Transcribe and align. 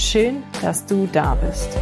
Schön, 0.00 0.44
dass 0.62 0.86
du 0.86 1.08
da 1.10 1.34
bist. 1.34 1.76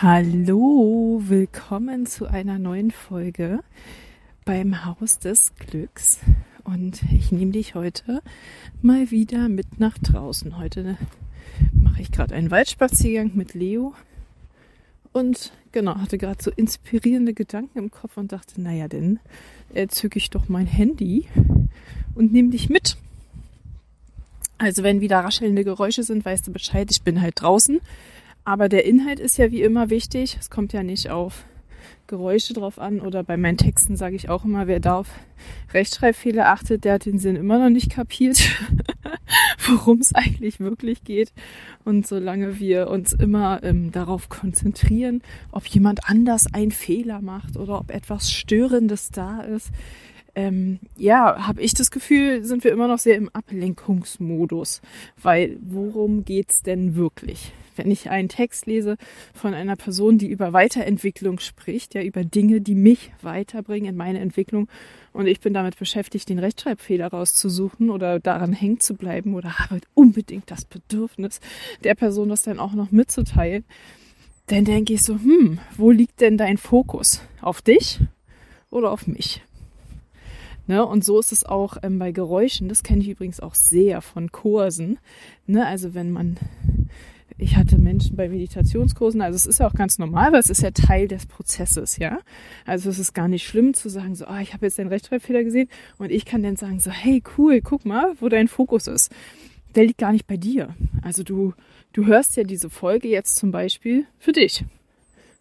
Hallo, 0.00 1.20
willkommen 1.24 2.06
zu 2.06 2.26
einer 2.26 2.58
neuen 2.58 2.90
Folge 2.90 3.60
beim 4.46 4.86
Haus 4.86 5.18
des 5.18 5.54
Glücks. 5.56 6.18
Und 6.64 7.02
ich 7.12 7.30
nehme 7.30 7.52
dich 7.52 7.74
heute 7.74 8.22
mal 8.80 9.10
wieder 9.10 9.50
mit 9.50 9.78
nach 9.78 9.98
draußen. 9.98 10.56
Heute 10.56 10.96
mache 11.74 12.00
ich 12.00 12.10
gerade 12.10 12.34
einen 12.34 12.50
Waldspaziergang 12.50 13.32
mit 13.34 13.52
Leo 13.52 13.94
und 15.12 15.52
genau, 15.72 15.96
hatte 15.96 16.18
gerade 16.18 16.42
so 16.42 16.50
inspirierende 16.50 17.34
Gedanken 17.34 17.78
im 17.78 17.90
Kopf 17.90 18.16
und 18.16 18.32
dachte, 18.32 18.60
naja, 18.60 18.88
dann 18.88 19.20
äh, 19.74 19.86
zücke 19.88 20.18
ich 20.18 20.30
doch 20.30 20.48
mein 20.48 20.66
Handy 20.66 21.26
und 22.14 22.32
nehme 22.32 22.50
dich 22.50 22.68
mit. 22.68 22.96
Also 24.58 24.82
wenn 24.82 25.00
wieder 25.00 25.18
raschelnde 25.18 25.64
Geräusche 25.64 26.02
sind, 26.02 26.24
weißt 26.24 26.46
du 26.46 26.52
Bescheid, 26.52 26.88
ich 26.90 27.02
bin 27.02 27.20
halt 27.20 27.40
draußen. 27.40 27.80
Aber 28.44 28.68
der 28.68 28.84
Inhalt 28.84 29.20
ist 29.20 29.38
ja 29.38 29.50
wie 29.50 29.62
immer 29.62 29.90
wichtig. 29.90 30.36
Es 30.38 30.50
kommt 30.50 30.72
ja 30.72 30.82
nicht 30.82 31.10
auf 31.10 31.44
Geräusche 32.06 32.52
drauf 32.52 32.78
an 32.78 33.00
oder 33.00 33.22
bei 33.22 33.36
meinen 33.36 33.56
Texten 33.56 33.96
sage 33.96 34.16
ich 34.16 34.28
auch 34.28 34.44
immer, 34.44 34.66
wer 34.66 34.80
da 34.80 34.98
auf 34.98 35.08
Rechtschreibfehler 35.72 36.48
achtet, 36.48 36.84
der 36.84 36.94
hat 36.94 37.06
den 37.06 37.18
Sinn 37.18 37.36
immer 37.36 37.58
noch 37.58 37.70
nicht 37.70 37.90
kapiert, 37.90 38.38
worum 39.66 39.98
es 39.98 40.14
eigentlich 40.14 40.60
wirklich 40.60 41.04
geht. 41.04 41.32
Und 41.84 42.06
solange 42.06 42.58
wir 42.58 42.88
uns 42.88 43.12
immer 43.12 43.62
ähm, 43.62 43.92
darauf 43.92 44.28
konzentrieren, 44.28 45.22
ob 45.50 45.66
jemand 45.66 46.08
anders 46.08 46.52
einen 46.52 46.70
Fehler 46.70 47.20
macht 47.20 47.56
oder 47.56 47.78
ob 47.78 47.90
etwas 47.90 48.30
Störendes 48.30 49.10
da 49.10 49.40
ist, 49.42 49.70
ähm, 50.34 50.78
ja, 50.96 51.46
habe 51.46 51.60
ich 51.60 51.74
das 51.74 51.90
Gefühl, 51.90 52.44
sind 52.44 52.64
wir 52.64 52.72
immer 52.72 52.88
noch 52.88 52.98
sehr 52.98 53.16
im 53.16 53.28
Ablenkungsmodus. 53.30 54.80
Weil 55.20 55.58
worum 55.60 56.24
geht's 56.24 56.62
denn 56.62 56.94
wirklich? 56.94 57.52
Wenn 57.82 57.90
ich 57.90 58.10
einen 58.10 58.28
Text 58.28 58.66
lese 58.66 58.96
von 59.34 59.54
einer 59.54 59.74
Person, 59.74 60.16
die 60.16 60.28
über 60.28 60.52
Weiterentwicklung 60.52 61.40
spricht, 61.40 61.94
ja, 61.94 62.02
über 62.02 62.24
Dinge, 62.24 62.60
die 62.60 62.76
mich 62.76 63.10
weiterbringen 63.22 63.90
in 63.90 63.96
meine 63.96 64.20
Entwicklung 64.20 64.68
und 65.12 65.26
ich 65.26 65.40
bin 65.40 65.52
damit 65.52 65.78
beschäftigt, 65.78 66.28
den 66.28 66.38
Rechtschreibfehler 66.38 67.08
rauszusuchen 67.08 67.90
oder 67.90 68.20
daran 68.20 68.52
hängen 68.52 68.78
zu 68.78 68.94
bleiben 68.94 69.34
oder 69.34 69.58
habe 69.58 69.80
unbedingt 69.94 70.50
das 70.50 70.64
Bedürfnis, 70.64 71.40
der 71.82 71.96
Person 71.96 72.28
das 72.28 72.42
dann 72.44 72.60
auch 72.60 72.72
noch 72.72 72.92
mitzuteilen, 72.92 73.64
dann 74.46 74.64
denke 74.64 74.92
ich 74.92 75.02
so, 75.02 75.14
hm, 75.14 75.58
wo 75.76 75.90
liegt 75.90 76.20
denn 76.20 76.36
dein 76.36 76.58
Fokus? 76.58 77.20
Auf 77.40 77.62
dich 77.62 77.98
oder 78.70 78.92
auf 78.92 79.08
mich? 79.08 79.42
Ne, 80.68 80.86
und 80.86 81.04
so 81.04 81.18
ist 81.18 81.32
es 81.32 81.44
auch 81.44 81.78
ähm, 81.82 81.98
bei 81.98 82.12
Geräuschen. 82.12 82.68
Das 82.68 82.84
kenne 82.84 83.02
ich 83.02 83.08
übrigens 83.08 83.40
auch 83.40 83.56
sehr 83.56 84.00
von 84.00 84.30
Kursen. 84.30 85.00
Ne, 85.46 85.66
also 85.66 85.94
wenn 85.94 86.12
man 86.12 86.38
ich 87.42 87.56
hatte 87.56 87.76
Menschen 87.76 88.16
bei 88.16 88.28
Meditationskursen, 88.28 89.20
also 89.20 89.34
es 89.34 89.46
ist 89.46 89.58
ja 89.58 89.66
auch 89.66 89.74
ganz 89.74 89.98
normal, 89.98 90.32
weil 90.32 90.38
es 90.38 90.48
ist 90.48 90.62
ja 90.62 90.70
Teil 90.70 91.08
des 91.08 91.26
Prozesses, 91.26 91.96
ja. 91.98 92.20
Also 92.64 92.88
es 92.88 93.00
ist 93.00 93.14
gar 93.14 93.26
nicht 93.26 93.46
schlimm 93.46 93.74
zu 93.74 93.88
sagen, 93.88 94.14
so, 94.14 94.26
ah, 94.26 94.40
ich 94.40 94.54
habe 94.54 94.66
jetzt 94.66 94.78
den 94.78 94.86
Rechtschreibfehler 94.86 95.42
gesehen 95.42 95.68
und 95.98 96.12
ich 96.12 96.24
kann 96.24 96.44
dann 96.44 96.56
sagen, 96.56 96.78
so, 96.78 96.92
hey, 96.92 97.20
cool, 97.36 97.60
guck 97.60 97.84
mal, 97.84 98.14
wo 98.20 98.28
dein 98.28 98.46
Fokus 98.46 98.86
ist. 98.86 99.12
Der 99.74 99.84
liegt 99.84 99.98
gar 99.98 100.12
nicht 100.12 100.26
bei 100.26 100.36
dir. 100.36 100.76
Also 101.02 101.24
du, 101.24 101.54
du 101.92 102.06
hörst 102.06 102.36
ja 102.36 102.44
diese 102.44 102.70
Folge 102.70 103.08
jetzt 103.08 103.36
zum 103.36 103.50
Beispiel 103.50 104.06
für 104.18 104.32
dich. 104.32 104.64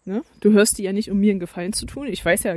Ne? 0.04 0.24
Du 0.40 0.52
hörst 0.54 0.80
die 0.80 0.84
ja 0.84 0.94
nicht, 0.94 1.12
um 1.12 1.20
mir 1.20 1.32
einen 1.32 1.40
Gefallen 1.40 1.74
zu 1.74 1.86
tun. 1.86 2.08
Ich 2.08 2.26
weiß 2.26 2.44
ja 2.44 2.56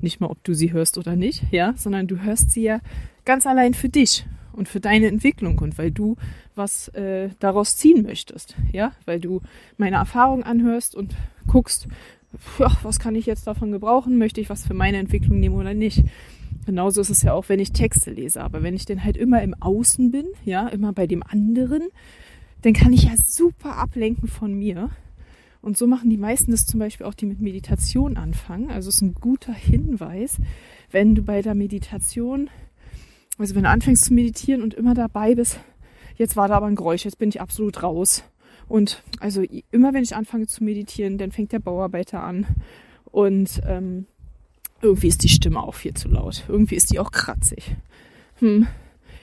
nicht 0.00 0.20
mal, 0.20 0.28
ob 0.28 0.44
du 0.44 0.54
sie 0.54 0.72
hörst 0.72 0.96
oder 0.96 1.16
nicht, 1.16 1.42
ja, 1.50 1.74
sondern 1.76 2.06
du 2.06 2.22
hörst 2.22 2.52
sie 2.52 2.62
ja 2.62 2.80
ganz 3.24 3.46
allein 3.46 3.74
für 3.74 3.88
dich 3.88 4.24
und 4.56 4.68
für 4.68 4.80
deine 4.80 5.06
Entwicklung 5.06 5.58
und 5.58 5.78
weil 5.78 5.90
du 5.90 6.16
was 6.54 6.88
äh, 6.88 7.30
daraus 7.38 7.76
ziehen 7.76 8.02
möchtest, 8.02 8.56
ja, 8.72 8.92
weil 9.04 9.20
du 9.20 9.42
meine 9.76 9.96
Erfahrung 9.96 10.42
anhörst 10.42 10.94
und 10.94 11.14
guckst, 11.46 11.88
ja, 12.58 12.70
was 12.82 12.98
kann 12.98 13.14
ich 13.14 13.26
jetzt 13.26 13.46
davon 13.46 13.72
gebrauchen, 13.72 14.18
möchte 14.18 14.40
ich 14.40 14.50
was 14.50 14.66
für 14.66 14.74
meine 14.74 14.98
Entwicklung 14.98 15.38
nehmen 15.38 15.56
oder 15.56 15.74
nicht. 15.74 16.02
Genauso 16.64 17.00
ist 17.00 17.10
es 17.10 17.22
ja 17.22 17.32
auch, 17.32 17.48
wenn 17.48 17.60
ich 17.60 17.72
Texte 17.72 18.10
lese, 18.10 18.42
aber 18.42 18.62
wenn 18.62 18.74
ich 18.74 18.86
denn 18.86 19.04
halt 19.04 19.16
immer 19.16 19.42
im 19.42 19.54
Außen 19.54 20.10
bin, 20.10 20.26
ja, 20.44 20.66
immer 20.68 20.92
bei 20.92 21.06
dem 21.06 21.22
anderen, 21.22 21.82
dann 22.62 22.72
kann 22.72 22.92
ich 22.92 23.04
ja 23.04 23.12
super 23.16 23.76
ablenken 23.76 24.28
von 24.28 24.52
mir. 24.52 24.90
Und 25.62 25.76
so 25.76 25.86
machen 25.86 26.10
die 26.10 26.16
meisten 26.16 26.50
das 26.50 26.66
zum 26.66 26.80
Beispiel 26.80 27.06
auch, 27.06 27.14
die 27.14 27.26
mit 27.26 27.40
Meditation 27.40 28.16
anfangen. 28.16 28.70
Also 28.70 28.88
es 28.88 28.96
ist 28.96 29.02
ein 29.02 29.14
guter 29.14 29.52
Hinweis, 29.52 30.38
wenn 30.90 31.14
du 31.14 31.22
bei 31.22 31.42
der 31.42 31.54
Meditation 31.54 32.50
also 33.38 33.54
wenn 33.54 33.64
du 33.64 33.68
anfängst 33.68 34.06
zu 34.06 34.14
meditieren 34.14 34.62
und 34.62 34.74
immer 34.74 34.94
dabei 34.94 35.34
bist, 35.34 35.60
jetzt 36.16 36.36
war 36.36 36.48
da 36.48 36.56
aber 36.56 36.66
ein 36.66 36.76
Geräusch, 36.76 37.04
jetzt 37.04 37.18
bin 37.18 37.28
ich 37.28 37.40
absolut 37.40 37.82
raus. 37.82 38.24
Und 38.68 39.02
also 39.20 39.42
immer 39.70 39.94
wenn 39.94 40.02
ich 40.02 40.16
anfange 40.16 40.46
zu 40.46 40.64
meditieren, 40.64 41.18
dann 41.18 41.32
fängt 41.32 41.52
der 41.52 41.60
Bauarbeiter 41.60 42.22
an. 42.22 42.46
Und 43.04 43.60
ähm, 43.66 44.06
irgendwie 44.80 45.08
ist 45.08 45.22
die 45.22 45.28
Stimme 45.28 45.62
auch 45.62 45.74
viel 45.74 45.94
zu 45.94 46.08
laut. 46.08 46.44
Irgendwie 46.48 46.74
ist 46.74 46.90
die 46.90 46.98
auch 46.98 47.12
kratzig. 47.12 47.76
Hm. 48.36 48.66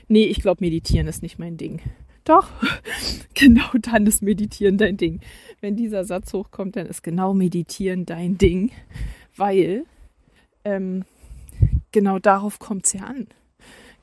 Nee, 0.08 0.26
ich 0.26 0.42
glaube, 0.42 0.64
meditieren 0.64 1.08
ist 1.08 1.24
nicht 1.24 1.40
mein 1.40 1.58
Ding. 1.58 1.82
Doch, 2.24 2.50
genau 3.34 3.70
dann 3.82 4.06
ist 4.06 4.22
Meditieren 4.22 4.78
dein 4.78 4.96
Ding. 4.96 5.20
Wenn 5.60 5.76
dieser 5.76 6.06
Satz 6.06 6.32
hochkommt, 6.34 6.76
dann 6.76 6.88
ist 6.88 7.04
genau 7.04 7.34
Meditieren 7.34 8.06
dein 8.06 8.38
Ding, 8.38 8.72
weil 9.36 9.86
ähm, 10.64 11.04
genau 11.92 12.20
darauf 12.20 12.60
kommt 12.60 12.86
es 12.86 12.94
ja 12.94 13.02
an 13.02 13.28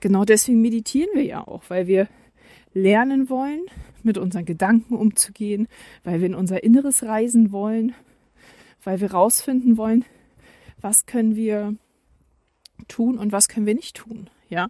genau 0.00 0.24
deswegen 0.24 0.60
meditieren 0.60 1.10
wir 1.14 1.24
ja 1.24 1.46
auch, 1.46 1.62
weil 1.68 1.86
wir 1.86 2.08
lernen 2.72 3.28
wollen, 3.28 3.62
mit 4.02 4.18
unseren 4.18 4.44
Gedanken 4.44 4.94
umzugehen, 4.94 5.68
weil 6.04 6.20
wir 6.20 6.26
in 6.26 6.34
unser 6.34 6.62
Inneres 6.62 7.02
reisen 7.02 7.52
wollen, 7.52 7.94
weil 8.82 9.00
wir 9.00 9.12
rausfinden 9.12 9.76
wollen, 9.76 10.04
was 10.80 11.06
können 11.06 11.36
wir 11.36 11.74
tun 12.88 13.18
und 13.18 13.32
was 13.32 13.48
können 13.48 13.66
wir 13.66 13.74
nicht 13.74 13.96
tun, 13.96 14.30
ja. 14.48 14.68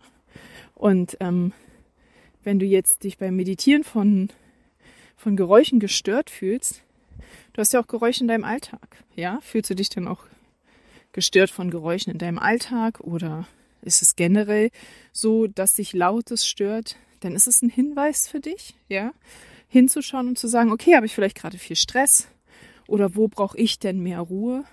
Und 0.74 1.16
ähm, 1.20 1.52
wenn 2.42 2.58
du 2.58 2.66
jetzt 2.66 3.04
dich 3.04 3.18
beim 3.18 3.36
Meditieren 3.36 3.84
von 3.84 4.30
von 5.16 5.36
Geräuschen 5.36 5.80
gestört 5.80 6.30
fühlst, 6.30 6.82
du 7.52 7.60
hast 7.60 7.74
ja 7.74 7.80
auch 7.80 7.86
Geräusche 7.86 8.22
in 8.22 8.28
deinem 8.28 8.44
Alltag, 8.44 9.04
ja? 9.14 9.38
Fühlst 9.42 9.68
du 9.68 9.74
dich 9.74 9.90
dann 9.90 10.08
auch 10.08 10.24
gestört 11.12 11.50
von 11.50 11.70
Geräuschen 11.70 12.10
in 12.10 12.18
deinem 12.18 12.38
Alltag 12.38 13.00
oder 13.00 13.46
ist 13.82 14.02
es 14.02 14.16
generell 14.16 14.70
so, 15.12 15.46
dass 15.46 15.74
sich 15.74 15.92
Lautes 15.92 16.46
stört, 16.46 16.96
dann 17.20 17.34
ist 17.34 17.46
es 17.46 17.62
ein 17.62 17.70
Hinweis 17.70 18.28
für 18.28 18.40
dich, 18.40 18.74
ja, 18.88 19.12
hinzuschauen 19.68 20.28
und 20.28 20.38
zu 20.38 20.48
sagen, 20.48 20.72
okay, 20.72 20.96
habe 20.96 21.06
ich 21.06 21.14
vielleicht 21.14 21.36
gerade 21.36 21.58
viel 21.58 21.76
Stress 21.76 22.28
oder 22.88 23.14
wo 23.14 23.28
brauche 23.28 23.56
ich 23.56 23.78
denn 23.78 24.00
mehr 24.00 24.20
Ruhe? 24.20 24.64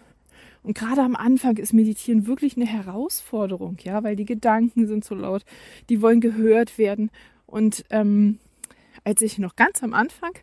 Und 0.63 0.77
gerade 0.77 1.01
am 1.01 1.15
Anfang 1.15 1.57
ist 1.57 1.71
Meditieren 1.71 2.27
wirklich 2.27 2.57
eine 2.57 2.65
Herausforderung, 2.65 3.77
ja, 3.83 4.03
weil 4.03 4.15
die 4.15 4.25
Gedanken 4.25 4.87
sind 4.87 5.05
so 5.05 5.15
laut, 5.15 5.45
die 5.89 6.01
wollen 6.01 6.19
gehört 6.19 6.77
werden. 6.77 7.11
Und 7.45 7.85
ähm, 7.89 8.39
als 9.03 9.21
ich 9.21 9.37
noch 9.37 9.55
ganz 9.55 9.83
am 9.83 9.93
Anfang 9.93 10.33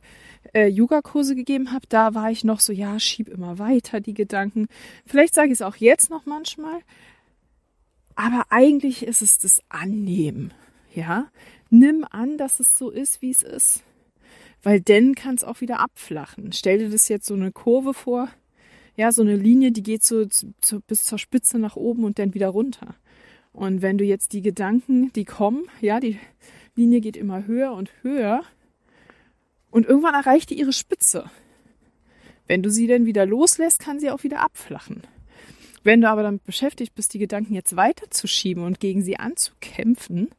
äh, 0.54 0.68
Yoga-Kurse 0.68 1.34
gegeben 1.34 1.72
habe, 1.72 1.86
da 1.88 2.14
war 2.14 2.30
ich 2.30 2.44
noch 2.44 2.60
so, 2.60 2.72
ja, 2.72 2.98
schieb 2.98 3.28
immer 3.28 3.58
weiter 3.58 4.00
die 4.00 4.14
Gedanken. 4.14 4.68
Vielleicht 5.04 5.34
sage 5.34 5.48
ich 5.48 5.54
es 5.54 5.62
auch 5.62 5.76
jetzt 5.76 6.08
noch 6.08 6.24
manchmal, 6.24 6.80
aber 8.16 8.46
eigentlich 8.50 9.04
ist 9.04 9.22
es 9.22 9.38
das 9.38 9.62
Annehmen. 9.68 10.52
Ja, 10.94 11.28
nimm 11.70 12.06
an, 12.08 12.38
dass 12.38 12.60
es 12.60 12.78
so 12.78 12.90
ist, 12.90 13.20
wie 13.20 13.30
es 13.30 13.42
ist. 13.42 13.82
Weil 14.62 14.80
dann 14.80 15.14
kann 15.14 15.34
es 15.34 15.44
auch 15.44 15.60
wieder 15.60 15.80
abflachen. 15.80 16.52
Stell 16.52 16.78
dir 16.78 16.88
das 16.88 17.08
jetzt 17.08 17.26
so 17.26 17.34
eine 17.34 17.52
Kurve 17.52 17.94
vor. 17.94 18.28
Ja, 18.96 19.10
so 19.10 19.22
eine 19.22 19.36
Linie, 19.36 19.72
die 19.72 19.82
geht 19.82 20.04
so, 20.04 20.24
so 20.64 20.80
bis 20.86 21.04
zur 21.04 21.18
Spitze 21.18 21.58
nach 21.58 21.76
oben 21.76 22.04
und 22.04 22.18
dann 22.18 22.32
wieder 22.32 22.48
runter. 22.48 22.94
Und 23.52 23.82
wenn 23.82 23.98
du 23.98 24.04
jetzt 24.04 24.32
die 24.32 24.42
Gedanken, 24.42 25.12
die 25.12 25.24
kommen, 25.24 25.64
ja, 25.80 26.00
die 26.00 26.18
Linie 26.76 27.00
geht 27.00 27.16
immer 27.16 27.46
höher 27.46 27.72
und 27.72 27.90
höher 28.02 28.42
und 29.70 29.86
irgendwann 29.86 30.14
erreicht 30.14 30.50
die 30.50 30.58
ihre 30.58 30.72
Spitze. 30.72 31.30
Wenn 32.46 32.62
du 32.62 32.70
sie 32.70 32.86
dann 32.86 33.06
wieder 33.06 33.26
loslässt, 33.26 33.80
kann 33.80 34.00
sie 34.00 34.10
auch 34.10 34.22
wieder 34.22 34.40
abflachen. 34.40 35.02
Wenn 35.84 36.00
du 36.00 36.08
aber 36.08 36.22
damit 36.22 36.44
beschäftigt 36.44 36.94
bist, 36.94 37.14
die 37.14 37.18
Gedanken 37.18 37.54
jetzt 37.54 37.76
weiterzuschieben 37.76 38.64
und 38.64 38.80
gegen 38.80 39.02
sie 39.02 39.18
anzukämpfen, 39.18 40.30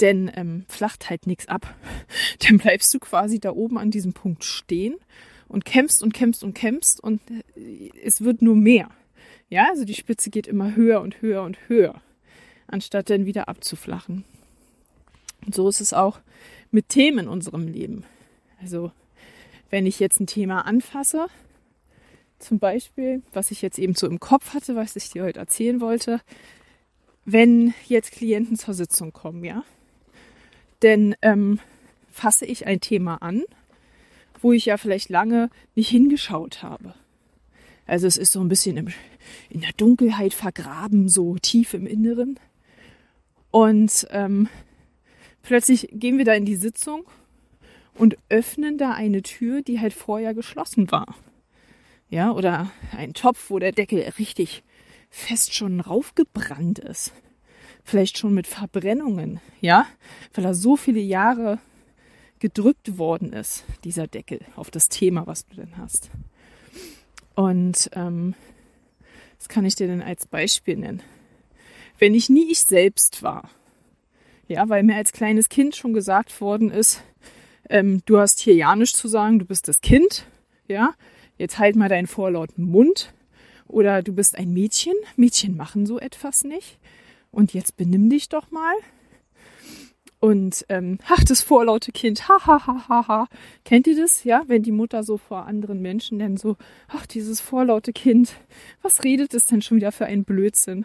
denn 0.00 0.30
ähm, 0.34 0.64
flacht 0.68 1.10
halt 1.10 1.26
nichts 1.26 1.46
ab, 1.46 1.74
dann 2.48 2.58
bleibst 2.58 2.92
du 2.92 2.98
quasi 2.98 3.38
da 3.38 3.52
oben 3.52 3.78
an 3.78 3.90
diesem 3.90 4.14
Punkt 4.14 4.42
stehen 4.42 4.96
und 5.48 5.66
kämpfst 5.66 6.02
und 6.02 6.14
kämpfst 6.14 6.42
und 6.42 6.54
kämpfst 6.54 6.98
und 6.98 7.20
äh, 7.54 7.90
es 8.02 8.22
wird 8.22 8.40
nur 8.40 8.56
mehr. 8.56 8.90
Ja, 9.50 9.68
also 9.68 9.84
die 9.84 9.94
Spitze 9.94 10.30
geht 10.30 10.46
immer 10.46 10.74
höher 10.74 11.02
und 11.02 11.20
höher 11.20 11.42
und 11.42 11.58
höher, 11.68 12.00
anstatt 12.66 13.10
dann 13.10 13.26
wieder 13.26 13.48
abzuflachen. 13.48 14.24
Und 15.44 15.54
so 15.54 15.68
ist 15.68 15.80
es 15.80 15.92
auch 15.92 16.20
mit 16.70 16.88
Themen 16.88 17.20
in 17.20 17.28
unserem 17.28 17.66
Leben. 17.66 18.04
Also, 18.62 18.92
wenn 19.68 19.86
ich 19.86 19.98
jetzt 20.00 20.20
ein 20.20 20.26
Thema 20.26 20.66
anfasse, 20.66 21.26
zum 22.40 22.58
Beispiel, 22.58 23.22
was 23.32 23.50
ich 23.50 23.62
jetzt 23.62 23.78
eben 23.78 23.94
so 23.94 24.06
im 24.06 24.20
Kopf 24.20 24.54
hatte, 24.54 24.76
was 24.76 24.96
ich 24.96 25.10
dir 25.10 25.24
heute 25.24 25.38
erzählen 25.38 25.80
wollte, 25.80 26.20
wenn 27.24 27.74
jetzt 27.86 28.12
Klienten 28.12 28.56
zur 28.56 28.74
Sitzung 28.74 29.12
kommen, 29.12 29.44
ja, 29.44 29.64
denn 30.82 31.14
ähm, 31.22 31.60
fasse 32.10 32.46
ich 32.46 32.66
ein 32.66 32.80
Thema 32.80 33.16
an, 33.16 33.42
wo 34.40 34.52
ich 34.52 34.66
ja 34.66 34.76
vielleicht 34.76 35.10
lange 35.10 35.50
nicht 35.74 35.90
hingeschaut 35.90 36.62
habe. 36.62 36.94
Also 37.86 38.06
es 38.06 38.16
ist 38.16 38.32
so 38.32 38.40
ein 38.40 38.48
bisschen 38.48 38.76
im, 38.76 38.88
in 39.48 39.60
der 39.60 39.72
Dunkelheit 39.76 40.32
vergraben, 40.32 41.08
so 41.08 41.36
tief 41.36 41.74
im 41.74 41.86
Inneren. 41.86 42.38
Und 43.50 44.06
ähm, 44.10 44.48
plötzlich 45.42 45.88
gehen 45.92 46.16
wir 46.16 46.24
da 46.24 46.34
in 46.34 46.44
die 46.44 46.56
Sitzung 46.56 47.04
und 47.94 48.16
öffnen 48.28 48.78
da 48.78 48.92
eine 48.92 49.22
Tür, 49.22 49.62
die 49.62 49.80
halt 49.80 49.92
vorher 49.92 50.34
geschlossen 50.34 50.90
war. 50.90 51.14
Ja, 52.10 52.32
oder 52.32 52.70
ein 52.96 53.14
Topf, 53.14 53.50
wo 53.50 53.58
der 53.58 53.72
Deckel 53.72 54.00
richtig 54.18 54.62
fest 55.08 55.54
schon 55.54 55.80
raufgebrannt 55.80 56.78
ist 56.78 57.12
vielleicht 57.84 58.18
schon 58.18 58.34
mit 58.34 58.46
Verbrennungen, 58.46 59.40
ja, 59.60 59.86
weil 60.34 60.44
er 60.44 60.54
so 60.54 60.76
viele 60.76 61.00
Jahre 61.00 61.58
gedrückt 62.38 62.98
worden 62.98 63.32
ist, 63.32 63.64
dieser 63.84 64.06
Deckel 64.06 64.40
auf 64.56 64.70
das 64.70 64.88
Thema, 64.88 65.26
was 65.26 65.46
du 65.46 65.56
denn 65.56 65.76
hast. 65.76 66.10
Und 67.34 67.90
ähm, 67.94 68.34
das 69.38 69.48
kann 69.48 69.64
ich 69.64 69.74
dir 69.74 69.86
denn 69.86 70.02
als 70.02 70.26
Beispiel 70.26 70.76
nennen. 70.76 71.02
Wenn 71.98 72.14
ich 72.14 72.30
nie 72.30 72.50
ich 72.50 72.60
selbst 72.60 73.22
war, 73.22 73.50
ja, 74.48 74.68
weil 74.68 74.82
mir 74.82 74.96
als 74.96 75.12
kleines 75.12 75.48
Kind 75.48 75.76
schon 75.76 75.92
gesagt 75.92 76.40
worden 76.40 76.70
ist, 76.70 77.02
ähm, 77.68 78.02
du 78.06 78.18
hast 78.18 78.40
hier 78.40 78.54
ja 78.54 78.74
nichts 78.74 78.98
zu 78.98 79.06
sagen, 79.06 79.38
du 79.38 79.44
bist 79.44 79.68
das 79.68 79.80
Kind, 79.80 80.26
ja, 80.66 80.94
jetzt 81.40 81.58
halt 81.58 81.74
mal 81.74 81.88
deinen 81.88 82.06
vorlauten 82.06 82.64
Mund. 82.64 83.12
Oder 83.66 84.02
du 84.02 84.12
bist 84.12 84.36
ein 84.36 84.52
Mädchen, 84.52 84.94
Mädchen 85.16 85.56
machen 85.56 85.86
so 85.86 85.98
etwas 85.98 86.44
nicht 86.44 86.78
und 87.30 87.54
jetzt 87.54 87.76
benimm 87.76 88.10
dich 88.10 88.28
doch 88.28 88.50
mal. 88.50 88.74
Und 90.18 90.66
ähm, 90.68 90.98
ach, 91.08 91.24
das 91.24 91.40
vorlaute 91.40 91.92
Kind, 91.92 92.28
ha, 92.28 92.46
ha, 92.46 92.66
ha, 92.66 92.88
ha, 92.88 93.08
ha. 93.08 93.28
Kennt 93.64 93.86
ihr 93.86 93.96
das? 93.96 94.24
Ja, 94.24 94.42
wenn 94.48 94.62
die 94.62 94.72
Mutter 94.72 95.02
so 95.02 95.16
vor 95.16 95.46
anderen 95.46 95.80
Menschen 95.80 96.18
dann 96.18 96.36
so, 96.36 96.56
ach, 96.88 97.06
dieses 97.06 97.40
vorlaute 97.40 97.94
Kind, 97.94 98.34
was 98.82 99.02
redet 99.02 99.32
es 99.32 99.46
denn 99.46 99.62
schon 99.62 99.78
wieder 99.78 99.92
für 99.92 100.04
einen 100.04 100.24
Blödsinn? 100.24 100.84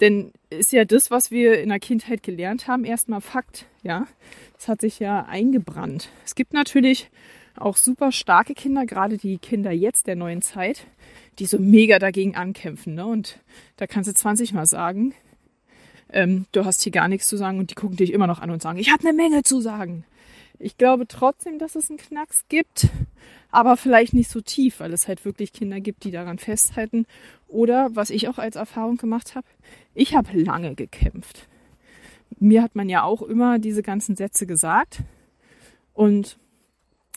Denn 0.00 0.32
ist 0.48 0.72
ja 0.72 0.84
das, 0.84 1.10
was 1.10 1.32
wir 1.32 1.60
in 1.60 1.70
der 1.70 1.80
Kindheit 1.80 2.22
gelernt 2.22 2.68
haben, 2.68 2.84
erstmal 2.84 3.20
Fakt, 3.20 3.66
ja. 3.82 4.06
Das 4.54 4.68
hat 4.68 4.80
sich 4.80 5.00
ja 5.00 5.24
eingebrannt. 5.24 6.10
Es 6.24 6.36
gibt 6.36 6.52
natürlich 6.52 7.10
auch 7.56 7.76
super 7.76 8.12
starke 8.12 8.54
Kinder, 8.54 8.86
gerade 8.86 9.16
die 9.16 9.38
Kinder 9.38 9.72
jetzt 9.72 10.06
der 10.06 10.16
neuen 10.16 10.42
Zeit, 10.42 10.86
die 11.38 11.46
so 11.46 11.58
mega 11.58 11.98
dagegen 11.98 12.36
ankämpfen. 12.36 12.94
Ne? 12.94 13.06
Und 13.06 13.38
da 13.76 13.86
kannst 13.86 14.08
du 14.08 14.14
20 14.14 14.52
Mal 14.52 14.66
sagen, 14.66 15.14
ähm, 16.10 16.46
du 16.52 16.64
hast 16.64 16.82
hier 16.82 16.92
gar 16.92 17.08
nichts 17.08 17.28
zu 17.28 17.36
sagen 17.36 17.58
und 17.58 17.70
die 17.70 17.74
gucken 17.74 17.96
dich 17.96 18.12
immer 18.12 18.26
noch 18.26 18.40
an 18.40 18.50
und 18.50 18.62
sagen, 18.62 18.78
ich 18.78 18.92
habe 18.92 19.06
eine 19.06 19.16
Menge 19.16 19.42
zu 19.42 19.60
sagen. 19.60 20.04
Ich 20.58 20.78
glaube 20.78 21.06
trotzdem, 21.06 21.58
dass 21.58 21.74
es 21.74 21.90
einen 21.90 21.98
Knacks 21.98 22.44
gibt, 22.48 22.88
aber 23.50 23.76
vielleicht 23.76 24.14
nicht 24.14 24.30
so 24.30 24.40
tief, 24.40 24.80
weil 24.80 24.92
es 24.92 25.06
halt 25.06 25.24
wirklich 25.24 25.52
Kinder 25.52 25.80
gibt, 25.80 26.04
die 26.04 26.10
daran 26.10 26.38
festhalten. 26.38 27.06
Oder 27.48 27.90
was 27.94 28.10
ich 28.10 28.28
auch 28.28 28.38
als 28.38 28.56
Erfahrung 28.56 28.96
gemacht 28.96 29.34
habe, 29.34 29.46
ich 29.94 30.14
habe 30.14 30.38
lange 30.38 30.74
gekämpft. 30.74 31.46
Mir 32.38 32.62
hat 32.62 32.74
man 32.74 32.88
ja 32.88 33.02
auch 33.02 33.22
immer 33.22 33.58
diese 33.58 33.82
ganzen 33.82 34.16
Sätze 34.16 34.46
gesagt 34.46 35.00
und 35.92 36.38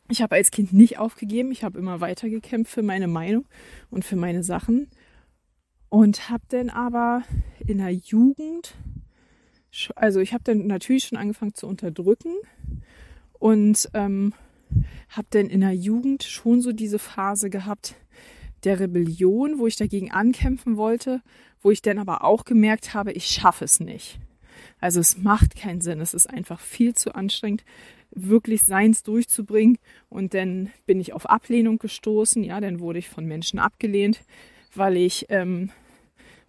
ich 0.10 0.22
habe 0.22 0.36
als 0.36 0.52
Kind 0.52 0.74
nicht 0.74 0.98
aufgegeben, 0.98 1.52
ich 1.52 1.64
habe 1.64 1.78
immer 1.78 2.02
weiter 2.02 2.30
gekämpft 2.30 2.72
für 2.72 2.82
meine 2.82 3.08
Meinung 3.08 3.46
und 3.90 4.04
für 4.04 4.16
meine 4.16 4.44
Sachen. 4.44 4.90
Und 5.90 6.30
habe 6.30 6.44
dann 6.50 6.70
aber 6.70 7.24
in 7.66 7.80
der 7.80 7.92
Jugend, 7.92 8.76
also 9.96 10.20
ich 10.20 10.34
habe 10.34 10.44
dann 10.44 10.68
natürlich 10.68 11.06
schon 11.06 11.18
angefangen 11.18 11.56
zu 11.56 11.68
unterdrücken 11.68 12.34
und 13.34 13.90
ähm, 13.94 14.34
habe 15.10 15.28
dann 15.32 15.48
in 15.48 15.62
der 15.62 15.74
Jugend 15.74 16.24
schon 16.24 16.62
so 16.62 16.72
diese 16.72 17.00
Phase 17.00 17.50
gehabt 17.50 17.96
der 18.64 18.80
Rebellion, 18.80 19.58
wo 19.58 19.68
ich 19.68 19.78
dagegen 19.78 20.12
ankämpfen 20.12 20.78
wollte, 20.78 21.22
wo 21.62 21.72
ich 21.72 21.82
dann 21.82 21.98
aber 21.98 22.24
auch 22.24 22.46
gemerkt 22.46 22.94
habe, 22.94 23.12
ich 23.14 23.26
schaffe 23.26 23.66
es 23.66 23.80
nicht. 23.80 24.20
Also 24.80 25.00
es 25.00 25.18
macht 25.18 25.56
keinen 25.56 25.82
Sinn, 25.82 26.02
es 26.02 26.14
ist 26.14 26.30
einfach 26.30 26.60
viel 26.60 26.94
zu 26.94 27.16
anstrengend, 27.16 27.64
wirklich 28.12 28.64
Seins 28.64 29.04
durchzubringen. 29.04 29.78
Und 30.10 30.34
dann 30.34 30.70
bin 30.86 31.00
ich 31.00 31.14
auf 31.14 31.30
Ablehnung 31.30 31.78
gestoßen, 31.78 32.44
ja, 32.44 32.60
dann 32.60 32.80
wurde 32.80 33.00
ich 33.00 33.10
von 33.10 33.26
Menschen 33.26 33.60
abgelehnt, 33.60 34.22
weil 34.74 34.98
ich 34.98 35.28
ähm, 35.30 35.72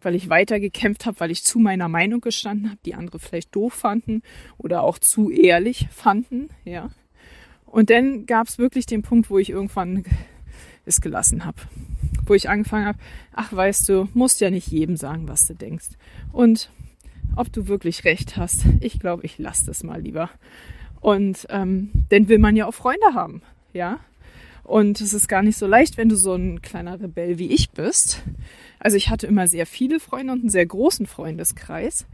weil 0.02 0.14
ich 0.14 0.28
weiter 0.28 0.60
gekämpft 0.60 1.06
habe, 1.06 1.20
weil 1.20 1.30
ich 1.30 1.44
zu 1.44 1.58
meiner 1.58 1.88
Meinung 1.88 2.20
gestanden 2.20 2.70
habe, 2.70 2.80
die 2.84 2.94
andere 2.94 3.18
vielleicht 3.18 3.54
doof 3.54 3.74
fanden 3.74 4.22
oder 4.58 4.82
auch 4.82 4.98
zu 4.98 5.30
ehrlich 5.30 5.88
fanden, 5.90 6.48
ja. 6.64 6.90
Und 7.66 7.90
dann 7.90 8.26
gab 8.26 8.48
es 8.48 8.58
wirklich 8.58 8.86
den 8.86 9.02
Punkt, 9.02 9.30
wo 9.30 9.38
ich 9.38 9.50
irgendwann 9.50 10.04
es 10.84 11.00
gelassen 11.00 11.44
habe, 11.44 11.58
wo 12.26 12.34
ich 12.34 12.48
angefangen 12.48 12.86
habe, 12.86 12.98
ach 13.32 13.52
weißt 13.52 13.88
du, 13.88 14.08
musst 14.12 14.40
ja 14.40 14.50
nicht 14.50 14.68
jedem 14.68 14.96
sagen, 14.96 15.28
was 15.28 15.46
du 15.46 15.54
denkst. 15.54 15.90
Und 16.32 16.70
ob 17.36 17.52
du 17.52 17.68
wirklich 17.68 18.04
recht 18.04 18.36
hast, 18.36 18.64
ich 18.80 18.98
glaube, 18.98 19.24
ich 19.24 19.38
lasse 19.38 19.66
das 19.66 19.84
mal 19.84 20.00
lieber. 20.00 20.30
Und 21.00 21.46
ähm, 21.50 21.90
denn 22.10 22.28
will 22.28 22.38
man 22.38 22.56
ja 22.56 22.66
auch 22.66 22.74
Freunde 22.74 23.14
haben, 23.14 23.42
ja. 23.72 23.98
Und 24.64 25.00
es 25.00 25.14
ist 25.14 25.28
gar 25.28 25.42
nicht 25.42 25.56
so 25.56 25.66
leicht, 25.66 25.96
wenn 25.96 26.08
du 26.08 26.16
so 26.16 26.34
ein 26.34 26.62
kleiner 26.62 27.00
Rebell 27.00 27.38
wie 27.38 27.50
ich 27.50 27.70
bist, 27.70 28.22
also 28.78 28.96
ich 28.96 29.10
hatte 29.10 29.26
immer 29.26 29.46
sehr 29.46 29.66
viele 29.66 30.00
Freunde 30.00 30.32
und 30.32 30.40
einen 30.40 30.48
sehr 30.48 30.66
großen 30.66 31.06
Freundeskreis. 31.06 32.06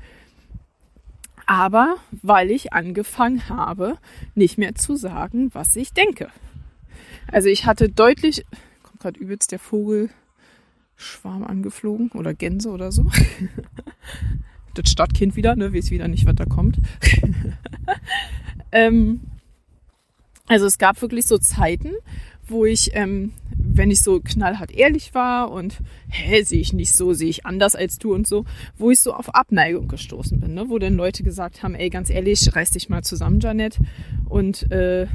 Aber 1.47 1.97
weil 2.23 2.51
ich 2.51 2.73
angefangen 2.73 3.49
habe, 3.49 3.99
nicht 4.35 4.59
mehr 4.59 4.75
zu 4.75 4.97
sagen, 4.97 5.51
was 5.55 5.77
ich 5.77 5.93
denke. 5.93 6.29
Also 7.29 7.49
ich 7.49 7.67
hatte 7.67 7.89
deutlich, 7.89 8.45
kommt 8.83 9.01
gerade 9.01 9.21
übelst 9.21 9.53
der 9.53 9.61
Vogelschwarm 9.61 11.45
angeflogen 11.45 12.11
oder 12.13 12.35
Gänse 12.35 12.71
oder 12.71 12.91
so. 12.91 13.11
das 14.75 14.91
Stadtkind 14.91 15.37
wieder, 15.37 15.55
ne, 15.55 15.73
weiß 15.73 15.93
wieder 15.93 16.09
nicht, 16.09 16.27
was 16.27 16.35
da 16.35 16.47
kommt. 16.47 16.79
ähm, 18.73 19.21
also 20.47 20.67
es 20.67 20.79
gab 20.79 21.01
wirklich 21.03 21.27
so 21.27 21.39
Zeiten, 21.39 21.93
wo 22.47 22.65
ich 22.65 22.91
ähm, 22.95 23.33
wenn 23.77 23.91
ich 23.91 24.01
so 24.01 24.21
knallhart 24.21 24.71
ehrlich 24.71 25.15
war 25.15 25.51
und 25.51 25.79
hä, 26.09 26.43
sehe 26.43 26.61
ich 26.61 26.73
nicht 26.73 26.95
so, 26.95 27.13
sehe 27.13 27.29
ich 27.29 27.45
anders 27.45 27.75
als 27.75 27.99
du 27.99 28.15
und 28.15 28.27
so, 28.27 28.45
wo 28.79 28.91
ich 28.91 29.01
so 29.01 29.13
auf 29.13 29.35
Abneigung 29.35 29.89
gestoßen 29.89 30.41
bin, 30.41 30.55
ne? 30.55 30.69
wo 30.69 30.79
dann 30.79 30.95
Leute 30.95 31.23
gesagt 31.23 31.63
haben, 31.63 31.75
ey, 31.75 31.91
ganz 31.91 32.09
ehrlich, 32.09 32.55
reiß 32.55 32.71
dich 32.71 32.89
mal 32.89 33.03
zusammen, 33.03 33.41
Janet, 33.41 33.79
und 34.29 34.71
äh, 34.71 35.07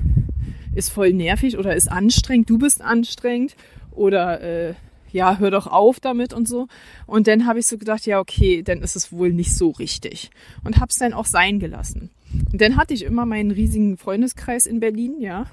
ist 0.76 0.90
voll 0.90 1.14
nervig 1.14 1.58
oder 1.58 1.76
ist 1.76 1.92
anstrengend, 1.92 2.50
du 2.50 2.58
bist 2.58 2.82
anstrengend. 2.82 3.56
Oder 3.92 4.42
äh, 4.42 4.74
ja, 5.12 5.38
hör 5.38 5.52
doch 5.52 5.68
auf 5.68 6.00
damit 6.00 6.34
und 6.34 6.48
so. 6.48 6.68
Und 7.06 7.28
dann 7.28 7.46
habe 7.46 7.60
ich 7.60 7.68
so 7.68 7.78
gedacht, 7.78 8.06
ja, 8.06 8.20
okay, 8.20 8.64
dann 8.64 8.82
ist 8.82 8.96
es 8.96 9.12
wohl 9.12 9.34
nicht 9.34 9.56
so 9.56 9.70
richtig. 9.70 10.32
Und 10.64 10.80
habe 10.80 10.90
es 10.90 10.98
dann 10.98 11.14
auch 11.14 11.26
sein 11.26 11.60
gelassen. 11.60 12.10
Und 12.52 12.62
dann 12.62 12.78
hatte 12.78 12.94
ich 12.94 13.04
immer 13.04 13.26
meinen 13.26 13.52
riesigen 13.52 13.98
Freundeskreis 13.98 14.66
in 14.66 14.80
Berlin, 14.80 15.16
ja 15.20 15.48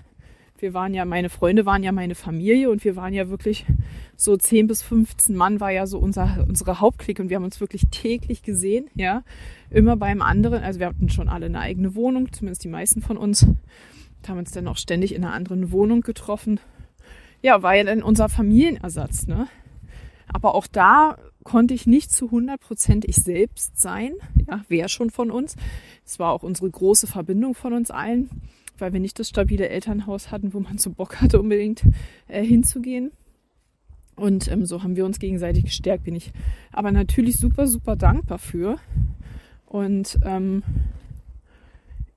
wir 0.63 0.75
waren 0.75 0.95
ja, 0.95 1.05
meine 1.05 1.29
Freunde 1.29 1.67
waren 1.67 1.83
ja 1.83 1.93
meine 1.93 2.15
Familie 2.15 2.71
und 2.71 2.85
wir 2.85 2.97
waren 2.97 3.15
ja 3.15 3.29
wirklich 3.29 3.65
so 4.17 4.37
10 4.37 4.67
bis 4.67 4.83
15 4.83 5.37
Mann 5.37 5.61
war 5.61 5.71
ja 5.71 5.87
so 5.87 5.99
unser, 5.99 6.45
unsere 6.49 6.81
Hauptklick 6.81 7.21
und 7.21 7.31
wir 7.31 7.37
haben 7.37 7.45
uns 7.45 7.61
wirklich 7.61 7.83
täglich 7.91 8.43
gesehen, 8.43 8.89
ja. 8.95 9.23
Immer 9.71 9.97
beim 9.97 10.23
anderen, 10.23 10.63
also 10.63 10.81
wir 10.81 10.87
hatten 10.87 11.09
schon 11.09 11.29
alle 11.29 11.47
eine 11.47 11.61
eigene 11.61 11.95
Wohnung, 11.95 12.33
zumindest 12.33 12.65
die 12.65 12.69
meisten 12.69 13.03
von 13.03 13.17
uns. 13.17 13.47
Da 14.23 14.31
haben 14.31 14.39
uns 14.39 14.51
dann 14.51 14.67
auch 14.67 14.77
ständig 14.77 15.15
in 15.15 15.25
einer 15.25 15.35
anderen 15.35 15.71
Wohnung 15.71 16.01
getroffen. 16.01 16.59
Ja, 17.43 17.63
war 17.63 17.75
ja 17.75 17.85
dann 17.85 18.03
unser 18.03 18.29
Familienersatz, 18.29 19.27
ne. 19.27 19.49
Aber 20.27 20.55
auch 20.55 20.67
da 20.67 21.17
konnte 21.43 21.73
ich 21.73 21.87
nicht 21.87 22.11
zu 22.11 22.27
100 22.27 22.61
Prozent 22.61 23.05
ich 23.07 23.17
selbst 23.17 23.81
sein. 23.81 24.13
Ja, 24.47 24.63
wer 24.69 24.89
schon 24.89 25.11
von 25.11 25.31
uns. 25.31 25.57
Es 26.05 26.19
war 26.19 26.33
auch 26.33 26.43
unsere 26.43 26.69
große 26.69 27.07
Verbindung 27.07 27.55
von 27.55 27.73
uns 27.73 27.91
allen 27.91 28.29
weil 28.81 28.93
wir 28.93 29.01
nicht 29.01 29.19
das 29.19 29.29
stabile 29.29 29.69
Elternhaus 29.69 30.31
hatten, 30.31 30.55
wo 30.55 30.61
man 30.61 30.79
so 30.79 30.91
Bock 30.91 31.21
hatte, 31.21 31.41
unbedingt 31.41 31.85
äh, 32.29 32.43
hinzugehen. 32.43 33.13
Und 34.17 34.51
ähm, 34.51 34.67
so 34.67 34.83
haben 34.83 34.97
wir 34.97 35.05
uns 35.05 35.19
gegenseitig 35.19 35.65
gestärkt, 35.65 36.05
bin 36.05 36.17
ich 36.17 36.33
aber 36.73 36.91
natürlich 36.91 37.37
super, 37.37 37.67
super 37.67 37.95
dankbar 37.95 38.39
für. 38.39 38.79
Und 39.67 40.19
ähm, 40.25 40.63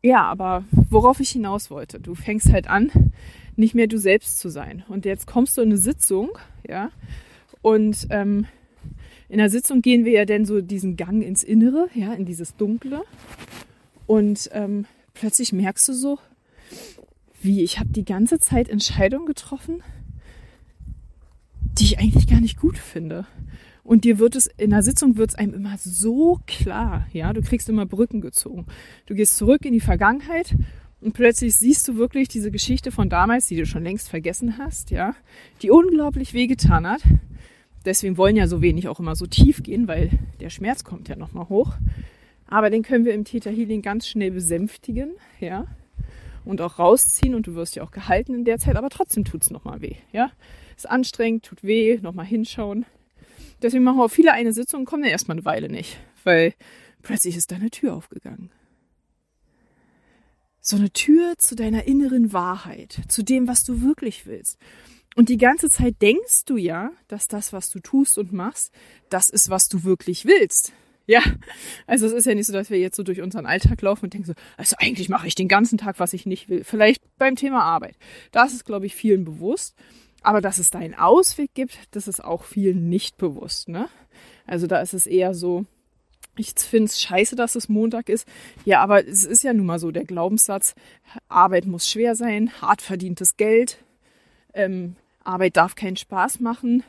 ja, 0.01 0.23
aber 0.23 0.63
worauf 0.71 1.19
ich 1.19 1.29
hinaus 1.29 1.69
wollte, 1.69 1.99
du 1.99 2.15
fängst 2.15 2.51
halt 2.51 2.67
an, 2.67 2.89
nicht 3.55 3.75
mehr 3.75 3.87
du 3.87 3.97
selbst 3.97 4.39
zu 4.39 4.49
sein. 4.49 4.83
Und 4.87 5.05
jetzt 5.05 5.27
kommst 5.27 5.57
du 5.57 5.61
in 5.61 5.69
eine 5.69 5.77
Sitzung, 5.77 6.29
ja, 6.67 6.91
und 7.61 8.07
ähm, 8.09 8.47
in 9.29 9.37
der 9.37 9.49
Sitzung 9.49 9.81
gehen 9.81 10.03
wir 10.03 10.11
ja 10.11 10.25
dann 10.25 10.45
so 10.45 10.61
diesen 10.61 10.97
Gang 10.97 11.23
ins 11.23 11.43
Innere, 11.43 11.87
ja, 11.93 12.13
in 12.13 12.25
dieses 12.25 12.55
Dunkle. 12.55 13.01
Und 14.07 14.49
ähm, 14.51 14.85
plötzlich 15.13 15.53
merkst 15.53 15.87
du 15.87 15.93
so, 15.93 16.19
wie 17.41 17.63
ich 17.63 17.79
habe 17.79 17.89
die 17.89 18.05
ganze 18.05 18.39
Zeit 18.39 18.67
Entscheidungen 18.67 19.25
getroffen, 19.25 19.83
die 21.79 21.85
ich 21.85 21.99
eigentlich 21.99 22.27
gar 22.27 22.41
nicht 22.41 22.59
gut 22.59 22.77
finde. 22.77 23.25
Und 23.83 24.03
dir 24.03 24.19
wird 24.19 24.35
es, 24.35 24.47
in 24.47 24.71
der 24.71 24.83
Sitzung 24.83 25.17
wird 25.17 25.31
es 25.31 25.35
einem 25.35 25.53
immer 25.53 25.77
so 25.77 26.39
klar, 26.45 27.07
ja, 27.13 27.33
du 27.33 27.41
kriegst 27.41 27.69
immer 27.69 27.85
Brücken 27.85 28.21
gezogen. 28.21 28.65
Du 29.05 29.15
gehst 29.15 29.37
zurück 29.37 29.65
in 29.65 29.73
die 29.73 29.79
Vergangenheit 29.79 30.55
und 31.01 31.13
plötzlich 31.13 31.55
siehst 31.55 31.87
du 31.87 31.95
wirklich 31.95 32.27
diese 32.27 32.51
Geschichte 32.51 32.91
von 32.91 33.09
damals, 33.09 33.47
die 33.47 33.55
du 33.55 33.65
schon 33.65 33.83
längst 33.83 34.09
vergessen 34.09 34.57
hast, 34.57 34.91
ja, 34.91 35.15
die 35.61 35.71
unglaublich 35.71 36.33
wehgetan 36.33 36.87
hat. 36.87 37.01
Deswegen 37.85 38.17
wollen 38.17 38.35
ja 38.35 38.47
so 38.47 38.61
wenig 38.61 38.87
auch 38.87 38.99
immer 38.99 39.15
so 39.15 39.25
tief 39.25 39.63
gehen, 39.63 39.87
weil 39.87 40.11
der 40.39 40.51
Schmerz 40.51 40.83
kommt 40.83 41.09
ja 41.09 41.15
nochmal 41.15 41.49
hoch. 41.49 41.73
Aber 42.47 42.69
den 42.69 42.83
können 42.83 43.05
wir 43.05 43.13
im 43.13 43.25
Theta 43.25 43.49
Healing 43.49 43.81
ganz 43.81 44.07
schnell 44.07 44.31
besänftigen, 44.31 45.11
ja, 45.39 45.65
und 46.45 46.61
auch 46.61 46.79
rausziehen 46.79 47.33
und 47.33 47.47
du 47.47 47.55
wirst 47.55 47.75
ja 47.75 47.83
auch 47.83 47.91
gehalten 47.91 48.33
in 48.33 48.45
der 48.45 48.59
Zeit, 48.59 48.75
aber 48.75 48.89
trotzdem 48.89 49.23
tut's 49.25 49.49
nochmal 49.49 49.81
weh, 49.81 49.95
ja. 50.11 50.31
Ist 50.75 50.89
anstrengend, 50.89 51.45
tut 51.45 51.63
weh, 51.63 51.99
nochmal 52.01 52.25
hinschauen. 52.25 52.85
Deswegen 53.61 53.83
machen 53.83 53.99
auch 53.99 54.09
viele 54.09 54.33
eine 54.33 54.53
Sitzung 54.53 54.81
und 54.81 54.85
kommen 54.85 55.03
dann 55.03 55.11
erstmal 55.11 55.37
eine 55.37 55.45
Weile 55.45 55.69
nicht, 55.69 55.97
weil 56.23 56.53
plötzlich 57.03 57.35
ist 57.35 57.51
deine 57.51 57.69
Tür 57.69 57.95
aufgegangen. 57.95 58.49
So 60.61 60.75
eine 60.77 60.91
Tür 60.91 61.33
zu 61.37 61.55
deiner 61.55 61.85
inneren 61.85 62.33
Wahrheit, 62.33 63.01
zu 63.07 63.23
dem, 63.23 63.47
was 63.47 63.63
du 63.63 63.81
wirklich 63.81 64.27
willst. 64.27 64.59
Und 65.15 65.29
die 65.29 65.37
ganze 65.37 65.69
Zeit 65.69 66.01
denkst 66.01 66.45
du 66.45 66.55
ja, 66.55 66.91
dass 67.07 67.27
das, 67.27 67.51
was 67.51 67.69
du 67.69 67.79
tust 67.79 68.17
und 68.17 68.31
machst, 68.31 68.71
das 69.09 69.29
ist, 69.29 69.49
was 69.49 69.67
du 69.67 69.83
wirklich 69.83 70.25
willst. 70.25 70.71
Ja, 71.07 71.21
also 71.87 72.05
es 72.05 72.13
ist 72.13 72.25
ja 72.25 72.35
nicht 72.35 72.45
so, 72.45 72.53
dass 72.53 72.69
wir 72.69 72.79
jetzt 72.79 72.95
so 72.95 73.03
durch 73.03 73.21
unseren 73.21 73.45
Alltag 73.45 73.81
laufen 73.81 74.05
und 74.05 74.13
denken 74.13 74.27
so, 74.27 74.33
also 74.55 74.75
eigentlich 74.79 75.09
mache 75.09 75.27
ich 75.27 75.35
den 75.35 75.47
ganzen 75.47 75.77
Tag, 75.77 75.99
was 75.99 76.13
ich 76.13 76.25
nicht 76.25 76.47
will. 76.47 76.63
Vielleicht 76.63 77.01
beim 77.17 77.35
Thema 77.35 77.63
Arbeit. 77.63 77.95
Das 78.31 78.53
ist, 78.53 78.63
glaube 78.63 78.85
ich, 78.85 78.95
vielen 78.95 79.25
bewusst. 79.25 79.75
Aber 80.21 80.39
dass 80.41 80.59
es 80.59 80.69
da 80.69 80.79
einen 80.79 80.93
Ausweg 80.93 81.55
gibt, 81.55 81.79
das 81.91 82.07
ist 82.07 82.23
auch 82.23 82.43
vielen 82.43 82.87
nicht 82.87 83.17
bewusst. 83.17 83.67
Ne? 83.67 83.89
Also 84.45 84.67
da 84.67 84.79
ist 84.79 84.93
es 84.93 85.07
eher 85.07 85.33
so, 85.33 85.65
ich 86.37 86.53
finde 86.57 86.85
es 86.85 87.01
scheiße, 87.01 87.35
dass 87.35 87.55
es 87.55 87.69
Montag 87.69 88.09
ist. 88.09 88.27
Ja, 88.65 88.81
aber 88.81 89.05
es 89.05 89.25
ist 89.25 89.43
ja 89.43 89.53
nun 89.53 89.65
mal 89.65 89.79
so 89.79 89.91
der 89.91 90.05
Glaubenssatz, 90.05 90.75
Arbeit 91.27 91.65
muss 91.65 91.89
schwer 91.89 92.15
sein, 92.15 92.51
hart 92.61 92.81
verdientes 92.81 93.37
Geld, 93.37 93.83
ähm, 94.53 94.95
Arbeit 95.23 95.57
darf 95.57 95.75
keinen 95.75 95.97
Spaß 95.97 96.39
machen, 96.39 96.83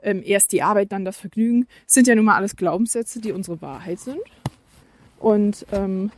ähm, 0.00 0.22
erst 0.24 0.52
die 0.52 0.62
Arbeit, 0.62 0.92
dann 0.92 1.04
das 1.04 1.16
Vergnügen. 1.16 1.66
Sind 1.86 2.06
ja 2.06 2.14
nun 2.14 2.24
mal 2.24 2.36
alles 2.36 2.56
Glaubenssätze, 2.56 3.20
die 3.20 3.32
unsere 3.32 3.62
Wahrheit 3.62 4.00
sind. 4.00 4.20
Und 5.18 5.64
ähm, 5.72 6.10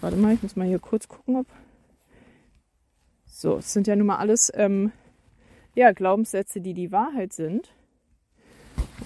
warte 0.00 0.16
mal, 0.16 0.34
ich 0.34 0.42
muss 0.42 0.56
mal 0.56 0.66
hier 0.66 0.78
kurz 0.78 1.08
gucken, 1.08 1.36
ob. 1.36 1.46
So, 3.26 3.56
es 3.56 3.72
sind 3.72 3.86
ja 3.86 3.96
nun 3.96 4.06
mal 4.06 4.16
alles 4.16 4.50
ähm, 4.54 4.92
ja, 5.74 5.92
Glaubenssätze, 5.92 6.60
die 6.60 6.72
die 6.72 6.92
Wahrheit 6.92 7.32
sind. 7.32 7.72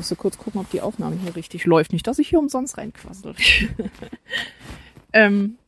Ich 0.00 0.04
muss 0.04 0.08
so 0.08 0.16
kurz 0.16 0.38
gucken, 0.38 0.62
ob 0.62 0.70
die 0.70 0.80
Aufnahme 0.80 1.14
hier 1.22 1.36
richtig 1.36 1.66
läuft. 1.66 1.92
Nicht, 1.92 2.06
dass 2.06 2.18
ich 2.18 2.30
hier 2.30 2.38
umsonst 2.38 2.78
reinquassel. 2.78 3.34
ähm, 5.12 5.58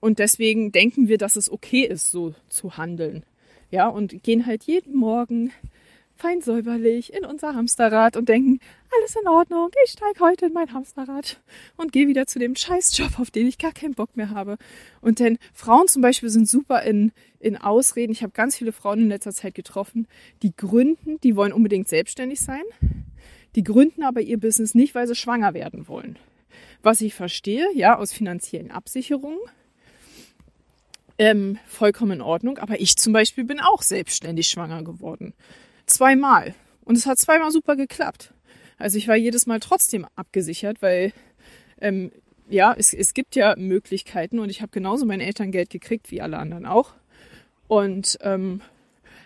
und 0.00 0.18
deswegen 0.18 0.72
denken 0.72 1.06
wir, 1.06 1.16
dass 1.16 1.36
es 1.36 1.48
okay 1.48 1.84
ist, 1.84 2.10
so 2.10 2.34
zu 2.48 2.76
handeln. 2.76 3.22
Ja, 3.70 3.86
und 3.86 4.24
gehen 4.24 4.46
halt 4.46 4.64
jeden 4.64 4.96
Morgen 4.96 5.52
fein 6.16 6.40
säuberlich 6.42 7.12
in 7.12 7.24
unser 7.24 7.54
Hamsterrad 7.54 8.16
und 8.16 8.28
denken, 8.28 8.58
alles 8.98 9.14
in 9.14 9.28
Ordnung, 9.28 9.70
ich 9.84 9.92
steige 9.92 10.18
heute 10.18 10.46
in 10.46 10.52
mein 10.52 10.72
Hamsterrad 10.72 11.40
und 11.76 11.92
gehe 11.92 12.08
wieder 12.08 12.26
zu 12.26 12.40
dem 12.40 12.56
Scheißjob, 12.56 13.20
auf 13.20 13.30
den 13.30 13.46
ich 13.46 13.58
gar 13.58 13.72
keinen 13.72 13.94
Bock 13.94 14.16
mehr 14.16 14.30
habe. 14.30 14.58
Und 15.00 15.20
denn 15.20 15.38
Frauen 15.54 15.86
zum 15.86 16.02
Beispiel 16.02 16.30
sind 16.30 16.48
super 16.48 16.82
in, 16.82 17.12
in 17.38 17.56
Ausreden. 17.56 18.10
Ich 18.10 18.24
habe 18.24 18.32
ganz 18.32 18.56
viele 18.56 18.72
Frauen 18.72 18.98
in 18.98 19.08
letzter 19.08 19.32
Zeit 19.32 19.54
getroffen, 19.54 20.08
die 20.42 20.52
gründen, 20.54 21.20
die 21.20 21.36
wollen 21.36 21.52
unbedingt 21.52 21.86
selbstständig 21.86 22.40
sein, 22.40 22.64
die 23.56 23.64
gründen 23.64 24.02
aber 24.02 24.20
ihr 24.20 24.38
Business 24.38 24.74
nicht, 24.74 24.94
weil 24.94 25.06
sie 25.06 25.14
schwanger 25.14 25.54
werden 25.54 25.88
wollen. 25.88 26.18
Was 26.82 27.00
ich 27.00 27.14
verstehe, 27.14 27.66
ja, 27.74 27.96
aus 27.96 28.12
finanziellen 28.12 28.70
Absicherungen. 28.70 29.38
Ähm, 31.18 31.58
vollkommen 31.66 32.12
in 32.12 32.20
Ordnung. 32.22 32.58
Aber 32.58 32.80
ich 32.80 32.96
zum 32.96 33.12
Beispiel 33.12 33.44
bin 33.44 33.60
auch 33.60 33.82
selbstständig 33.82 34.48
schwanger 34.48 34.82
geworden. 34.82 35.34
Zweimal. 35.86 36.54
Und 36.84 36.96
es 36.96 37.06
hat 37.06 37.18
zweimal 37.18 37.50
super 37.50 37.76
geklappt. 37.76 38.32
Also 38.78 38.96
ich 38.96 39.06
war 39.06 39.16
jedes 39.16 39.46
Mal 39.46 39.60
trotzdem 39.60 40.06
abgesichert, 40.16 40.80
weil 40.80 41.12
ähm, 41.80 42.10
ja, 42.48 42.74
es, 42.76 42.94
es 42.94 43.14
gibt 43.14 43.36
ja 43.36 43.54
Möglichkeiten 43.56 44.38
und 44.38 44.50
ich 44.50 44.62
habe 44.62 44.72
genauso 44.72 45.06
mein 45.06 45.20
Elterngeld 45.20 45.70
gekriegt 45.70 46.10
wie 46.10 46.22
alle 46.22 46.38
anderen 46.38 46.66
auch. 46.66 46.94
Und 47.68 48.18
ähm, 48.22 48.62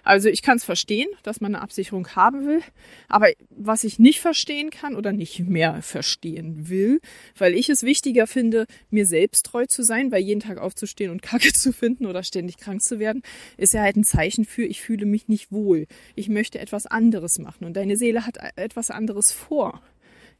also 0.04 0.28
ich 0.28 0.42
kann 0.42 0.58
es 0.58 0.64
verstehen, 0.64 1.08
dass 1.22 1.40
man 1.40 1.54
eine 1.54 1.62
Absicherung 1.62 2.08
haben 2.14 2.46
will, 2.46 2.62
aber 3.08 3.28
was 3.50 3.84
ich 3.84 3.98
nicht 3.98 4.20
verstehen 4.20 4.70
kann 4.70 4.94
oder 4.94 5.12
nicht 5.12 5.40
mehr 5.40 5.82
verstehen 5.82 6.68
will, 6.68 7.00
weil 7.36 7.54
ich 7.54 7.70
es 7.70 7.82
wichtiger 7.82 8.26
finde, 8.26 8.66
mir 8.90 9.06
selbst 9.06 9.46
treu 9.46 9.66
zu 9.66 9.82
sein, 9.82 10.12
weil 10.12 10.22
jeden 10.22 10.40
Tag 10.40 10.58
aufzustehen 10.58 11.10
und 11.10 11.22
Kacke 11.34 11.52
zu 11.52 11.72
finden 11.72 12.06
oder 12.06 12.22
ständig 12.22 12.58
krank 12.58 12.82
zu 12.82 12.98
werden, 12.98 13.22
ist 13.56 13.74
ja 13.74 13.80
halt 13.80 13.96
ein 13.96 14.04
Zeichen 14.04 14.44
für, 14.44 14.64
ich 14.64 14.82
fühle 14.82 15.06
mich 15.06 15.28
nicht 15.28 15.50
wohl. 15.50 15.86
Ich 16.14 16.28
möchte 16.28 16.58
etwas 16.58 16.86
anderes 16.86 17.38
machen 17.38 17.64
und 17.64 17.74
deine 17.74 17.96
Seele 17.96 18.26
hat 18.26 18.38
etwas 18.56 18.90
anderes 18.90 19.32
vor. 19.32 19.80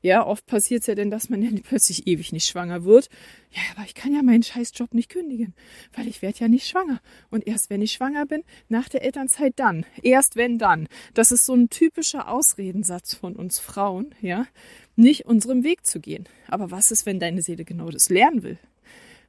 Ja, 0.05 0.27
oft 0.27 0.45
passiert 0.45 0.83
es 0.83 0.87
ja 0.87 0.95
denn, 0.95 1.11
dass 1.11 1.31
man 1.31 1.41
ja 1.41 1.49
plötzlich 1.63 2.07
ewig 2.07 2.31
nicht 2.31 2.47
schwanger 2.47 2.85
wird. 2.85 3.09
Ja, 3.53 3.63
aber 3.75 3.87
ich 3.87 3.95
kann 3.95 4.13
ja 4.13 4.23
meinen 4.23 4.43
Scheißjob 4.43 4.93
nicht 4.93 5.09
kündigen, 5.09 5.55
weil 5.97 6.07
ich 6.09 6.21
werde 6.21 6.41
ja 6.41 6.49
nicht 6.49 6.69
schwanger. 6.69 7.01
Und 7.31 7.47
erst 7.47 7.71
wenn 7.71 7.81
ich 7.81 7.93
schwanger 7.93 8.27
bin, 8.27 8.43
nach 8.69 8.91
der 8.91 9.03
Elternzeit 9.03 9.55
dann. 9.57 9.87
Erst 10.03 10.37
wenn 10.37 10.59
dann. 10.59 10.89
Das 11.15 11.33
ist 11.33 11.47
so 11.47 11.55
ein 11.55 11.71
typischer 11.71 12.29
Ausredensatz 12.29 13.15
von 13.15 13.35
uns 13.35 13.59
Frauen, 13.59 14.15
ja, 14.21 14.47
nicht 14.95 15.25
unserem 15.25 15.65
Weg 15.65 15.87
zu 15.87 16.01
gehen. 16.01 16.29
Aber 16.49 16.71
was 16.71 16.91
ist, 16.91 17.07
wenn 17.07 17.19
deine 17.19 17.41
Seele 17.41 17.65
genau 17.65 17.89
das 17.89 18.11
lernen 18.11 18.43
will? 18.43 18.59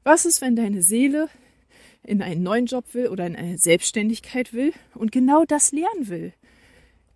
Was 0.03 0.25
ist, 0.25 0.41
wenn 0.41 0.57
deine 0.57 0.81
Seele 0.81 1.29
in 2.03 2.21
einen 2.21 2.43
neuen 2.43 2.65
Job 2.65 2.93
will 2.93 3.07
oder 3.07 3.25
in 3.25 3.37
eine 3.37 3.57
Selbstständigkeit 3.57 4.51
will 4.51 4.73
und 4.93 5.13
genau 5.13 5.45
das 5.45 5.71
lernen 5.71 6.09
will? 6.09 6.33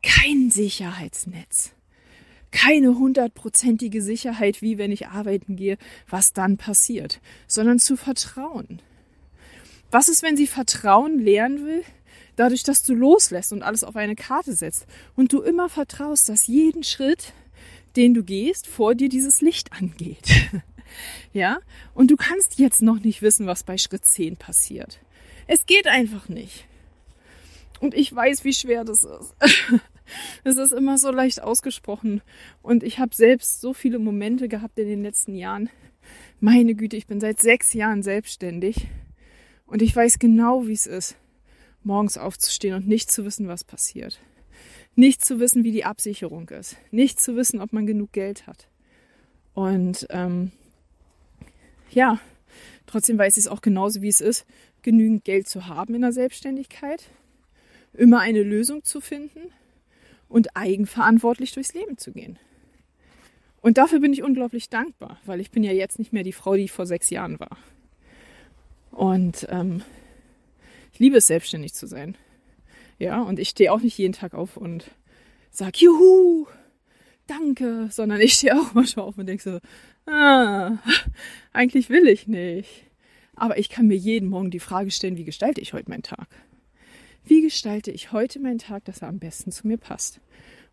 Kein 0.02 0.50
Sicherheitsnetz 0.50 1.74
keine 2.52 2.98
hundertprozentige 2.98 4.02
Sicherheit, 4.02 4.62
wie 4.62 4.78
wenn 4.78 4.92
ich 4.92 5.08
arbeiten 5.08 5.56
gehe, 5.56 5.78
was 6.10 6.34
dann 6.34 6.58
passiert, 6.58 7.20
sondern 7.48 7.80
zu 7.80 7.96
vertrauen. 7.96 8.82
Was 9.92 10.10
ist, 10.10 10.24
wenn 10.24 10.38
sie 10.38 10.48
Vertrauen 10.48 11.20
lernen 11.20 11.66
will? 11.66 11.84
Dadurch, 12.36 12.64
dass 12.64 12.84
du 12.84 12.94
loslässt 12.94 13.52
und 13.52 13.64
alles 13.64 13.84
auf 13.84 13.96
eine 13.96 14.16
Karte 14.16 14.54
setzt 14.54 14.86
und 15.16 15.34
du 15.34 15.42
immer 15.42 15.68
vertraust, 15.68 16.30
dass 16.30 16.48
jeden 16.48 16.84
Schritt, 16.84 17.34
den 17.96 18.14
du 18.14 18.24
gehst, 18.24 18.68
vor 18.68 18.96
dir 18.96 19.10
dieses 19.10 19.42
Licht 19.42 19.74
angeht. 19.74 20.30
ja? 21.34 21.60
Und 21.94 22.12
du 22.12 22.16
kannst 22.16 22.60
jetzt 22.60 22.82
noch 22.82 23.00
nicht 23.00 23.22
wissen, 23.22 23.46
was 23.46 23.64
bei 23.64 23.78
Schritt 23.78 24.06
10 24.06 24.38
passiert. 24.38 25.00
Es 25.48 25.66
geht 25.66 25.88
einfach 25.88 26.30
nicht. 26.30 26.66
Und 27.80 27.94
ich 27.94 28.14
weiß, 28.14 28.44
wie 28.44 28.54
schwer 28.54 28.84
das 28.84 29.04
ist. 29.04 29.36
Es 30.44 30.58
ist 30.58 30.74
immer 30.74 30.98
so 30.98 31.12
leicht 31.12 31.42
ausgesprochen. 31.42 32.22
Und 32.62 32.84
ich 32.84 33.00
habe 33.00 33.16
selbst 33.16 33.62
so 33.62 33.74
viele 33.74 34.00
Momente 34.00 34.48
gehabt 34.48 34.80
in 34.80 34.88
den 34.88 35.04
letzten 35.04 35.36
Jahren. 35.36 35.70
Meine 36.40 36.76
Güte, 36.76 36.98
ich 36.98 37.08
bin 37.08 37.20
seit 37.20 37.40
sechs 37.40 37.74
Jahren 37.74 38.04
selbstständig. 38.04 38.88
Und 39.66 39.82
ich 39.82 39.96
weiß 39.96 40.20
genau, 40.20 40.68
wie 40.68 40.74
es 40.74 40.88
ist, 40.88 41.16
morgens 41.84 42.18
aufzustehen 42.18 42.76
und 42.76 42.88
nicht 42.88 43.12
zu 43.12 43.26
wissen, 43.26 43.48
was 43.48 43.64
passiert. 43.64 44.20
Nicht 44.96 45.24
zu 45.24 45.40
wissen, 45.40 45.64
wie 45.64 45.72
die 45.72 45.86
Absicherung 45.86 46.50
ist. 46.50 46.76
Nicht 46.92 47.22
zu 47.22 47.36
wissen, 47.36 47.62
ob 47.62 47.72
man 47.72 47.86
genug 47.86 48.12
Geld 48.12 48.48
hat. 48.48 48.68
Und 49.54 50.08
ähm, 50.10 50.52
ja, 51.92 52.20
trotzdem 52.86 53.18
weiß 53.18 53.38
ich 53.38 53.46
es 53.46 53.48
auch 53.48 53.62
genauso, 53.62 54.02
wie 54.02 54.08
es 54.08 54.22
ist, 54.22 54.46
genügend 54.82 55.24
Geld 55.24 55.48
zu 55.48 55.68
haben 55.68 55.94
in 55.96 56.02
der 56.02 56.14
Selbstständigkeit, 56.14 57.10
immer 57.94 58.20
eine 58.20 58.44
Lösung 58.44 58.84
zu 58.84 59.02
finden 59.02 59.52
und 60.30 60.56
eigenverantwortlich 60.56 61.52
durchs 61.52 61.74
Leben 61.74 61.98
zu 61.98 62.14
gehen. 62.14 62.40
Und 63.62 63.78
dafür 63.78 64.00
bin 64.00 64.14
ich 64.14 64.24
unglaublich 64.24 64.70
dankbar, 64.70 65.20
weil 65.26 65.42
ich 65.42 65.52
bin 65.52 65.64
ja 65.64 65.74
jetzt 65.74 66.00
nicht 66.00 66.14
mehr 66.14 66.24
die 66.24 66.32
Frau, 66.32 66.56
die 66.56 66.64
ich 66.64 66.72
vor 66.72 66.86
sechs 66.86 67.10
Jahren 67.10 67.40
war. 67.40 67.58
Und 68.92 69.48
ähm, 69.50 69.82
ich 70.94 71.00
liebe 71.00 71.18
es, 71.18 71.28
selbstständig 71.28 71.74
zu 71.74 71.88
sein. 71.88 72.16
Ja, 73.00 73.22
und 73.22 73.40
ich 73.40 73.50
stehe 73.50 73.72
auch 73.72 73.82
nicht 73.82 73.98
jeden 73.98 74.14
Tag 74.14 74.34
auf 74.34 74.56
und 74.56 74.92
sag, 75.50 75.78
juhu, 75.78 76.48
danke, 77.28 77.90
sondern 77.92 78.22
ich 78.22 78.34
stehe 78.34 78.56
auch 78.60 78.74
manchmal 78.74 79.06
auf 79.06 79.18
und 79.18 79.26
denke 79.26 79.44
so, 79.44 80.12
ah, 80.12 80.78
eigentlich 81.52 81.90
will 81.90 82.08
ich 82.08 82.28
nicht. 82.28 82.86
Aber 83.36 83.58
ich 83.58 83.70
kann 83.70 83.88
mir 83.88 83.96
jeden 83.96 84.30
Morgen 84.30 84.52
die 84.52 84.60
Frage 84.60 84.92
stellen, 84.92 85.18
wie 85.18 85.24
gestalte 85.24 85.62
ich 85.62 85.74
heute 85.74 85.90
meinen 85.90 86.04
Tag? 86.04 86.28
Wie 87.30 87.42
gestalte 87.44 87.92
ich 87.92 88.12
heute 88.12 88.40
meinen 88.40 88.58
Tag, 88.58 88.86
dass 88.86 89.04
er 89.04 89.08
am 89.08 89.20
besten 89.20 89.52
zu 89.52 89.68
mir 89.68 89.78
passt? 89.78 90.20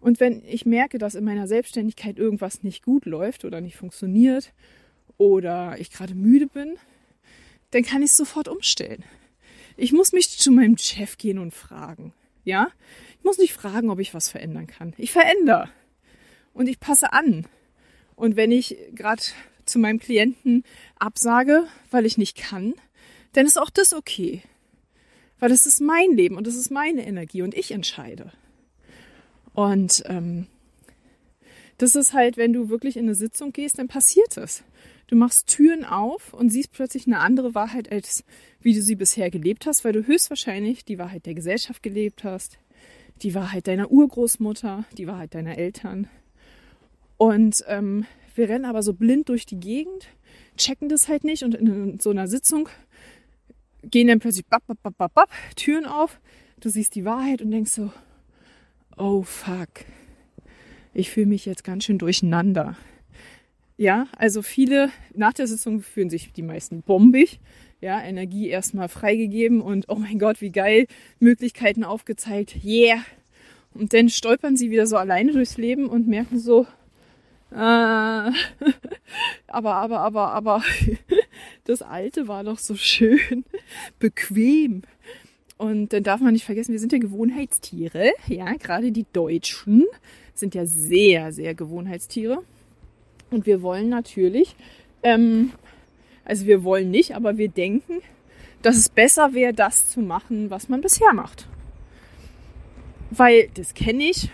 Und 0.00 0.20
wenn 0.20 0.42
ich 0.46 0.64
merke, 0.64 0.96
dass 0.96 1.14
in 1.14 1.22
meiner 1.22 1.46
Selbstständigkeit 1.46 2.18
irgendwas 2.18 2.62
nicht 2.62 2.82
gut 2.82 3.04
läuft 3.04 3.44
oder 3.44 3.60
nicht 3.60 3.76
funktioniert 3.76 4.54
oder 5.18 5.78
ich 5.78 5.90
gerade 5.90 6.14
müde 6.14 6.46
bin, 6.46 6.78
dann 7.72 7.82
kann 7.82 8.00
ich 8.00 8.08
es 8.12 8.16
sofort 8.16 8.48
umstellen. 8.48 9.04
Ich 9.76 9.92
muss 9.92 10.12
mich 10.12 10.30
zu 10.38 10.50
meinem 10.50 10.78
Chef 10.78 11.18
gehen 11.18 11.38
und 11.38 11.52
fragen. 11.52 12.14
Ja? 12.42 12.68
Ich 13.18 13.24
muss 13.24 13.36
nicht 13.36 13.52
fragen, 13.52 13.90
ob 13.90 13.98
ich 13.98 14.14
was 14.14 14.30
verändern 14.30 14.66
kann. 14.66 14.94
Ich 14.96 15.12
verändere. 15.12 15.68
Und 16.54 16.68
ich 16.68 16.80
passe 16.80 17.12
an. 17.12 17.46
Und 18.14 18.36
wenn 18.36 18.50
ich 18.50 18.78
gerade 18.94 19.22
zu 19.66 19.78
meinem 19.78 19.98
Klienten 19.98 20.64
absage, 20.98 21.66
weil 21.90 22.06
ich 22.06 22.16
nicht 22.16 22.34
kann, 22.34 22.72
dann 23.34 23.44
ist 23.44 23.58
auch 23.58 23.68
das 23.68 23.92
okay. 23.92 24.42
Weil 25.38 25.52
es 25.52 25.66
ist 25.66 25.80
mein 25.80 26.12
Leben 26.12 26.36
und 26.36 26.46
es 26.46 26.56
ist 26.56 26.70
meine 26.70 27.06
Energie 27.06 27.42
und 27.42 27.54
ich 27.54 27.70
entscheide. 27.70 28.32
Und 29.52 30.02
ähm, 30.06 30.46
das 31.78 31.94
ist 31.94 32.14
halt, 32.14 32.36
wenn 32.36 32.52
du 32.52 32.68
wirklich 32.68 32.96
in 32.96 33.04
eine 33.04 33.14
Sitzung 33.14 33.52
gehst, 33.52 33.78
dann 33.78 33.88
passiert 33.88 34.36
es. 34.36 34.64
Du 35.08 35.16
machst 35.16 35.46
Türen 35.46 35.84
auf 35.84 36.34
und 36.34 36.50
siehst 36.50 36.72
plötzlich 36.72 37.06
eine 37.06 37.20
andere 37.20 37.54
Wahrheit, 37.54 37.92
als 37.92 38.24
wie 38.60 38.74
du 38.74 38.82
sie 38.82 38.96
bisher 38.96 39.30
gelebt 39.30 39.66
hast, 39.66 39.84
weil 39.84 39.92
du 39.92 40.06
höchstwahrscheinlich 40.06 40.84
die 40.84 40.98
Wahrheit 40.98 41.26
der 41.26 41.34
Gesellschaft 41.34 41.82
gelebt 41.82 42.24
hast, 42.24 42.58
die 43.22 43.34
Wahrheit 43.34 43.66
deiner 43.66 43.90
Urgroßmutter, 43.90 44.84
die 44.96 45.06
Wahrheit 45.06 45.34
deiner 45.34 45.58
Eltern. 45.58 46.08
Und 47.18 47.64
ähm, 47.68 48.04
wir 48.34 48.48
rennen 48.48 48.64
aber 48.64 48.82
so 48.82 48.94
blind 48.94 49.28
durch 49.28 49.46
die 49.46 49.60
Gegend, 49.60 50.08
checken 50.56 50.88
das 50.88 51.08
halt 51.08 51.24
nicht 51.24 51.44
und 51.44 51.54
in 51.54 52.00
so 52.00 52.10
einer 52.10 52.26
Sitzung 52.26 52.68
gehen 53.90 54.08
dann 54.08 54.18
plötzlich 54.18 54.46
bap, 54.46 54.66
bap, 54.66 54.82
bap, 54.82 54.96
bap, 54.96 55.14
bap, 55.14 55.30
Türen 55.56 55.86
auf. 55.86 56.20
Du 56.60 56.68
siehst 56.68 56.94
die 56.94 57.04
Wahrheit 57.04 57.42
und 57.42 57.50
denkst 57.50 57.72
so, 57.72 57.92
oh 58.96 59.22
fuck, 59.22 59.68
ich 60.94 61.10
fühle 61.10 61.26
mich 61.26 61.44
jetzt 61.44 61.64
ganz 61.64 61.84
schön 61.84 61.98
durcheinander. 61.98 62.76
Ja, 63.76 64.06
also 64.16 64.40
viele 64.40 64.90
nach 65.14 65.34
der 65.34 65.46
Sitzung 65.46 65.82
fühlen 65.82 66.08
sich 66.08 66.32
die 66.32 66.42
meisten 66.42 66.82
bombig. 66.82 67.40
Ja, 67.82 68.00
Energie 68.00 68.48
erstmal 68.48 68.88
freigegeben 68.88 69.60
und 69.60 69.86
oh 69.88 69.96
mein 69.96 70.18
Gott, 70.18 70.40
wie 70.40 70.50
geil, 70.50 70.86
Möglichkeiten 71.20 71.84
aufgezeigt, 71.84 72.64
yeah. 72.64 73.04
Und 73.74 73.92
dann 73.92 74.08
stolpern 74.08 74.56
sie 74.56 74.70
wieder 74.70 74.86
so 74.86 74.96
alleine 74.96 75.32
durchs 75.32 75.58
Leben 75.58 75.86
und 75.90 76.08
merken 76.08 76.38
so, 76.38 76.66
äh, 77.52 77.56
aber, 79.46 79.74
aber, 79.74 80.00
aber, 80.00 80.32
aber, 80.32 80.62
das 81.64 81.82
Alte 81.82 82.28
war 82.28 82.44
doch 82.44 82.58
so 82.58 82.74
schön 82.74 83.44
bequem. 83.98 84.82
Und 85.58 85.92
dann 85.92 86.02
darf 86.02 86.20
man 86.20 86.34
nicht 86.34 86.44
vergessen, 86.44 86.72
wir 86.72 86.78
sind 86.78 86.92
ja 86.92 86.98
Gewohnheitstiere. 86.98 88.12
Ja, 88.26 88.52
gerade 88.54 88.92
die 88.92 89.06
Deutschen 89.12 89.84
sind 90.34 90.54
ja 90.54 90.66
sehr, 90.66 91.32
sehr 91.32 91.54
Gewohnheitstiere. 91.54 92.42
Und 93.30 93.46
wir 93.46 93.62
wollen 93.62 93.88
natürlich, 93.88 94.54
ähm, 95.02 95.52
also 96.24 96.46
wir 96.46 96.62
wollen 96.62 96.90
nicht, 96.90 97.14
aber 97.14 97.38
wir 97.38 97.48
denken, 97.48 98.00
dass 98.62 98.76
es 98.76 98.88
besser 98.88 99.32
wäre, 99.32 99.54
das 99.54 99.88
zu 99.88 100.00
machen, 100.00 100.50
was 100.50 100.68
man 100.68 100.80
bisher 100.80 101.12
macht. 101.14 101.48
Weil 103.10 103.48
das 103.54 103.74
kenne 103.74 104.04
ich. 104.04 104.30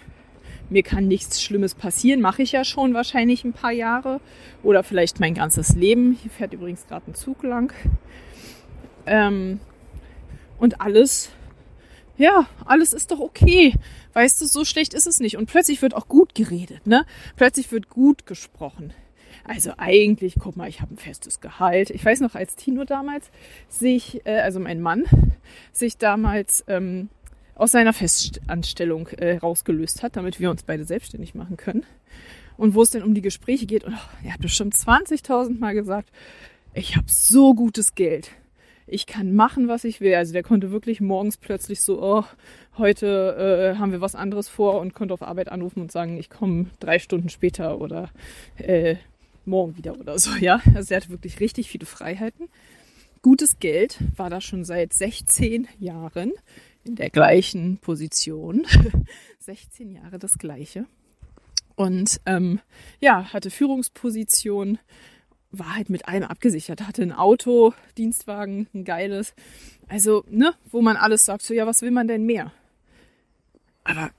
Mir 0.70 0.82
kann 0.82 1.06
nichts 1.06 1.42
Schlimmes 1.42 1.74
passieren, 1.74 2.20
mache 2.20 2.42
ich 2.42 2.52
ja 2.52 2.64
schon 2.64 2.94
wahrscheinlich 2.94 3.44
ein 3.44 3.52
paar 3.52 3.72
Jahre 3.72 4.20
oder 4.62 4.82
vielleicht 4.82 5.20
mein 5.20 5.34
ganzes 5.34 5.74
Leben. 5.74 6.18
Hier 6.20 6.30
fährt 6.30 6.54
übrigens 6.54 6.86
gerade 6.86 7.10
ein 7.10 7.14
Zug 7.14 7.42
lang. 7.42 7.72
Ähm, 9.06 9.60
und 10.58 10.80
alles, 10.80 11.30
ja, 12.16 12.46
alles 12.64 12.92
ist 12.92 13.10
doch 13.10 13.20
okay. 13.20 13.74
Weißt 14.12 14.40
du, 14.40 14.46
so 14.46 14.64
schlecht 14.64 14.94
ist 14.94 15.06
es 15.06 15.20
nicht. 15.20 15.36
Und 15.36 15.46
plötzlich 15.46 15.82
wird 15.82 15.94
auch 15.94 16.08
gut 16.08 16.34
geredet, 16.34 16.86
ne? 16.86 17.04
Plötzlich 17.36 17.72
wird 17.72 17.88
gut 17.88 18.26
gesprochen. 18.26 18.92
Also 19.44 19.72
eigentlich, 19.76 20.36
guck 20.38 20.56
mal, 20.56 20.68
ich 20.68 20.80
habe 20.80 20.94
ein 20.94 20.98
festes 20.98 21.40
Gehalt. 21.40 21.90
Ich 21.90 22.04
weiß 22.04 22.20
noch, 22.20 22.34
als 22.34 22.54
Tino 22.54 22.84
damals 22.84 23.30
sich, 23.68 24.24
äh, 24.24 24.40
also 24.40 24.60
mein 24.60 24.80
Mann, 24.80 25.04
sich 25.72 25.98
damals 25.98 26.64
ähm, 26.68 27.08
aus 27.54 27.72
seiner 27.72 27.92
Festanstellung 27.92 29.08
äh, 29.08 29.36
rausgelöst 29.36 30.02
hat, 30.02 30.16
damit 30.16 30.40
wir 30.40 30.50
uns 30.50 30.62
beide 30.62 30.84
selbstständig 30.84 31.34
machen 31.34 31.56
können. 31.56 31.84
Und 32.56 32.74
wo 32.74 32.82
es 32.82 32.90
denn 32.90 33.02
um 33.02 33.14
die 33.14 33.22
Gespräche 33.22 33.66
geht, 33.66 33.84
und 33.84 33.94
oh, 33.94 34.24
er 34.24 34.34
hat 34.34 34.40
bestimmt 34.40 34.74
20.000 34.74 35.58
Mal 35.58 35.74
gesagt, 35.74 36.10
ich 36.74 36.96
habe 36.96 37.06
so 37.08 37.54
gutes 37.54 37.94
Geld 37.94 38.30
ich 38.92 39.06
kann 39.06 39.34
machen, 39.34 39.68
was 39.68 39.84
ich 39.84 40.00
will. 40.00 40.14
Also 40.14 40.32
der 40.32 40.42
konnte 40.42 40.70
wirklich 40.70 41.00
morgens 41.00 41.36
plötzlich 41.36 41.80
so, 41.80 42.02
oh, 42.02 42.24
heute 42.78 43.74
äh, 43.74 43.78
haben 43.78 43.92
wir 43.92 44.00
was 44.00 44.14
anderes 44.14 44.48
vor 44.48 44.80
und 44.80 44.94
konnte 44.94 45.14
auf 45.14 45.22
Arbeit 45.22 45.50
anrufen 45.50 45.80
und 45.80 45.92
sagen, 45.92 46.18
ich 46.18 46.30
komme 46.30 46.66
drei 46.78 46.98
Stunden 46.98 47.28
später 47.28 47.80
oder 47.80 48.10
äh, 48.58 48.96
morgen 49.44 49.76
wieder 49.76 49.98
oder 49.98 50.18
so, 50.18 50.30
ja. 50.34 50.60
Also 50.74 50.94
er 50.94 51.00
hatte 51.00 51.10
wirklich 51.10 51.40
richtig 51.40 51.68
viele 51.68 51.86
Freiheiten. 51.86 52.48
Gutes 53.22 53.58
Geld 53.60 53.98
war 54.16 54.30
da 54.30 54.40
schon 54.40 54.64
seit 54.64 54.92
16 54.92 55.68
Jahren 55.78 56.32
in 56.84 56.96
der 56.96 57.10
gleichen 57.10 57.78
Position. 57.78 58.66
16 59.38 59.90
Jahre 59.90 60.18
das 60.18 60.38
gleiche. 60.38 60.86
Und 61.74 62.20
ähm, 62.26 62.60
ja, 63.00 63.32
hatte 63.32 63.50
Führungsposition, 63.50 64.78
war 65.50 65.74
halt 65.74 65.90
mit 65.90 66.08
allem 66.08 66.24
abgesichert, 66.24 66.86
hatte 66.86 67.02
ein 67.02 67.12
Auto, 67.12 67.74
Dienstwagen, 67.98 68.68
ein 68.74 68.84
geiles. 68.84 69.34
Also, 69.88 70.24
ne, 70.28 70.54
wo 70.70 70.82
man 70.82 70.96
alles 70.96 71.24
sagt, 71.24 71.42
so, 71.42 71.54
ja, 71.54 71.66
was 71.66 71.82
will 71.82 71.90
man 71.90 72.08
denn 72.08 72.24
mehr? 72.24 72.52
Aber, 73.84 74.10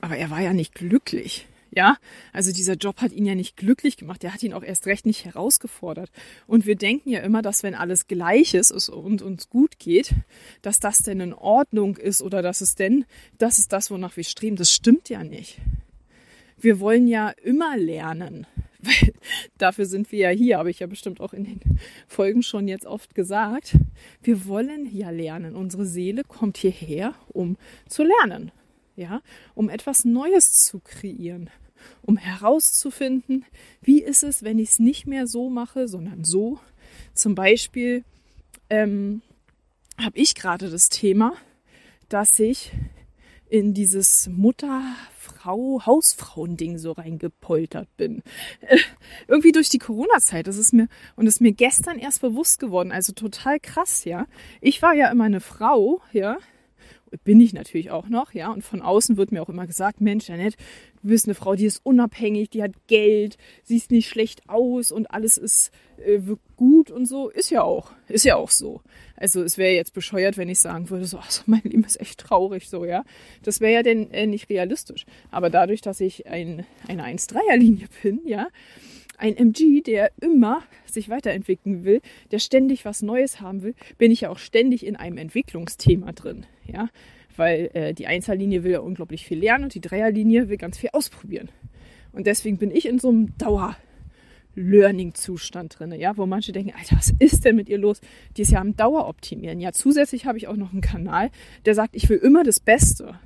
aber 0.00 0.16
er 0.16 0.30
war 0.30 0.40
ja 0.40 0.52
nicht 0.52 0.74
glücklich. 0.74 1.46
Ja, 1.74 1.96
also 2.34 2.52
dieser 2.52 2.74
Job 2.74 3.00
hat 3.00 3.12
ihn 3.12 3.24
ja 3.24 3.34
nicht 3.34 3.56
glücklich 3.56 3.96
gemacht. 3.96 4.22
Der 4.22 4.34
hat 4.34 4.42
ihn 4.42 4.52
auch 4.52 4.62
erst 4.62 4.86
recht 4.86 5.06
nicht 5.06 5.24
herausgefordert. 5.24 6.10
Und 6.46 6.66
wir 6.66 6.76
denken 6.76 7.08
ja 7.08 7.20
immer, 7.20 7.40
dass 7.40 7.62
wenn 7.62 7.74
alles 7.74 8.06
gleich 8.06 8.52
ist 8.52 8.70
und 8.90 9.22
uns 9.22 9.48
gut 9.48 9.78
geht, 9.78 10.14
dass 10.60 10.80
das 10.80 10.98
denn 10.98 11.20
in 11.20 11.32
Ordnung 11.32 11.96
ist 11.96 12.20
oder 12.20 12.42
dass 12.42 12.60
es 12.60 12.74
denn, 12.74 13.06
das 13.38 13.58
ist 13.58 13.72
das, 13.72 13.90
wonach 13.90 14.18
wir 14.18 14.24
streben. 14.24 14.56
Das 14.56 14.70
stimmt 14.70 15.08
ja 15.08 15.24
nicht. 15.24 15.60
Wir 16.58 16.78
wollen 16.78 17.08
ja 17.08 17.30
immer 17.30 17.78
lernen. 17.78 18.46
Weil 18.82 19.14
dafür 19.56 19.86
sind 19.86 20.12
wir 20.12 20.18
ja 20.18 20.28
hier, 20.30 20.58
habe 20.58 20.70
ich 20.70 20.80
ja 20.80 20.86
bestimmt 20.86 21.20
auch 21.20 21.32
in 21.32 21.44
den 21.44 21.60
Folgen 22.06 22.42
schon 22.42 22.68
jetzt 22.68 22.84
oft 22.84 23.14
gesagt. 23.14 23.76
Wir 24.22 24.46
wollen 24.46 24.94
ja 24.94 25.08
lernen. 25.08 25.56
Unsere 25.56 25.86
Seele 25.86 26.22
kommt 26.24 26.58
hierher, 26.58 27.14
um 27.28 27.56
zu 27.88 28.02
lernen. 28.02 28.50
Ja, 28.94 29.22
um 29.54 29.70
etwas 29.70 30.04
Neues 30.04 30.52
zu 30.52 30.78
kreieren, 30.78 31.48
um 32.02 32.16
herauszufinden, 32.16 33.44
wie 33.80 34.02
ist 34.02 34.22
es, 34.22 34.42
wenn 34.42 34.58
ich 34.58 34.70
es 34.70 34.78
nicht 34.78 35.06
mehr 35.06 35.26
so 35.26 35.48
mache, 35.50 35.88
sondern 35.88 36.24
so. 36.24 36.58
Zum 37.14 37.34
Beispiel 37.34 38.04
ähm, 38.70 39.22
habe 39.98 40.18
ich 40.18 40.34
gerade 40.34 40.70
das 40.70 40.88
Thema, 40.88 41.34
dass 42.08 42.38
ich 42.38 42.72
in 43.48 43.74
dieses 43.74 44.28
Mutter 44.28 44.82
Frau, 45.18 45.82
Hausfrauending 45.84 46.78
so 46.78 46.92
reingepoltert 46.92 47.88
bin. 47.96 48.22
Äh, 48.60 48.78
irgendwie 49.28 49.52
durch 49.52 49.68
die 49.68 49.78
Corona-Zeit. 49.78 50.46
Das 50.46 50.56
ist 50.56 50.72
mir, 50.72 50.88
und 51.16 51.26
ist 51.26 51.40
mir 51.40 51.52
gestern 51.52 51.98
erst 51.98 52.20
bewusst 52.20 52.60
geworden. 52.60 52.92
Also 52.92 53.12
total 53.12 53.60
krass, 53.60 54.04
ja. 54.04 54.26
Ich 54.60 54.82
war 54.82 54.94
ja 54.94 55.10
immer 55.10 55.24
eine 55.24 55.40
Frau, 55.40 56.00
ja. 56.12 56.38
Bin 57.24 57.40
ich 57.40 57.52
natürlich 57.52 57.90
auch 57.90 58.08
noch, 58.08 58.32
ja. 58.32 58.50
Und 58.50 58.62
von 58.62 58.82
außen 58.82 59.16
wird 59.16 59.32
mir 59.32 59.42
auch 59.42 59.48
immer 59.48 59.66
gesagt, 59.66 60.00
Mensch, 60.00 60.28
Janette, 60.28 60.56
du 61.02 61.08
bist 61.08 61.26
eine 61.26 61.34
Frau, 61.34 61.54
die 61.54 61.66
ist 61.66 61.80
unabhängig, 61.84 62.50
die 62.50 62.62
hat 62.62 62.72
Geld, 62.86 63.36
siehst 63.64 63.90
nicht 63.90 64.08
schlecht 64.08 64.48
aus 64.48 64.92
und 64.92 65.10
alles 65.10 65.36
ist 65.36 65.70
äh, 66.04 66.20
gut 66.56 66.90
und 66.90 67.06
so. 67.06 67.28
Ist 67.28 67.50
ja 67.50 67.62
auch, 67.62 67.92
ist 68.08 68.24
ja 68.24 68.36
auch 68.36 68.50
so. 68.50 68.80
Also 69.16 69.42
es 69.42 69.58
wäre 69.58 69.74
jetzt 69.74 69.92
bescheuert, 69.92 70.36
wenn 70.36 70.48
ich 70.48 70.60
sagen 70.60 70.90
würde, 70.90 71.04
so, 71.04 71.18
also 71.18 71.42
mein 71.46 71.62
Leben 71.64 71.84
ist 71.84 72.00
echt 72.00 72.20
traurig, 72.20 72.68
so, 72.68 72.84
ja. 72.84 73.04
Das 73.42 73.60
wäre 73.60 73.72
ja 73.72 73.82
denn 73.82 74.10
äh, 74.10 74.26
nicht 74.26 74.48
realistisch. 74.48 75.04
Aber 75.30 75.50
dadurch, 75.50 75.80
dass 75.80 76.00
ich 76.00 76.26
ein, 76.26 76.66
eine 76.88 77.04
1-3er-Linie 77.04 77.88
bin, 78.02 78.20
ja, 78.24 78.48
ein 79.22 79.36
MG, 79.36 79.82
der 79.82 80.10
immer 80.20 80.62
sich 80.86 81.08
weiterentwickeln 81.08 81.84
will, 81.84 82.00
der 82.30 82.38
ständig 82.38 82.84
was 82.84 83.02
Neues 83.02 83.40
haben 83.40 83.62
will, 83.62 83.74
bin 83.96 84.10
ich 84.10 84.22
ja 84.22 84.30
auch 84.30 84.38
ständig 84.38 84.84
in 84.84 84.96
einem 84.96 85.16
Entwicklungsthema 85.16 86.12
drin, 86.12 86.44
ja 86.66 86.88
weil 87.36 87.70
äh, 87.74 87.92
die 87.94 88.06
Einzellinie 88.06 88.64
will 88.64 88.72
ja 88.72 88.80
unglaublich 88.80 89.24
viel 89.24 89.38
lernen 89.38 89.64
und 89.64 89.74
die 89.74 89.80
Dreierlinie 89.80 90.48
will 90.48 90.56
ganz 90.56 90.78
viel 90.78 90.90
ausprobieren. 90.92 91.50
Und 92.12 92.26
deswegen 92.26 92.58
bin 92.58 92.70
ich 92.70 92.86
in 92.86 92.98
so 92.98 93.08
einem 93.08 93.36
Dauer-Learning-Zustand 93.38 95.78
drin, 95.78 95.92
ja, 95.92 96.16
wo 96.16 96.26
manche 96.26 96.50
denken, 96.52 96.74
Alter, 96.76 96.96
was 96.96 97.12
ist 97.18 97.44
denn 97.44 97.56
mit 97.56 97.68
ihr 97.68 97.78
los? 97.78 98.00
Die 98.36 98.42
ist 98.42 98.52
ja 98.52 98.60
am 98.60 98.76
Daueroptimieren. 98.76 99.58
Ja, 99.60 99.72
zusätzlich 99.72 100.26
habe 100.26 100.38
ich 100.38 100.46
auch 100.48 100.56
noch 100.56 100.72
einen 100.72 100.82
Kanal, 100.82 101.30
der 101.64 101.74
sagt, 101.74 101.96
ich 101.96 102.08
will 102.08 102.18
immer 102.18 102.44
das 102.44 102.60
Beste. 102.60 103.18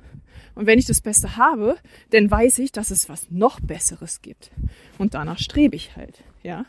Und 0.57 0.65
wenn 0.65 0.79
ich 0.79 0.85
das 0.85 1.01
Beste 1.01 1.37
habe, 1.37 1.77
dann 2.09 2.31
weiß 2.31 2.57
ich, 2.59 2.71
dass 2.71 2.89
es 2.89 3.09
was 3.09 3.29
noch 3.29 3.59
Besseres 3.59 4.23
gibt. 4.23 4.49
Und 4.97 5.13
danach 5.13 5.37
strebe 5.37 5.75
ich 5.75 5.95
halt, 5.95 6.23
ja. 6.41 6.65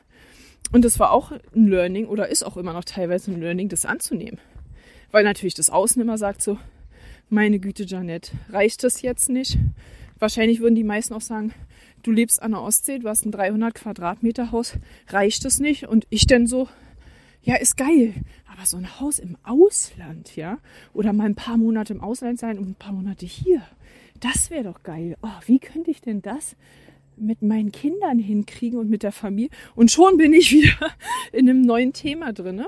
Und 0.72 0.84
das 0.84 0.98
war 0.98 1.10
auch 1.10 1.32
ein 1.32 1.68
Learning 1.68 2.04
oder 2.04 2.28
ist 2.28 2.42
auch 2.42 2.58
immer 2.58 2.74
noch 2.74 2.84
teilweise 2.84 3.30
ein 3.30 3.40
Learning, 3.40 3.70
das 3.70 3.86
anzunehmen. 3.86 4.38
Weil 5.10 5.24
natürlich 5.24 5.54
das 5.54 5.70
Außen 5.70 6.02
immer 6.02 6.18
sagt 6.18 6.42
so, 6.42 6.58
meine 7.30 7.58
Güte, 7.60 7.84
Janette, 7.84 8.32
reicht 8.50 8.84
das 8.84 9.00
jetzt 9.00 9.30
nicht? 9.30 9.56
Wahrscheinlich 10.18 10.60
würden 10.60 10.74
die 10.74 10.84
meisten 10.84 11.14
auch 11.14 11.22
sagen, 11.22 11.54
du 12.02 12.10
lebst 12.10 12.42
an 12.42 12.50
der 12.50 12.60
Ostsee, 12.60 12.98
du 12.98 13.08
hast 13.08 13.24
ein 13.24 13.32
300 13.32 13.74
Quadratmeter 13.74 14.52
Haus, 14.52 14.74
reicht 15.08 15.46
das 15.46 15.60
nicht? 15.60 15.88
Und 15.88 16.06
ich 16.10 16.26
denn 16.26 16.46
so, 16.46 16.68
ja, 17.48 17.56
ist 17.56 17.78
geil. 17.78 18.12
Aber 18.52 18.66
so 18.66 18.76
ein 18.76 19.00
Haus 19.00 19.18
im 19.18 19.38
Ausland, 19.42 20.36
ja, 20.36 20.58
oder 20.92 21.14
mal 21.14 21.24
ein 21.24 21.34
paar 21.34 21.56
Monate 21.56 21.94
im 21.94 22.02
Ausland 22.02 22.38
sein 22.38 22.58
und 22.58 22.68
ein 22.68 22.74
paar 22.74 22.92
Monate 22.92 23.24
hier, 23.24 23.62
das 24.20 24.50
wäre 24.50 24.64
doch 24.64 24.82
geil. 24.82 25.16
Oh, 25.22 25.40
wie 25.46 25.58
könnte 25.58 25.90
ich 25.90 26.02
denn 26.02 26.20
das 26.20 26.56
mit 27.16 27.40
meinen 27.40 27.72
Kindern 27.72 28.18
hinkriegen 28.18 28.78
und 28.78 28.90
mit 28.90 29.02
der 29.02 29.12
Familie? 29.12 29.48
Und 29.74 29.90
schon 29.90 30.18
bin 30.18 30.34
ich 30.34 30.52
wieder 30.52 30.90
in 31.32 31.48
einem 31.48 31.62
neuen 31.62 31.94
Thema 31.94 32.34
drin, 32.34 32.66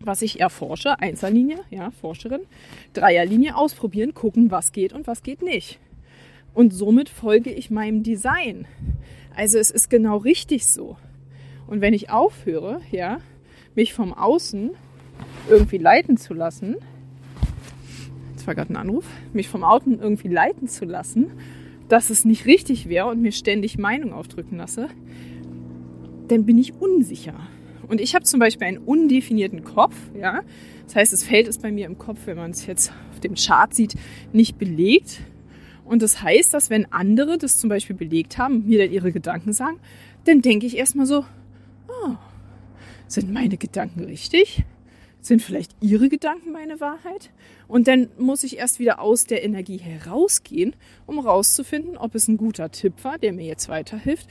was 0.00 0.20
ich 0.20 0.38
erforsche. 0.38 0.98
Einzellinie, 0.98 1.60
ja, 1.70 1.90
Forscherin. 1.90 2.42
Dreierlinie 2.92 3.56
ausprobieren, 3.56 4.12
gucken, 4.12 4.50
was 4.50 4.72
geht 4.72 4.92
und 4.92 5.06
was 5.06 5.22
geht 5.22 5.40
nicht. 5.40 5.78
Und 6.52 6.74
somit 6.74 7.08
folge 7.08 7.50
ich 7.50 7.70
meinem 7.70 8.02
Design. 8.02 8.66
Also 9.34 9.56
es 9.56 9.70
ist 9.70 9.88
genau 9.88 10.18
richtig 10.18 10.66
so. 10.66 10.98
Und 11.66 11.80
wenn 11.80 11.94
ich 11.94 12.10
aufhöre, 12.10 12.82
ja, 12.90 13.20
mich 13.74 13.92
vom 13.94 14.12
Außen 14.12 14.70
irgendwie 15.48 15.78
leiten 15.78 16.16
zu 16.16 16.34
lassen, 16.34 16.76
das 18.34 18.46
war 18.46 18.54
gerade 18.54 18.72
ein 18.72 18.76
Anruf, 18.76 19.06
mich 19.32 19.48
vom 19.48 19.64
Außen 19.64 20.00
irgendwie 20.00 20.28
leiten 20.28 20.68
zu 20.68 20.84
lassen, 20.84 21.30
dass 21.88 22.10
es 22.10 22.24
nicht 22.24 22.46
richtig 22.46 22.88
wäre 22.88 23.06
und 23.06 23.20
mir 23.20 23.32
ständig 23.32 23.78
Meinung 23.78 24.12
aufdrücken 24.12 24.58
lasse, 24.58 24.88
dann 26.28 26.44
bin 26.44 26.58
ich 26.58 26.74
unsicher. 26.74 27.34
Und 27.88 28.00
ich 28.00 28.14
habe 28.14 28.24
zum 28.24 28.40
Beispiel 28.40 28.66
einen 28.66 28.78
undefinierten 28.78 29.64
Kopf, 29.64 29.94
ja. 30.18 30.40
Das 30.86 30.96
heißt, 30.96 31.12
das 31.12 31.24
Feld 31.24 31.48
ist 31.48 31.62
bei 31.62 31.70
mir 31.70 31.86
im 31.86 31.98
Kopf, 31.98 32.20
wenn 32.26 32.36
man 32.36 32.50
es 32.50 32.66
jetzt 32.66 32.92
auf 33.12 33.20
dem 33.20 33.34
Chart 33.34 33.74
sieht, 33.74 33.94
nicht 34.32 34.58
belegt. 34.58 35.20
Und 35.84 36.02
das 36.02 36.22
heißt, 36.22 36.54
dass 36.54 36.70
wenn 36.70 36.90
andere 36.92 37.36
das 37.36 37.58
zum 37.58 37.68
Beispiel 37.68 37.96
belegt 37.96 38.38
haben, 38.38 38.66
mir 38.66 38.78
dann 38.78 38.92
ihre 38.92 39.12
Gedanken 39.12 39.52
sagen, 39.52 39.78
dann 40.24 40.40
denke 40.40 40.66
ich 40.66 40.76
erstmal 40.76 41.06
so, 41.06 41.24
sind 43.14 43.32
meine 43.32 43.56
Gedanken 43.56 44.04
richtig? 44.04 44.64
Sind 45.20 45.40
vielleicht 45.40 45.74
Ihre 45.80 46.08
Gedanken 46.08 46.52
meine 46.52 46.80
Wahrheit? 46.80 47.30
Und 47.66 47.88
dann 47.88 48.10
muss 48.18 48.44
ich 48.44 48.58
erst 48.58 48.78
wieder 48.78 49.00
aus 49.00 49.24
der 49.24 49.42
Energie 49.42 49.78
herausgehen, 49.78 50.76
um 51.06 51.18
rauszufinden, 51.18 51.96
ob 51.96 52.14
es 52.14 52.28
ein 52.28 52.36
guter 52.36 52.70
Tipp 52.70 52.92
war, 53.04 53.18
der 53.18 53.32
mir 53.32 53.46
jetzt 53.46 53.68
weiterhilft, 53.68 54.28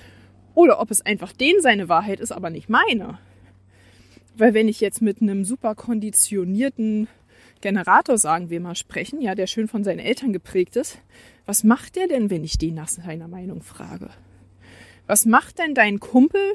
oder 0.54 0.80
ob 0.80 0.92
es 0.92 1.04
einfach 1.04 1.32
den 1.32 1.62
seine 1.62 1.90
Wahrheit 1.90 2.20
ist, 2.20 2.32
aber 2.32 2.52
nicht 2.52 2.70
meine. 2.70 3.18
Weil 4.36 4.54
wenn 4.54 4.68
ich 4.68 4.82
jetzt 4.82 5.02
mit 5.02 5.22
einem 5.22 5.46
super 5.46 5.74
konditionierten 5.74 7.08
Generator, 7.62 8.18
sagen 8.18 8.50
wir 8.50 8.60
mal, 8.60 8.76
sprechen, 8.76 9.22
ja, 9.22 9.36
der 9.36 9.48
schön 9.48 9.68
von 9.68 9.84
seinen 9.84 10.00
Eltern 10.00 10.34
geprägt 10.34 10.76
ist, 10.76 11.00
was 11.46 11.64
macht 11.64 11.96
der 11.96 12.08
denn, 12.08 12.30
wenn 12.30 12.44
ich 12.44 12.58
den 12.58 12.76
nach 12.76 12.88
seiner 12.88 13.28
Meinung 13.28 13.62
frage? 13.62 14.10
Was 15.08 15.26
macht 15.26 15.60
denn 15.60 15.74
dein 15.74 16.00
Kumpel, 16.00 16.54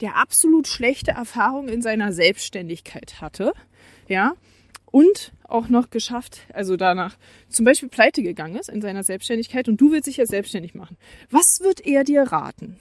der 0.00 0.16
absolut 0.16 0.66
schlechte 0.66 1.12
Erfahrungen 1.12 1.68
in 1.68 1.82
seiner 1.82 2.12
Selbstständigkeit 2.12 3.20
hatte, 3.20 3.52
ja, 4.08 4.34
und 4.86 5.32
auch 5.48 5.68
noch 5.68 5.90
geschafft, 5.90 6.42
also 6.52 6.76
danach 6.76 7.16
zum 7.48 7.64
Beispiel 7.64 7.88
pleite 7.88 8.22
gegangen 8.22 8.56
ist 8.56 8.68
in 8.68 8.80
seiner 8.80 9.02
Selbstständigkeit 9.02 9.68
und 9.68 9.80
du 9.80 9.90
willst 9.90 10.06
dich 10.06 10.18
ja 10.18 10.26
selbstständig 10.26 10.74
machen. 10.74 10.96
Was 11.30 11.60
wird 11.60 11.84
er 11.84 12.04
dir 12.04 12.22
raten? 12.22 12.78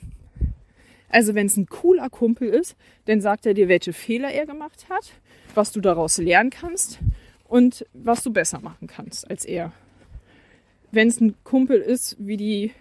Also 1.09 1.35
wenn 1.35 1.47
es 1.47 1.57
ein 1.57 1.67
cooler 1.67 2.09
Kumpel 2.09 2.49
ist, 2.49 2.75
dann 3.05 3.21
sagt 3.21 3.45
er 3.45 3.53
dir, 3.53 3.67
welche 3.67 3.93
Fehler 3.93 4.31
er 4.31 4.45
gemacht 4.45 4.87
hat, 4.89 5.13
was 5.53 5.71
du 5.71 5.81
daraus 5.81 6.17
lernen 6.17 6.49
kannst 6.49 6.99
und 7.45 7.85
was 7.93 8.23
du 8.23 8.31
besser 8.31 8.59
machen 8.59 8.87
kannst 8.87 9.29
als 9.29 9.45
er. 9.45 9.71
Wenn 10.91 11.07
es 11.07 11.19
ein 11.19 11.35
Kumpel 11.43 11.79
ist, 11.79 12.15
wie 12.19 12.37
die 12.37 12.71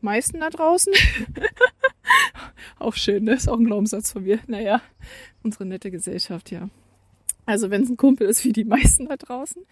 meisten 0.00 0.40
da 0.40 0.50
draußen, 0.50 0.92
auch 2.78 2.94
schön, 2.94 3.24
ne? 3.24 3.34
Ist 3.34 3.48
auch 3.48 3.58
ein 3.58 3.64
Glaubenssatz 3.64 4.12
von 4.12 4.24
mir. 4.24 4.38
Naja, 4.46 4.82
unsere 5.42 5.66
nette 5.66 5.90
Gesellschaft, 5.90 6.50
ja. 6.50 6.68
Also 7.46 7.70
wenn 7.70 7.82
es 7.82 7.88
ein 7.88 7.96
Kumpel 7.96 8.28
ist 8.28 8.44
wie 8.44 8.52
die 8.52 8.64
meisten 8.64 9.06
da 9.06 9.16
draußen, 9.16 9.62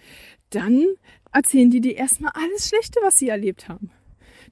dann 0.51 0.87
erzählen 1.33 1.71
die 1.71 1.83
dir 1.83 1.97
erstmal 1.97 2.33
alles 2.35 2.69
Schlechte, 2.69 3.01
was 3.03 3.19
sie 3.19 3.29
erlebt 3.29 3.69
haben. 3.69 3.91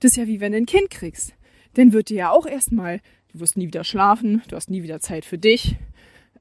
Das 0.00 0.10
ist 0.10 0.16
ja 0.16 0.26
wie 0.26 0.40
wenn 0.40 0.52
du 0.52 0.58
ein 0.58 0.66
Kind 0.66 0.90
kriegst. 0.90 1.34
Dann 1.74 1.92
wird 1.92 2.10
dir 2.10 2.16
ja 2.16 2.30
auch 2.30 2.46
erstmal, 2.46 3.00
du 3.32 3.40
wirst 3.40 3.56
nie 3.56 3.66
wieder 3.66 3.84
schlafen, 3.84 4.42
du 4.48 4.56
hast 4.56 4.70
nie 4.70 4.82
wieder 4.82 5.00
Zeit 5.00 5.24
für 5.24 5.38
dich, 5.38 5.76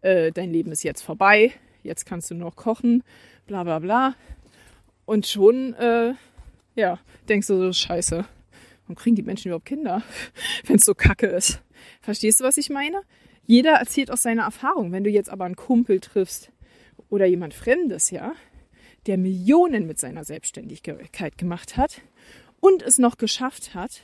äh, 0.02 0.32
dein 0.32 0.52
Leben 0.52 0.72
ist 0.72 0.84
jetzt 0.84 1.02
vorbei, 1.02 1.54
jetzt 1.84 2.06
kannst 2.06 2.30
du 2.30 2.36
noch 2.36 2.58
kochen, 2.58 3.04
bla 3.48 3.64
bla 3.64 3.80
bla. 3.80 4.16
Und 5.06 5.26
schon, 5.26 5.74
äh, 5.76 6.14
ja, 6.76 7.00
denkst 7.30 7.48
du 7.48 7.58
so, 7.58 7.72
scheiße, 7.72 8.26
warum 8.84 8.96
kriegen 8.96 9.16
die 9.16 9.24
Menschen 9.24 9.50
überhaupt 9.50 9.66
Kinder, 9.66 10.04
wenn 10.66 10.78
es 10.78 10.86
so 10.86 10.94
kacke 10.94 11.28
ist? 11.28 11.62
Verstehst 12.02 12.40
du, 12.40 12.44
was 12.44 12.58
ich 12.58 12.70
meine? 12.70 13.02
Jeder 13.46 13.72
erzählt 13.74 14.10
aus 14.10 14.24
seiner 14.24 14.44
Erfahrung. 14.44 14.92
Wenn 14.92 15.04
du 15.04 15.10
jetzt 15.10 15.30
aber 15.30 15.46
einen 15.46 15.56
Kumpel 15.56 16.00
triffst 16.00 16.52
oder 17.10 17.26
jemand 17.26 17.54
Fremdes, 17.54 18.10
ja, 18.10 18.34
der 19.06 19.18
Millionen 19.18 19.86
mit 19.86 20.00
seiner 20.00 20.24
Selbstständigkeit 20.24 21.38
gemacht 21.38 21.76
hat 21.76 22.02
und 22.60 22.82
es 22.82 22.98
noch 22.98 23.18
geschafft 23.18 23.76
hat, 23.76 24.04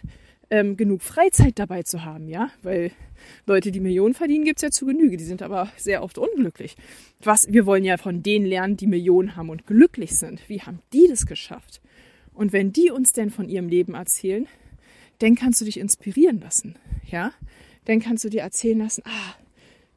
ähm, 0.50 0.78
genug 0.78 1.02
Freizeit 1.02 1.60
dabei 1.60 1.84
zu 1.84 2.04
haben, 2.04 2.28
ja, 2.28 2.50
weil 2.63 2.92
Leute, 3.46 3.72
die 3.72 3.80
Millionen 3.80 4.13
verdienen, 4.13 4.46
gibt's 4.46 4.62
ja 4.62 4.72
zu 4.72 4.86
Genüge, 4.86 5.15
die 5.15 5.24
sind 5.24 5.42
aber 5.42 5.72
sehr 5.78 6.04
oft 6.04 6.18
unglücklich. 6.18 6.76
Was, 7.22 7.52
wir 7.52 7.65
wollen 7.65 7.84
ja 7.84 7.98
von 7.98 8.24
denen 8.24 8.46
lernen, 8.46 8.76
die 8.76 8.88
Millionen 8.88 9.36
haben 9.36 9.50
und 9.50 9.68
glücklich 9.68 10.18
sind. 10.18 10.42
Wie 10.50 10.62
haben 10.62 10.80
die 10.92 11.08
das 11.08 11.26
geschafft? 11.26 11.82
Und 12.34 12.54
wenn 12.54 12.72
die 12.72 12.89
uns 12.89 13.13
denn 13.13 13.30
von 13.30 13.50
ihrem 13.50 13.68
Leben 13.68 13.94
erzählen, 13.94 14.48
dann 15.19 15.36
kannst 15.36 15.62
du 15.62 15.65
dich 15.65 15.79
inspirieren 15.79 16.39
lassen, 16.39 16.75
ja 17.05 17.34
dann 17.89 17.99
kannst 17.99 18.23
du 18.23 18.29
dir 18.29 18.41
erzählen 18.41 18.77
lassen, 18.77 19.01
ah, 19.05 19.36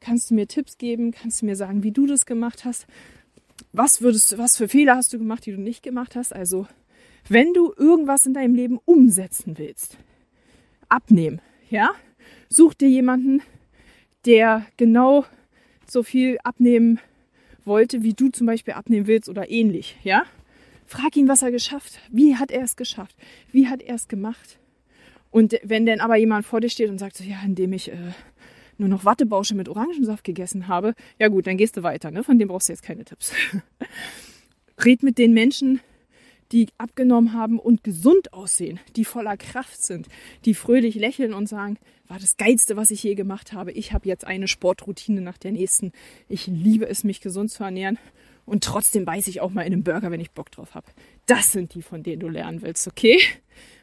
kannst 0.01 0.31
du 0.31 0.35
mir 0.35 0.49
Tipps 0.49 0.79
geben, 0.79 1.13
kannst 1.13 1.43
du 1.43 1.47
mir 1.47 1.57
sagen, 1.57 1.83
wie 1.83 1.93
du 1.93 2.07
das 2.07 2.25
gemacht 2.25 2.65
hast, 2.65 2.87
was 3.73 4.01
würdest 4.01 4.39
was 4.39 4.57
für 4.57 4.67
Fehler 4.67 4.97
hast 4.97 5.13
du 5.13 5.19
gemacht, 5.19 5.45
die 5.45 5.53
du 5.53 5.61
nicht 5.61 5.83
gemacht 5.83 6.17
hast. 6.17 6.35
Also, 6.35 6.67
wenn 7.29 7.53
du 7.53 7.73
irgendwas 7.77 8.25
in 8.25 8.33
deinem 8.33 8.55
Leben 8.55 8.79
umsetzen 8.87 9.59
willst, 9.59 9.99
abnehmen, 10.89 11.43
ja, 11.69 11.91
such 12.49 12.73
dir 12.73 12.89
jemanden, 12.89 13.43
der 14.25 14.67
genau 14.79 15.27
so 15.87 16.03
viel 16.03 16.39
abnehmen 16.45 16.99
wollte, 17.67 18.03
wie 18.03 18.15
du 18.15 18.31
zum 18.31 18.47
Beispiel 18.47 18.73
abnehmen 18.73 19.07
willst 19.07 19.29
oder 19.29 19.51
ähnlich, 19.51 19.99
ja. 20.03 20.25
Frag 20.87 21.15
ihn, 21.17 21.29
was 21.29 21.43
er 21.43 21.51
geschafft 21.51 21.99
hat. 21.99 22.03
Wie 22.11 22.37
hat 22.37 22.51
er 22.51 22.63
es 22.63 22.77
geschafft? 22.77 23.17
Wie 23.51 23.69
hat 23.69 23.83
er 23.83 23.95
es 23.95 24.09
gemacht? 24.09 24.59
Und 25.33 25.59
wenn 25.65 25.87
dann 25.87 25.99
aber 25.99 26.17
jemand 26.17 26.47
vor 26.47 26.61
dir 26.61 26.69
steht 26.69 26.91
und 26.91 26.99
sagt 26.99 27.17
so, 27.17 27.25
ja, 27.25 27.41
indem 27.45 27.73
ich 27.73 27.91
äh, 27.91 27.97
nur 28.79 28.89
noch 28.89 29.05
Wattebausche 29.05 29.55
mit 29.55 29.69
Orangensaft 29.69 30.23
gegessen 30.23 30.69
habe, 30.69 30.95
ja 31.19 31.29
gut, 31.29 31.47
dann 31.49 31.57
gehst 31.57 31.77
du 31.77 31.83
weiter, 31.83 32.11
ne? 32.11 32.23
Von 32.23 32.39
dem 32.39 32.49
brauchst 32.49 32.69
du 32.69 32.75
jetzt 32.75 32.83
keine 32.83 33.05
Tipps. 33.05 33.33
Red 34.85 35.03
mit 35.03 35.19
den 35.19 35.33
Menschen, 35.33 35.81
die 36.53 36.69
abgenommen 36.77 37.33
haben 37.33 37.59
und 37.59 37.83
gesund 37.83 38.35
aussehen, 38.35 38.79
die 38.95 39.07
voller 39.07 39.39
Kraft 39.39 39.83
sind, 39.83 40.07
die 40.45 40.53
fröhlich 40.53 40.97
lächeln 40.97 41.33
und 41.33 41.49
sagen, 41.49 41.79
war 42.09 42.19
das 42.19 42.37
Geilste, 42.37 42.77
was 42.77 42.91
ich 42.91 43.03
je 43.03 43.15
gemacht 43.15 43.55
habe. 43.55 43.73
Ich 43.73 43.95
habe 43.95 44.07
jetzt 44.07 44.27
eine 44.27 44.49
Sportroutine 44.49 45.23
nach 45.23 45.39
der 45.39 45.53
nächsten. 45.53 45.93
Ich 46.29 46.47
liebe 46.47 46.87
es, 46.87 47.05
mich 47.05 47.23
gesund 47.23 47.51
zu 47.51 47.65
ernähren. 47.65 47.99
Und 48.45 48.65
trotzdem 48.65 49.07
beiße 49.07 49.31
ich 49.31 49.41
auch 49.41 49.51
mal 49.51 49.63
in 49.63 49.73
einen 49.73 49.85
Burger, 49.85 50.11
wenn 50.11 50.21
ich 50.21 50.33
Bock 50.33 50.51
drauf 50.51 50.75
habe. 50.75 50.87
Das 51.25 51.53
sind 51.53 51.75
die, 51.75 51.81
von 51.81 52.03
denen 52.03 52.21
du 52.21 52.29
lernen 52.29 52.61
willst, 52.61 52.87
okay? 52.87 53.19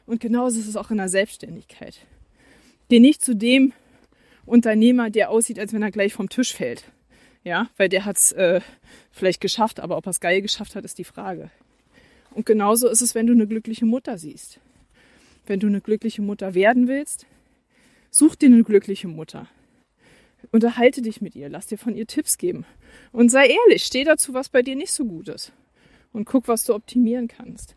Und 0.09 0.19
genauso 0.19 0.59
ist 0.59 0.67
es 0.67 0.75
auch 0.75 0.89
in 0.89 0.97
der 0.97 1.07
Selbstständigkeit. 1.07 1.99
Geh 2.89 2.99
nicht 2.99 3.23
zu 3.23 3.35
dem 3.35 3.73
Unternehmer, 4.47 5.11
der 5.11 5.29
aussieht, 5.29 5.59
als 5.59 5.71
wenn 5.71 5.83
er 5.83 5.91
gleich 5.91 6.13
vom 6.13 6.29
Tisch 6.29 6.51
fällt. 6.51 6.83
Ja, 7.43 7.69
weil 7.77 7.89
der 7.89 8.05
hat 8.05 8.17
es 8.17 8.31
äh, 8.31 8.61
vielleicht 9.11 9.39
geschafft, 9.39 9.79
aber 9.79 9.97
ob 9.97 10.07
er 10.07 10.09
es 10.09 10.19
geil 10.19 10.41
geschafft 10.41 10.73
hat, 10.75 10.83
ist 10.83 10.97
die 10.97 11.03
Frage. 11.03 11.51
Und 12.31 12.47
genauso 12.47 12.89
ist 12.89 13.01
es, 13.01 13.13
wenn 13.13 13.27
du 13.27 13.33
eine 13.33 13.45
glückliche 13.45 13.85
Mutter 13.85 14.17
siehst. 14.17 14.59
Wenn 15.45 15.59
du 15.59 15.67
eine 15.67 15.79
glückliche 15.79 16.23
Mutter 16.23 16.55
werden 16.55 16.87
willst, 16.87 17.27
such 18.09 18.35
dir 18.35 18.47
eine 18.47 18.63
glückliche 18.63 19.07
Mutter. 19.07 19.47
Unterhalte 20.51 21.03
dich 21.03 21.21
mit 21.21 21.35
ihr, 21.35 21.49
lass 21.49 21.67
dir 21.67 21.77
von 21.77 21.95
ihr 21.95 22.07
Tipps 22.07 22.39
geben. 22.39 22.65
Und 23.11 23.29
sei 23.29 23.47
ehrlich, 23.47 23.83
steh 23.83 24.05
dazu, 24.05 24.33
was 24.33 24.49
bei 24.49 24.63
dir 24.63 24.75
nicht 24.75 24.91
so 24.91 25.05
gut 25.05 25.27
ist. 25.27 25.53
Und 26.13 26.25
guck, 26.25 26.47
was 26.47 26.63
du 26.63 26.73
optimieren 26.73 27.27
kannst. 27.27 27.75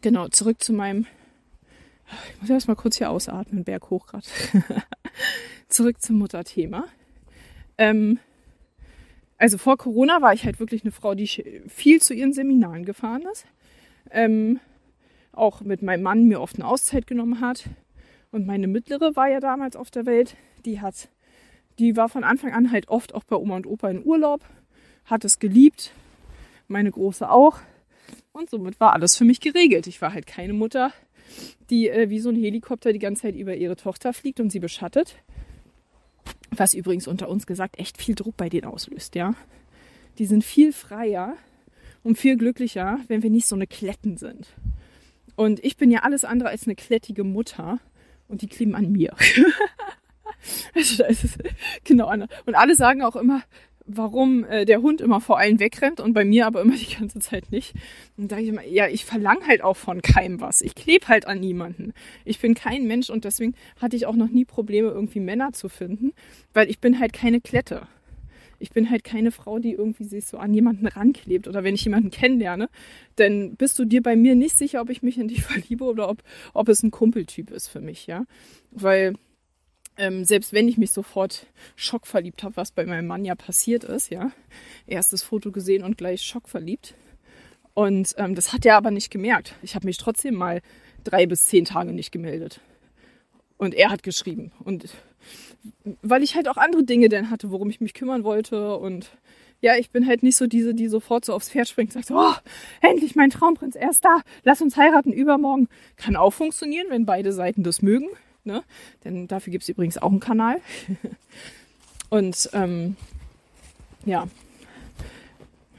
Genau, 0.00 0.28
zurück 0.28 0.62
zu 0.62 0.72
meinem. 0.72 1.06
Ich 2.34 2.40
muss 2.40 2.50
erst 2.50 2.68
mal 2.68 2.74
kurz 2.74 2.98
hier 2.98 3.10
ausatmen, 3.10 3.64
Berg 3.64 3.90
hoch 3.90 4.06
gerade. 4.06 4.26
zurück 5.68 6.00
zum 6.00 6.18
Mutterthema. 6.18 6.84
Ähm, 7.76 8.18
also 9.36 9.58
vor 9.58 9.76
Corona 9.76 10.22
war 10.22 10.32
ich 10.32 10.44
halt 10.44 10.58
wirklich 10.60 10.82
eine 10.82 10.92
Frau, 10.92 11.14
die 11.14 11.26
viel 11.68 12.00
zu 12.00 12.14
ihren 12.14 12.32
Seminaren 12.32 12.84
gefahren 12.84 13.22
ist. 13.32 13.46
ähm, 14.10 14.60
auch 15.32 15.60
mit 15.60 15.82
meinem 15.82 16.02
Mann 16.02 16.26
mir 16.26 16.40
oft 16.40 16.56
eine 16.56 16.66
Auszeit 16.66 17.06
genommen 17.06 17.40
hat. 17.40 17.68
Und 18.30 18.46
meine 18.46 18.66
mittlere 18.66 19.16
war 19.16 19.28
ja 19.28 19.40
damals 19.40 19.76
auf 19.76 19.90
der 19.90 20.04
Welt, 20.04 20.36
die 20.64 20.80
hat, 20.80 21.08
die 21.78 21.96
war 21.96 22.08
von 22.08 22.24
Anfang 22.24 22.52
an 22.52 22.72
halt 22.72 22.88
oft 22.88 23.14
auch 23.14 23.24
bei 23.24 23.36
Oma 23.36 23.56
und 23.56 23.66
Opa 23.66 23.88
in 23.88 24.04
Urlaub, 24.04 24.44
hat 25.04 25.24
es 25.24 25.38
geliebt, 25.38 25.92
meine 26.66 26.90
große 26.90 27.30
auch. 27.30 27.60
Und 28.38 28.48
somit 28.50 28.78
war 28.78 28.92
alles 28.92 29.16
für 29.16 29.24
mich 29.24 29.40
geregelt. 29.40 29.88
Ich 29.88 30.00
war 30.00 30.12
halt 30.12 30.28
keine 30.28 30.52
Mutter, 30.52 30.92
die 31.70 31.88
äh, 31.88 32.08
wie 32.08 32.20
so 32.20 32.28
ein 32.28 32.36
Helikopter 32.36 32.92
die 32.92 33.00
ganze 33.00 33.22
Zeit 33.22 33.34
über 33.34 33.56
ihre 33.56 33.74
Tochter 33.74 34.12
fliegt 34.12 34.38
und 34.38 34.50
sie 34.50 34.60
beschattet. 34.60 35.16
Was 36.52 36.72
übrigens 36.72 37.08
unter 37.08 37.28
uns 37.28 37.48
gesagt 37.48 37.80
echt 37.80 38.00
viel 38.00 38.14
Druck 38.14 38.36
bei 38.36 38.48
denen 38.48 38.66
auslöst, 38.66 39.16
ja. 39.16 39.34
Die 40.18 40.26
sind 40.26 40.44
viel 40.44 40.72
freier 40.72 41.36
und 42.04 42.16
viel 42.16 42.36
glücklicher, 42.36 43.00
wenn 43.08 43.24
wir 43.24 43.30
nicht 43.30 43.48
so 43.48 43.56
eine 43.56 43.66
Kletten 43.66 44.16
sind. 44.16 44.46
Und 45.34 45.64
ich 45.64 45.76
bin 45.76 45.90
ja 45.90 46.04
alles 46.04 46.24
andere 46.24 46.50
als 46.50 46.64
eine 46.64 46.76
klettige 46.76 47.24
Mutter 47.24 47.80
und 48.28 48.42
die 48.42 48.48
kleben 48.48 48.76
an 48.76 48.92
mir. 48.92 49.16
also 50.76 51.02
da 51.02 51.06
ist 51.06 51.24
es 51.24 51.38
genau. 51.82 52.08
Und 52.12 52.54
alle 52.54 52.76
sagen 52.76 53.02
auch 53.02 53.16
immer, 53.16 53.42
warum 53.88 54.44
äh, 54.44 54.64
der 54.64 54.82
Hund 54.82 55.00
immer 55.00 55.20
vor 55.20 55.38
allen 55.38 55.58
wegrennt 55.58 55.98
und 55.98 56.12
bei 56.12 56.24
mir 56.24 56.46
aber 56.46 56.60
immer 56.60 56.76
die 56.76 56.94
ganze 56.94 57.18
Zeit 57.18 57.50
nicht. 57.50 57.74
Und 58.16 58.30
da 58.30 58.38
ich 58.38 58.48
immer, 58.48 58.64
ja, 58.64 58.86
ich 58.86 59.04
verlange 59.04 59.46
halt 59.46 59.62
auch 59.62 59.76
von 59.76 60.02
keinem 60.02 60.40
was. 60.40 60.60
Ich 60.60 60.74
klebe 60.74 61.08
halt 61.08 61.26
an 61.26 61.40
niemanden. 61.40 61.92
Ich 62.24 62.38
bin 62.38 62.54
kein 62.54 62.86
Mensch 62.86 63.10
und 63.10 63.24
deswegen 63.24 63.54
hatte 63.80 63.96
ich 63.96 64.06
auch 64.06 64.14
noch 64.14 64.28
nie 64.28 64.44
Probleme, 64.44 64.88
irgendwie 64.88 65.20
Männer 65.20 65.52
zu 65.52 65.68
finden, 65.68 66.12
weil 66.52 66.70
ich 66.70 66.78
bin 66.78 67.00
halt 67.00 67.12
keine 67.12 67.40
Klette. 67.40 67.88
Ich 68.60 68.70
bin 68.70 68.90
halt 68.90 69.04
keine 69.04 69.30
Frau, 69.30 69.60
die 69.60 69.72
irgendwie 69.72 70.04
sich 70.04 70.26
so 70.26 70.36
an 70.36 70.52
jemanden 70.52 70.86
ranklebt 70.86 71.46
oder 71.46 71.62
wenn 71.62 71.76
ich 71.76 71.84
jemanden 71.84 72.10
kennenlerne, 72.10 72.68
dann 73.16 73.54
bist 73.54 73.78
du 73.78 73.84
dir 73.84 74.02
bei 74.02 74.16
mir 74.16 74.34
nicht 74.34 74.58
sicher, 74.58 74.80
ob 74.80 74.90
ich 74.90 75.02
mich 75.02 75.16
in 75.18 75.28
dich 75.28 75.42
verliebe 75.44 75.84
oder 75.84 76.08
ob, 76.08 76.22
ob 76.54 76.68
es 76.68 76.82
ein 76.82 76.90
Kumpeltyp 76.90 77.50
ist 77.50 77.68
für 77.68 77.80
mich, 77.80 78.06
ja. 78.06 78.24
Weil 78.72 79.14
ähm, 79.98 80.24
selbst 80.24 80.52
wenn 80.52 80.68
ich 80.68 80.78
mich 80.78 80.92
sofort 80.92 81.46
schockverliebt 81.76 82.42
habe, 82.42 82.56
was 82.56 82.70
bei 82.70 82.86
meinem 82.86 83.06
Mann 83.06 83.24
ja 83.24 83.34
passiert 83.34 83.84
ist, 83.84 84.10
ja, 84.10 84.30
erstes 84.86 85.22
Foto 85.22 85.50
gesehen 85.50 85.82
und 85.82 85.98
gleich 85.98 86.22
schockverliebt. 86.22 86.94
Und 87.74 88.14
ähm, 88.16 88.34
das 88.34 88.52
hat 88.52 88.64
er 88.64 88.76
aber 88.76 88.90
nicht 88.90 89.10
gemerkt. 89.10 89.54
Ich 89.62 89.74
habe 89.74 89.86
mich 89.86 89.98
trotzdem 89.98 90.34
mal 90.34 90.62
drei 91.04 91.26
bis 91.26 91.46
zehn 91.46 91.64
Tage 91.64 91.92
nicht 91.92 92.12
gemeldet. 92.12 92.60
Und 93.56 93.74
er 93.74 93.90
hat 93.90 94.02
geschrieben. 94.02 94.52
Und 94.64 94.88
weil 96.02 96.22
ich 96.22 96.36
halt 96.36 96.48
auch 96.48 96.56
andere 96.56 96.84
Dinge 96.84 97.08
dann 97.08 97.30
hatte, 97.30 97.50
worum 97.50 97.70
ich 97.70 97.80
mich 97.80 97.94
kümmern 97.94 98.24
wollte. 98.24 98.76
Und 98.76 99.10
ja, 99.60 99.76
ich 99.76 99.90
bin 99.90 100.06
halt 100.06 100.22
nicht 100.22 100.36
so 100.36 100.46
diese, 100.46 100.74
die 100.74 100.88
sofort 100.88 101.24
so 101.24 101.34
aufs 101.34 101.50
Pferd 101.50 101.68
springt 101.68 101.94
und 101.94 102.04
sagt, 102.04 102.10
oh, 102.12 102.34
endlich 102.80 103.16
mein 103.16 103.30
Traumprinz, 103.30 103.74
er 103.74 103.90
ist 103.90 104.04
da, 104.04 104.20
lass 104.44 104.62
uns 104.62 104.76
heiraten 104.76 105.12
übermorgen. 105.12 105.68
Kann 105.96 106.16
auch 106.16 106.32
funktionieren, 106.32 106.86
wenn 106.90 107.06
beide 107.06 107.32
Seiten 107.32 107.64
das 107.64 107.82
mögen. 107.82 108.08
Ne? 108.48 108.64
Denn 109.04 109.28
dafür 109.28 109.50
gibt 109.50 109.64
es 109.64 109.68
übrigens 109.68 109.98
auch 109.98 110.10
einen 110.10 110.20
Kanal. 110.20 110.60
Und 112.08 112.48
ähm, 112.54 112.96
ja, 114.06 114.26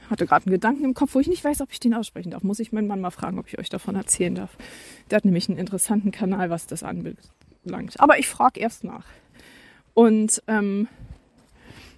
hatte 0.08 0.24
gerade 0.24 0.46
einen 0.46 0.52
Gedanken 0.52 0.84
im 0.84 0.94
Kopf, 0.94 1.16
wo 1.16 1.20
ich 1.20 1.26
nicht 1.26 1.42
weiß, 1.42 1.60
ob 1.62 1.72
ich 1.72 1.80
den 1.80 1.94
aussprechen 1.94 2.30
darf. 2.30 2.44
Muss 2.44 2.60
ich 2.60 2.70
meinen 2.70 2.86
Mann 2.86 3.00
mal 3.00 3.10
fragen, 3.10 3.40
ob 3.40 3.48
ich 3.48 3.58
euch 3.58 3.70
davon 3.70 3.96
erzählen 3.96 4.36
darf. 4.36 4.56
Der 5.10 5.16
hat 5.16 5.24
nämlich 5.24 5.48
einen 5.48 5.58
interessanten 5.58 6.12
Kanal, 6.12 6.48
was 6.48 6.68
das 6.68 6.84
anbelangt. 6.84 7.98
Aber 7.98 8.20
ich 8.20 8.28
frage 8.28 8.60
erst 8.60 8.84
nach. 8.84 9.04
Und 9.92 10.40
ähm, 10.46 10.86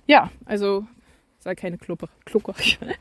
ja, 0.07 0.31
also 0.47 0.87
sei 1.43 1.55
keine 1.55 1.77
Kluppe, 1.77 2.09
Klucker. 2.25 2.55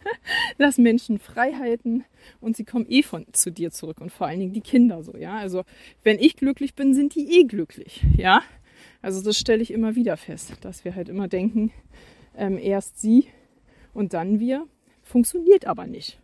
Lass 0.57 0.77
Menschen 0.77 1.19
Freiheiten 1.19 2.03
und 2.39 2.57
sie 2.57 2.63
kommen 2.65 2.85
eh 2.89 3.03
von 3.03 3.25
zu 3.33 3.51
dir 3.51 3.71
zurück 3.71 4.01
und 4.01 4.11
vor 4.11 4.27
allen 4.27 4.39
Dingen 4.39 4.53
die 4.53 4.61
Kinder 4.61 5.03
so, 5.03 5.15
ja. 5.15 5.37
Also 5.37 5.63
wenn 6.03 6.17
ich 6.17 6.35
glücklich 6.35 6.73
bin, 6.73 6.93
sind 6.93 7.15
die 7.15 7.39
eh 7.39 7.43
glücklich, 7.43 8.03
ja. 8.17 8.41
Also 9.01 9.21
das 9.21 9.37
stelle 9.37 9.61
ich 9.61 9.71
immer 9.71 9.95
wieder 9.95 10.17
fest, 10.17 10.53
dass 10.61 10.85
wir 10.85 10.95
halt 10.95 11.09
immer 11.09 11.27
denken, 11.27 11.71
ähm, 12.35 12.57
erst 12.57 12.99
sie 12.99 13.27
und 13.93 14.13
dann 14.13 14.39
wir, 14.39 14.67
funktioniert 15.03 15.65
aber 15.65 15.85
nicht. 15.85 16.19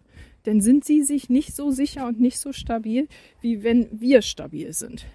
Denn 0.46 0.62
sind 0.62 0.86
sie 0.86 1.04
sich 1.04 1.30
nicht 1.30 1.56
so 1.56 1.72
sicher 1.72 2.08
und 2.08 2.20
nicht 2.20 2.40
so 2.40 2.54
stabil, 2.54 3.08
wie 3.42 3.64
wenn 3.64 3.88
wir 3.92 4.22
stabil 4.22 4.74
sind. 4.74 5.06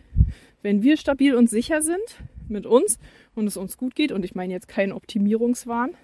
Wenn 0.61 0.83
wir 0.83 0.97
stabil 0.97 1.35
und 1.35 1.51
sicher 1.51 1.83
sind 1.83 2.23
mit 2.49 2.67
uns 2.67 2.99
und 3.35 3.47
es 3.47 3.57
uns 3.57 3.77
gut 3.77 3.95
geht, 3.95 4.13
und 4.13 4.25
ich 4.25 4.35
meine 4.35 4.53
jetzt 4.53 4.69
keinen 4.69 4.93
Optimierungswahn, 4.93 5.97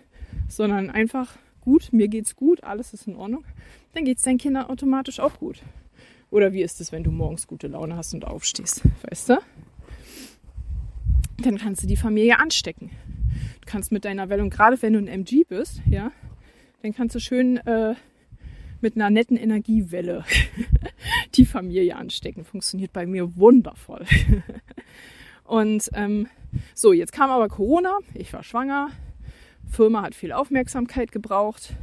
sondern 0.48 0.90
einfach 0.90 1.36
gut, 1.60 1.92
mir 1.92 2.08
geht's 2.08 2.36
gut, 2.36 2.64
alles 2.64 2.94
ist 2.94 3.06
in 3.06 3.16
Ordnung, 3.16 3.44
dann 3.94 4.04
geht's 4.04 4.22
deinen 4.22 4.38
Kindern 4.38 4.66
automatisch 4.66 5.20
auch 5.20 5.38
gut. 5.38 5.62
Oder 6.30 6.52
wie 6.52 6.62
ist 6.62 6.80
es, 6.80 6.92
wenn 6.92 7.04
du 7.04 7.10
morgens 7.10 7.46
gute 7.46 7.68
Laune 7.68 7.96
hast 7.96 8.14
und 8.14 8.24
aufstehst, 8.24 8.82
weißt 9.08 9.30
du? 9.30 9.38
Dann 11.42 11.56
kannst 11.56 11.82
du 11.82 11.86
die 11.86 11.96
Familie 11.96 12.38
anstecken. 12.38 12.90
Du 13.60 13.66
kannst 13.66 13.92
mit 13.92 14.04
deiner 14.04 14.28
Welle, 14.28 14.42
und 14.42 14.50
gerade 14.50 14.80
wenn 14.82 14.94
du 14.94 14.98
ein 14.98 15.08
MG 15.08 15.44
bist, 15.48 15.80
ja, 15.86 16.10
dann 16.82 16.92
kannst 16.92 17.14
du 17.14 17.20
schön 17.20 17.58
äh, 17.58 17.94
mit 18.80 18.96
einer 18.96 19.10
netten 19.10 19.36
Energiewelle 19.36 20.24
die 21.34 21.44
Familie 21.44 21.96
anstecken. 21.96 22.44
Funktioniert 22.44 22.92
bei 22.92 23.06
mir 23.06 23.36
wundervoll. 23.36 24.04
und 25.44 25.90
ähm, 25.94 26.28
so, 26.74 26.92
jetzt 26.92 27.12
kam 27.12 27.30
aber 27.30 27.48
Corona, 27.48 27.98
ich 28.14 28.32
war 28.32 28.42
schwanger, 28.42 28.90
Firma 29.68 30.02
hat 30.02 30.14
viel 30.14 30.32
Aufmerksamkeit 30.32 31.12
gebraucht. 31.12 31.74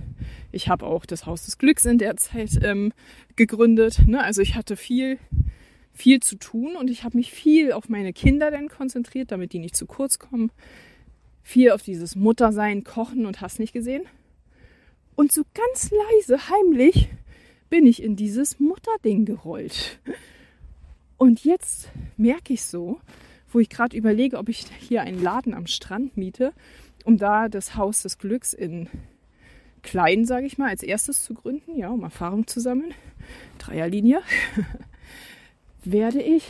Ich 0.52 0.70
habe 0.70 0.86
auch 0.86 1.06
das 1.06 1.26
Haus 1.26 1.46
des 1.46 1.58
Glücks 1.58 1.86
in 1.86 1.98
der 1.98 2.18
Zeit 2.18 2.60
ähm, 2.64 2.94
gegründet. 3.36 4.08
Ne? 4.08 4.24
Also 4.24 4.42
ich 4.42 4.56
hatte 4.56 4.76
viel, 4.76 5.20
viel 5.94 6.22
zu 6.22 6.38
tun 6.38 6.76
und 6.76 6.90
ich 6.90 7.04
habe 7.04 7.18
mich 7.18 7.32
viel 7.32 7.72
auf 7.72 7.90
meine 7.90 8.14
Kinder 8.14 8.52
dann 8.52 8.70
konzentriert, 8.70 9.32
damit 9.32 9.54
die 9.54 9.60
nicht 9.60 9.76
zu 9.76 9.86
kurz 9.86 10.20
kommen. 10.20 10.52
Viel 11.44 11.72
auf 11.72 11.84
dieses 11.84 12.16
Muttersein, 12.16 12.84
Kochen 12.84 13.26
und 13.26 13.42
hast 13.42 13.60
nicht 13.60 13.74
gesehen. 13.74 14.04
Und 15.16 15.32
so 15.32 15.44
ganz 15.54 15.92
leise, 15.92 16.50
heimlich 16.50 17.10
bin 17.70 17.86
ich 17.86 18.02
in 18.02 18.16
dieses 18.16 18.60
Mutterding 18.60 19.26
gerollt. 19.26 20.00
Und 21.18 21.46
jetzt 21.46 21.90
merke 22.18 22.54
ich 22.54 22.64
so, 22.64 23.00
wo 23.52 23.60
ich 23.60 23.70
gerade 23.70 23.96
überlege, 23.96 24.38
ob 24.38 24.50
ich 24.50 24.66
hier 24.80 25.02
einen 25.02 25.22
Laden 25.22 25.54
am 25.54 25.68
Strand 25.68 26.18
miete 26.18 26.54
um 27.06 27.18
da 27.18 27.48
das 27.48 27.76
Haus 27.76 28.02
des 28.02 28.18
Glücks 28.18 28.54
in 28.54 28.90
klein, 29.84 30.26
sage 30.26 30.48
ich 30.48 30.58
mal, 30.58 30.70
als 30.70 30.84
erstes 30.84 31.24
zu 31.24 31.36
gründen, 31.36 31.78
ja, 31.78 31.90
um 31.90 32.04
Erfahrung 32.04 32.48
zu 32.48 32.60
sammeln, 32.60 32.94
Dreierlinie, 33.60 34.22
werde 35.84 36.22
ich 36.22 36.44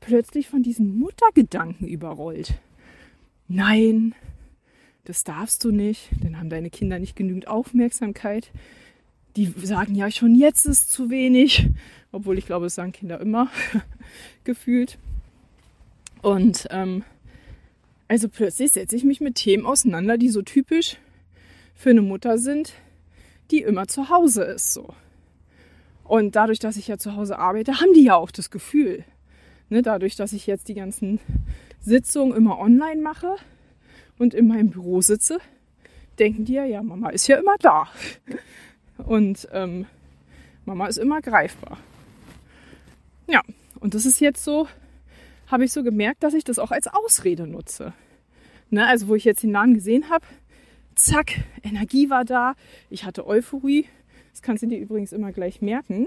plötzlich 0.00 0.48
von 0.48 0.62
diesen 0.62 0.98
Muttergedanken 0.98 1.88
überrollt. 1.88 2.54
Nein, 3.48 4.14
das 5.04 5.24
darfst 5.24 5.64
du 5.64 5.70
nicht, 5.70 6.10
dann 6.22 6.38
haben 6.38 6.50
deine 6.50 6.68
Kinder 6.68 6.98
nicht 6.98 7.16
genügend 7.16 7.48
Aufmerksamkeit. 7.48 8.50
Die 9.36 9.46
sagen 9.62 9.94
ja 9.94 10.10
schon 10.10 10.34
jetzt 10.34 10.66
ist 10.66 10.92
zu 10.92 11.08
wenig, 11.08 11.68
obwohl 12.12 12.36
ich 12.36 12.44
glaube, 12.44 12.66
es 12.66 12.74
sagen 12.74 12.92
Kinder 12.92 13.18
immer 13.20 13.48
gefühlt. 14.44 14.98
Und 16.20 16.66
ähm, 16.70 17.04
also 18.08 18.28
plötzlich 18.28 18.72
setze 18.72 18.96
ich 18.96 19.04
mich 19.04 19.20
mit 19.20 19.36
Themen 19.36 19.66
auseinander, 19.66 20.16
die 20.16 20.30
so 20.30 20.42
typisch 20.42 20.96
für 21.74 21.90
eine 21.90 22.02
Mutter 22.02 22.38
sind, 22.38 22.72
die 23.50 23.62
immer 23.62 23.86
zu 23.86 24.08
Hause 24.08 24.42
ist 24.44 24.72
so. 24.72 24.94
Und 26.04 26.36
dadurch, 26.36 26.58
dass 26.58 26.78
ich 26.78 26.88
ja 26.88 26.96
zu 26.96 27.16
Hause 27.16 27.38
arbeite, 27.38 27.80
haben 27.80 27.92
die 27.92 28.04
ja 28.04 28.16
auch 28.16 28.30
das 28.30 28.50
Gefühl. 28.50 29.04
Ne, 29.68 29.82
dadurch, 29.82 30.16
dass 30.16 30.32
ich 30.32 30.46
jetzt 30.46 30.68
die 30.68 30.74
ganzen 30.74 31.20
Sitzungen 31.80 32.34
immer 32.34 32.58
online 32.58 33.02
mache 33.02 33.36
und 34.18 34.32
in 34.32 34.46
meinem 34.46 34.70
Büro 34.70 35.02
sitze, 35.02 35.38
denken 36.18 36.46
die 36.46 36.54
ja, 36.54 36.64
ja, 36.64 36.82
Mama 36.82 37.10
ist 37.10 37.28
ja 37.28 37.36
immer 37.36 37.56
da. 37.60 37.88
Und 38.96 39.46
ähm, 39.52 39.86
Mama 40.64 40.86
ist 40.86 40.96
immer 40.96 41.20
greifbar. 41.20 41.78
Ja, 43.26 43.42
und 43.78 43.94
das 43.94 44.06
ist 44.06 44.20
jetzt 44.20 44.42
so 44.42 44.66
habe 45.50 45.64
ich 45.64 45.72
so 45.72 45.82
gemerkt, 45.82 46.22
dass 46.22 46.34
ich 46.34 46.44
das 46.44 46.58
auch 46.58 46.70
als 46.70 46.86
Ausrede 46.86 47.46
nutze. 47.46 47.92
Ne, 48.70 48.86
also 48.86 49.08
wo 49.08 49.14
ich 49.14 49.24
jetzt 49.24 49.42
den 49.42 49.52
Laden 49.52 49.74
gesehen 49.74 50.10
habe, 50.10 50.26
zack, 50.94 51.40
Energie 51.62 52.10
war 52.10 52.24
da, 52.24 52.54
ich 52.90 53.04
hatte 53.04 53.26
Euphorie. 53.26 53.86
Das 54.30 54.42
kannst 54.42 54.62
du 54.62 54.66
dir 54.66 54.78
übrigens 54.78 55.12
immer 55.12 55.32
gleich 55.32 55.62
merken, 55.62 56.06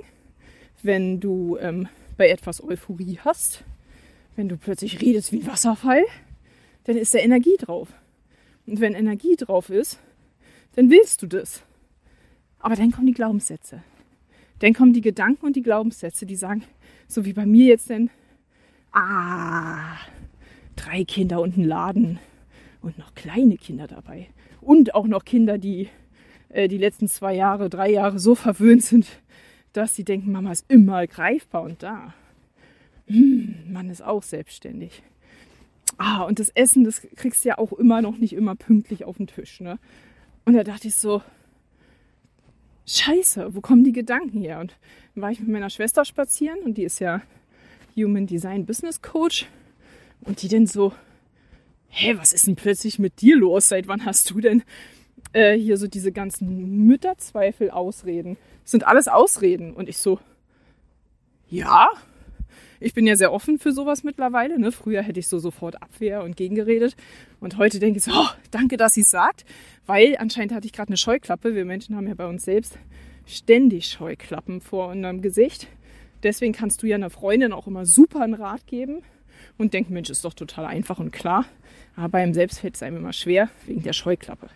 wenn 0.83 1.19
du 1.19 1.57
ähm, 1.59 1.87
bei 2.17 2.29
etwas 2.29 2.63
Euphorie 2.63 3.19
hast. 3.23 3.63
Wenn 4.35 4.47
du 4.47 4.57
plötzlich 4.57 5.01
redest 5.01 5.31
wie 5.31 5.39
ein 5.39 5.47
Wasserfall, 5.47 6.03
dann 6.83 6.97
ist 6.97 7.13
da 7.13 7.17
Energie 7.17 7.57
drauf. 7.57 7.89
Und 8.67 8.79
wenn 8.79 8.93
Energie 8.93 9.35
drauf 9.35 9.69
ist, 9.69 9.99
dann 10.75 10.89
willst 10.89 11.21
du 11.21 11.27
das. 11.27 11.63
Aber 12.59 12.75
dann 12.75 12.91
kommen 12.91 13.07
die 13.07 13.13
Glaubenssätze. 13.13 13.83
Dann 14.59 14.73
kommen 14.73 14.93
die 14.93 15.01
Gedanken 15.01 15.47
und 15.47 15.55
die 15.55 15.63
Glaubenssätze, 15.63 16.25
die 16.25 16.35
sagen, 16.35 16.63
so 17.07 17.25
wie 17.25 17.33
bei 17.33 17.45
mir 17.45 17.65
jetzt 17.65 17.89
denn, 17.89 18.11
Ah, 18.91 19.97
drei 20.75 21.03
Kinder 21.03 21.41
und 21.41 21.57
ein 21.57 21.63
Laden. 21.63 22.19
Und 22.81 22.97
noch 22.97 23.13
kleine 23.13 23.57
Kinder 23.57 23.87
dabei. 23.87 24.27
Und 24.59 24.95
auch 24.95 25.07
noch 25.07 25.23
Kinder, 25.23 25.57
die 25.57 25.89
äh, 26.49 26.67
die 26.67 26.77
letzten 26.77 27.07
zwei 27.07 27.33
Jahre, 27.35 27.69
drei 27.69 27.89
Jahre 27.89 28.19
so 28.19 28.35
verwöhnt 28.35 28.83
sind, 28.83 29.07
dass 29.73 29.95
sie 29.95 30.03
denken, 30.03 30.31
Mama 30.31 30.51
ist 30.51 30.69
immer 30.69 31.05
greifbar 31.07 31.63
und 31.63 31.81
da. 31.83 32.13
Hm, 33.07 33.55
Mann 33.71 33.89
ist 33.89 34.03
auch 34.03 34.23
selbstständig. 34.23 35.03
Ah, 35.97 36.23
und 36.23 36.39
das 36.39 36.49
Essen, 36.49 36.83
das 36.83 37.01
kriegst 37.15 37.43
du 37.43 37.49
ja 37.49 37.57
auch 37.57 37.73
immer 37.73 38.01
noch 38.01 38.17
nicht 38.17 38.33
immer 38.33 38.55
pünktlich 38.55 39.05
auf 39.05 39.17
den 39.17 39.27
Tisch, 39.27 39.61
ne? 39.61 39.77
Und 40.45 40.53
da 40.53 40.63
dachte 40.63 40.87
ich 40.87 40.95
so, 40.95 41.21
Scheiße, 42.87 43.53
wo 43.53 43.61
kommen 43.61 43.83
die 43.83 43.91
Gedanken 43.91 44.41
her? 44.41 44.59
Und 44.59 44.75
dann 45.13 45.21
war 45.21 45.31
ich 45.31 45.39
mit 45.39 45.49
meiner 45.49 45.69
Schwester 45.69 46.03
spazieren 46.03 46.59
und 46.65 46.77
die 46.77 46.83
ist 46.83 46.99
ja 46.99 47.21
Human 47.95 48.27
Design 48.27 48.65
Business 48.65 49.01
Coach. 49.01 49.47
Und 50.21 50.41
die 50.41 50.47
denn 50.47 50.67
so, 50.67 50.93
hä, 51.87 52.15
was 52.17 52.33
ist 52.33 52.47
denn 52.47 52.55
plötzlich 52.55 52.99
mit 52.99 53.21
dir 53.21 53.37
los? 53.37 53.69
Seit 53.69 53.87
wann 53.87 54.05
hast 54.05 54.29
du 54.29 54.39
denn 54.39 54.63
äh, 55.33 55.57
hier 55.57 55.77
so 55.77 55.87
diese 55.87 56.11
ganzen 56.11 56.85
Mütterzweifel, 56.85 57.71
Ausreden? 57.71 58.37
Das 58.63 58.71
sind 58.71 58.87
alles 58.87 59.07
Ausreden. 59.07 59.73
Und 59.73 59.89
ich 59.89 59.97
so, 59.97 60.19
ja, 61.49 61.89
ich 62.79 62.93
bin 62.95 63.05
ja 63.05 63.15
sehr 63.15 63.31
offen 63.31 63.59
für 63.59 63.71
sowas 63.71 64.03
mittlerweile. 64.03 64.59
Ne? 64.59 64.71
Früher 64.71 65.03
hätte 65.03 65.19
ich 65.19 65.27
so 65.27 65.37
sofort 65.37 65.81
Abwehr 65.83 66.23
und 66.23 66.35
gegengeredet. 66.35 66.95
Und 67.39 67.57
heute 67.57 67.79
denke 67.79 67.99
ich 67.99 68.03
so, 68.03 68.11
oh, 68.11 68.29
danke, 68.49 68.77
dass 68.77 68.95
sie 68.95 69.01
es 69.01 69.11
sagt. 69.11 69.45
Weil 69.85 70.17
anscheinend 70.17 70.53
hatte 70.53 70.65
ich 70.65 70.73
gerade 70.73 70.89
eine 70.89 70.97
Scheuklappe. 70.97 71.53
Wir 71.53 71.65
Menschen 71.65 71.95
haben 71.95 72.07
ja 72.07 72.15
bei 72.15 72.25
uns 72.25 72.43
selbst 72.43 72.79
ständig 73.25 73.87
Scheuklappen 73.87 74.61
vor 74.61 74.89
unserem 74.89 75.21
Gesicht. 75.21 75.67
Deswegen 76.23 76.53
kannst 76.53 76.83
du 76.83 76.87
ja 76.87 76.95
einer 76.95 77.09
Freundin 77.09 77.53
auch 77.53 77.67
immer 77.67 77.85
super 77.85 78.21
einen 78.21 78.35
Rat 78.35 78.67
geben 78.67 79.01
und 79.57 79.73
denken, 79.73 79.93
Mensch, 79.93 80.09
ist 80.09 80.23
doch 80.23 80.33
total 80.33 80.65
einfach 80.65 80.99
und 80.99 81.11
klar. 81.11 81.45
Aber 81.95 82.09
beim 82.09 82.33
Selbst 82.33 82.59
fällt 82.59 82.75
es 82.75 82.83
einem 82.83 82.97
immer 82.97 83.13
schwer 83.13 83.49
wegen 83.65 83.83
der 83.83 83.93
Scheuklappe. 83.93 84.49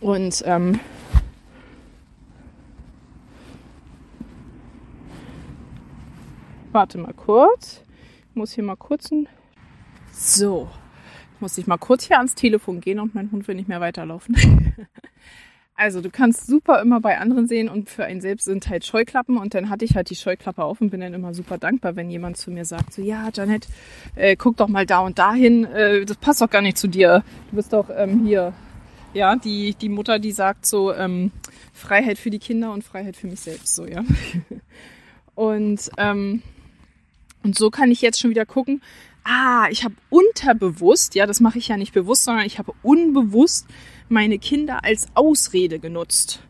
Und 0.00 0.42
ähm, 0.46 0.80
warte 6.72 6.98
mal 6.98 7.14
kurz. 7.14 7.82
Ich 8.30 8.36
muss 8.36 8.52
hier 8.52 8.64
mal 8.64 8.76
kurz 8.76 9.10
ein. 9.10 9.28
So, 10.12 10.68
muss 11.40 11.56
ich 11.56 11.66
mal 11.66 11.78
kurz 11.78 12.04
hier 12.04 12.18
ans 12.18 12.34
Telefon 12.34 12.80
gehen 12.80 13.00
und 13.00 13.14
mein 13.14 13.30
Hund 13.30 13.48
will 13.48 13.54
nicht 13.54 13.68
mehr 13.68 13.80
weiterlaufen. 13.80 14.36
also 15.76 16.00
du 16.00 16.10
kannst 16.10 16.46
super 16.46 16.80
immer 16.80 17.00
bei 17.00 17.18
anderen 17.18 17.48
sehen 17.48 17.68
und 17.68 17.90
für 17.90 18.04
einen 18.04 18.20
selbst 18.20 18.44
sind 18.44 18.68
halt 18.68 18.86
Scheuklappen 18.86 19.36
und 19.38 19.54
dann 19.54 19.70
hatte 19.70 19.84
ich 19.84 19.96
halt 19.96 20.08
die 20.08 20.16
Scheuklappe 20.16 20.62
auf 20.62 20.80
und 20.80 20.90
bin 20.90 21.00
dann 21.00 21.14
immer 21.14 21.34
super 21.34 21.58
dankbar, 21.58 21.96
wenn 21.96 22.10
jemand 22.10 22.36
zu 22.36 22.50
mir 22.50 22.64
sagt, 22.64 22.92
so 22.92 23.02
ja, 23.02 23.28
Janet, 23.34 23.66
äh, 24.14 24.36
guck 24.36 24.56
doch 24.56 24.68
mal 24.68 24.86
da 24.86 25.00
und 25.00 25.18
dahin, 25.18 25.64
äh, 25.64 26.04
das 26.04 26.16
passt 26.16 26.40
doch 26.40 26.50
gar 26.50 26.62
nicht 26.62 26.78
zu 26.78 26.86
dir. 26.86 27.24
Du 27.50 27.56
bist 27.56 27.72
doch 27.72 27.90
ähm, 27.94 28.24
hier, 28.24 28.52
ja, 29.14 29.34
die, 29.34 29.74
die 29.74 29.88
Mutter, 29.88 30.20
die 30.20 30.32
sagt 30.32 30.64
so, 30.64 30.94
ähm, 30.94 31.32
Freiheit 31.72 32.18
für 32.18 32.30
die 32.30 32.38
Kinder 32.38 32.72
und 32.72 32.84
Freiheit 32.84 33.16
für 33.16 33.26
mich 33.26 33.40
selbst, 33.40 33.74
so, 33.74 33.84
ja. 33.84 34.04
und, 35.34 35.90
ähm, 35.98 36.42
und 37.42 37.58
so 37.58 37.70
kann 37.70 37.90
ich 37.90 38.00
jetzt 38.00 38.20
schon 38.20 38.30
wieder 38.30 38.46
gucken, 38.46 38.80
ah, 39.24 39.66
ich 39.70 39.82
habe 39.82 39.94
unterbewusst, 40.08 41.16
ja, 41.16 41.26
das 41.26 41.40
mache 41.40 41.58
ich 41.58 41.66
ja 41.66 41.76
nicht 41.76 41.92
bewusst, 41.92 42.24
sondern 42.24 42.46
ich 42.46 42.58
habe 42.60 42.72
unbewusst 42.82 43.66
meine 44.14 44.38
Kinder 44.38 44.82
als 44.84 45.08
Ausrede 45.12 45.78
genutzt. 45.78 46.40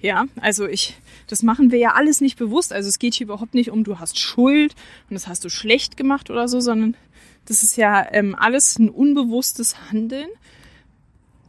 Ja, 0.00 0.24
also 0.40 0.66
ich, 0.66 0.96
das 1.26 1.42
machen 1.42 1.70
wir 1.70 1.78
ja 1.78 1.92
alles 1.92 2.20
nicht 2.20 2.38
bewusst. 2.38 2.72
Also 2.72 2.88
es 2.88 2.98
geht 2.98 3.14
hier 3.14 3.26
überhaupt 3.26 3.54
nicht 3.54 3.70
um, 3.70 3.84
du 3.84 3.98
hast 3.98 4.18
Schuld 4.18 4.74
und 5.10 5.14
das 5.14 5.28
hast 5.28 5.44
du 5.44 5.50
schlecht 5.50 5.96
gemacht 5.96 6.30
oder 6.30 6.48
so, 6.48 6.60
sondern 6.60 6.96
das 7.44 7.62
ist 7.62 7.76
ja 7.76 8.06
ähm, 8.12 8.34
alles 8.38 8.78
ein 8.78 8.88
unbewusstes 8.88 9.90
Handeln. 9.90 10.28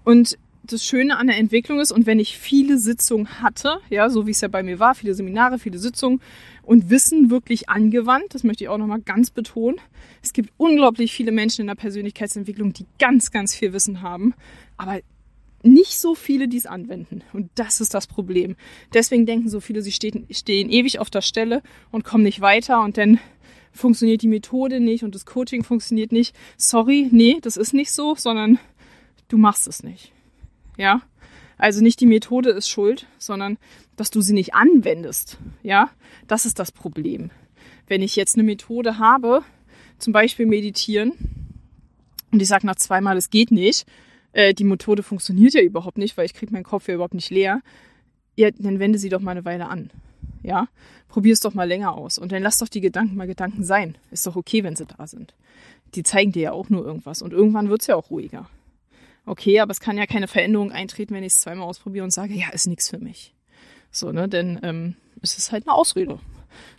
Und 0.03 0.37
das 0.63 0.85
Schöne 0.85 1.17
an 1.17 1.27
der 1.27 1.37
Entwicklung 1.37 1.79
ist, 1.79 1.91
und 1.91 2.05
wenn 2.05 2.19
ich 2.19 2.37
viele 2.37 2.77
Sitzungen 2.77 3.41
hatte, 3.41 3.79
ja, 3.89 4.09
so 4.09 4.27
wie 4.27 4.31
es 4.31 4.41
ja 4.41 4.47
bei 4.47 4.63
mir 4.63 4.79
war, 4.79 4.95
viele 4.95 5.13
Seminare, 5.13 5.59
viele 5.59 5.77
Sitzungen 5.77 6.21
und 6.61 6.89
Wissen 6.89 7.29
wirklich 7.29 7.69
angewandt, 7.69 8.33
das 8.33 8.43
möchte 8.43 8.63
ich 8.63 8.69
auch 8.69 8.77
nochmal 8.77 9.01
ganz 9.01 9.29
betonen. 9.29 9.77
Es 10.21 10.31
gibt 10.31 10.51
unglaublich 10.57 11.13
viele 11.13 11.31
Menschen 11.31 11.61
in 11.61 11.67
der 11.67 11.75
Persönlichkeitsentwicklung, 11.75 12.71
die 12.71 12.85
ganz, 12.97 13.31
ganz 13.31 13.53
viel 13.53 13.73
Wissen 13.73 14.01
haben, 14.01 14.33
aber 14.77 15.01
nicht 15.63 15.97
so 15.97 16.13
viele, 16.13 16.47
die 16.47 16.57
es 16.57 16.65
anwenden. 16.65 17.23
Und 17.31 17.49
das 17.55 17.81
ist 17.81 17.93
das 17.93 18.05
Problem. 18.05 18.55
Deswegen 18.93 19.25
denken 19.25 19.49
so 19.49 19.59
viele, 19.59 19.81
sie 19.81 19.91
stehen, 19.91 20.27
stehen 20.29 20.69
ewig 20.69 20.99
auf 20.99 21.09
der 21.09 21.21
Stelle 21.21 21.63
und 21.91 22.03
kommen 22.03 22.23
nicht 22.23 22.41
weiter 22.41 22.81
und 22.81 22.97
dann 22.97 23.19
funktioniert 23.71 24.21
die 24.21 24.27
Methode 24.27 24.79
nicht 24.79 25.03
und 25.03 25.15
das 25.15 25.25
Coaching 25.25 25.63
funktioniert 25.63 26.11
nicht. 26.11 26.35
Sorry, 26.57 27.07
nee, 27.11 27.39
das 27.41 27.57
ist 27.57 27.73
nicht 27.73 27.91
so, 27.91 28.15
sondern 28.15 28.59
du 29.29 29.37
machst 29.37 29.67
es 29.67 29.83
nicht. 29.83 30.11
Ja? 30.77 31.01
Also 31.57 31.81
nicht 31.81 31.99
die 31.99 32.05
Methode 32.05 32.51
ist 32.51 32.69
schuld, 32.69 33.07
sondern 33.17 33.57
dass 33.95 34.11
du 34.11 34.21
sie 34.21 34.33
nicht 34.33 34.53
anwendest. 34.53 35.37
Ja? 35.63 35.89
Das 36.27 36.45
ist 36.45 36.59
das 36.59 36.71
Problem. 36.71 37.31
Wenn 37.87 38.01
ich 38.01 38.15
jetzt 38.15 38.35
eine 38.35 38.43
Methode 38.43 38.99
habe, 38.99 39.43
zum 39.97 40.13
Beispiel 40.13 40.45
meditieren, 40.45 41.13
und 42.31 42.41
ich 42.41 42.47
sage 42.47 42.65
nach 42.65 42.75
zweimal, 42.75 43.17
es 43.17 43.29
geht 43.29 43.51
nicht, 43.51 43.85
äh, 44.33 44.53
die 44.53 44.63
Methode 44.63 45.03
funktioniert 45.03 45.53
ja 45.53 45.61
überhaupt 45.61 45.97
nicht, 45.97 46.17
weil 46.17 46.25
ich 46.25 46.33
kriege 46.33 46.51
meinen 46.51 46.63
Kopf 46.63 46.87
ja 46.87 46.95
überhaupt 46.95 47.13
nicht 47.13 47.29
leer, 47.29 47.61
ja, 48.35 48.49
dann 48.51 48.79
wende 48.79 48.99
sie 48.99 49.09
doch 49.09 49.21
mal 49.21 49.31
eine 49.31 49.45
Weile 49.45 49.67
an. 49.67 49.91
Ja, 50.41 50.67
probier 51.07 51.33
es 51.33 51.39
doch 51.39 51.53
mal 51.53 51.67
länger 51.67 51.93
aus 51.93 52.17
und 52.17 52.31
dann 52.31 52.43
lass 52.43 52.57
doch 52.57 52.67
die 52.67 52.81
Gedanken 52.81 53.15
mal 53.15 53.27
Gedanken 53.27 53.63
sein. 53.63 53.97
Ist 54.11 54.27
doch 54.27 54.35
okay, 54.35 54.63
wenn 54.63 54.75
sie 54.75 54.85
da 54.85 55.07
sind. 55.07 55.33
Die 55.95 56.03
zeigen 56.03 56.31
dir 56.31 56.41
ja 56.41 56.51
auch 56.51 56.69
nur 56.69 56.85
irgendwas 56.85 57.21
und 57.21 57.31
irgendwann 57.31 57.69
wird's 57.69 57.87
ja 57.87 57.95
auch 57.95 58.09
ruhiger. 58.09 58.49
Okay, 59.25 59.59
aber 59.61 59.71
es 59.71 59.79
kann 59.79 59.97
ja 59.97 60.05
keine 60.05 60.27
Veränderung 60.27 60.71
eintreten, 60.71 61.13
wenn 61.13 61.23
ich 61.23 61.33
es 61.33 61.39
zweimal 61.39 61.67
ausprobiere 61.67 62.03
und 62.03 62.11
sage, 62.11 62.33
ja, 62.33 62.49
ist 62.49 62.67
nichts 62.67 62.89
für 62.89 62.97
mich. 62.97 63.33
So, 63.89 64.11
ne, 64.11 64.27
denn 64.27 64.59
ähm, 64.63 64.95
es 65.21 65.37
ist 65.37 65.51
halt 65.51 65.67
eine 65.67 65.75
Ausrede. 65.75 66.19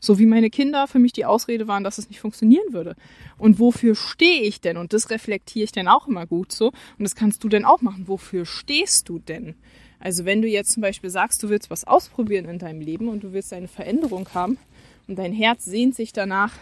So 0.01 0.19
wie 0.19 0.27
meine 0.27 0.51
Kinder 0.51 0.87
für 0.87 0.99
mich 0.99 1.13
die 1.13 1.25
Ausrede 1.25 1.69
waren, 1.69 1.85
dass 1.85 1.99
es 1.99 2.09
nicht 2.09 2.21
funktionieren 2.21 2.73
würde. 2.73 2.97
Und 3.39 3.59
wofür 3.59 3.95
stehe 3.95 4.43
ich 4.43 4.61
denn? 4.61 4.77
Und 4.77 4.93
das 4.93 5.11
reflektiere 5.11 5.65
ich 5.65 5.73
dann 5.73 5.89
auch 5.89 6.09
immer 6.09 6.27
gut 6.27 6.53
so. 6.53 6.69
Und 6.69 7.01
das 7.01 7.15
kannst 7.15 7.45
du 7.45 7.49
denn 7.49 7.65
auch 7.65 7.83
machen. 7.83 8.09
Wofür 8.09 8.47
stehst 8.47 9.09
du 9.09 9.19
denn? 9.19 9.55
Also 10.01 10.25
wenn 10.25 10.43
du 10.43 10.49
jetzt 10.49 10.73
zum 10.73 10.83
Beispiel 10.83 11.11
sagst, 11.11 11.43
du 11.43 11.49
willst 11.49 11.71
was 11.71 11.85
ausprobieren 11.85 12.45
in 12.47 12.59
deinem 12.59 12.81
Leben 12.81 13.09
und 13.09 13.25
du 13.25 13.33
willst 13.33 13.53
eine 13.53 13.69
Veränderung 13.69 14.29
haben 14.35 14.59
und 15.07 15.19
dein 15.19 15.33
Herz 15.33 15.65
sehnt 15.65 15.95
sich 15.95 16.13
danach, 16.13 16.53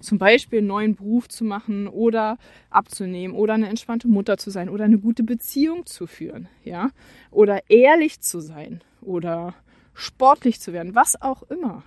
zum 0.00 0.18
Beispiel 0.18 0.58
einen 0.58 0.68
neuen 0.68 0.94
Beruf 0.96 1.28
zu 1.28 1.44
machen 1.44 1.88
oder 1.88 2.38
abzunehmen 2.70 3.36
oder 3.36 3.54
eine 3.54 3.68
entspannte 3.68 4.08
Mutter 4.08 4.36
zu 4.36 4.50
sein 4.50 4.68
oder 4.68 4.84
eine 4.84 4.98
gute 4.98 5.22
Beziehung 5.22 5.86
zu 5.86 6.06
führen, 6.06 6.48
ja, 6.64 6.90
oder 7.30 7.70
ehrlich 7.70 8.20
zu 8.20 8.40
sein 8.40 8.82
oder 9.00 9.54
sportlich 9.94 10.60
zu 10.60 10.72
werden, 10.72 10.94
was 10.94 11.20
auch 11.20 11.42
immer. 11.44 11.82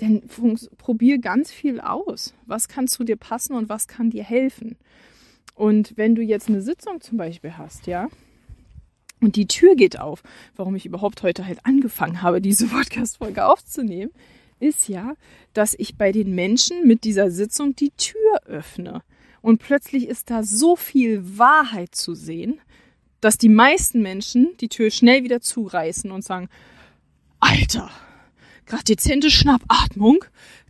Denn 0.00 0.22
probier 0.76 1.18
ganz 1.18 1.50
viel 1.50 1.80
aus. 1.80 2.34
Was 2.46 2.68
kann 2.68 2.86
zu 2.86 3.04
dir 3.04 3.16
passen 3.16 3.54
und 3.54 3.68
was 3.68 3.88
kann 3.88 4.10
dir 4.10 4.24
helfen? 4.24 4.76
Und 5.54 5.96
wenn 5.96 6.14
du 6.14 6.22
jetzt 6.22 6.48
eine 6.48 6.62
Sitzung 6.62 7.00
zum 7.00 7.18
Beispiel 7.18 7.56
hast, 7.58 7.86
ja, 7.86 8.08
und 9.20 9.34
die 9.34 9.46
Tür 9.46 9.74
geht 9.74 9.98
auf, 9.98 10.22
warum 10.54 10.76
ich 10.76 10.86
überhaupt 10.86 11.22
heute 11.22 11.46
halt 11.46 11.58
angefangen 11.64 12.22
habe, 12.22 12.40
diese 12.40 12.66
Podcast-Folge 12.68 13.44
aufzunehmen, 13.44 14.12
ist 14.60 14.88
ja, 14.88 15.14
dass 15.52 15.74
ich 15.74 15.96
bei 15.96 16.12
den 16.12 16.34
Menschen 16.34 16.86
mit 16.86 17.04
dieser 17.04 17.30
Sitzung 17.30 17.74
die 17.74 17.90
Tür 17.90 18.42
öffne. 18.46 19.02
Und 19.40 19.58
plötzlich 19.58 20.08
ist 20.08 20.30
da 20.30 20.42
so 20.42 20.76
viel 20.76 21.38
Wahrheit 21.38 21.94
zu 21.94 22.14
sehen, 22.14 22.60
dass 23.20 23.38
die 23.38 23.48
meisten 23.48 24.02
Menschen 24.02 24.48
die 24.60 24.68
Tür 24.68 24.90
schnell 24.90 25.24
wieder 25.24 25.40
zureißen 25.40 26.10
und 26.10 26.22
sagen, 26.22 26.48
Alter, 27.40 27.90
gerade 28.68 28.84
dezente 28.84 29.30
Schnappatmung, 29.30 30.24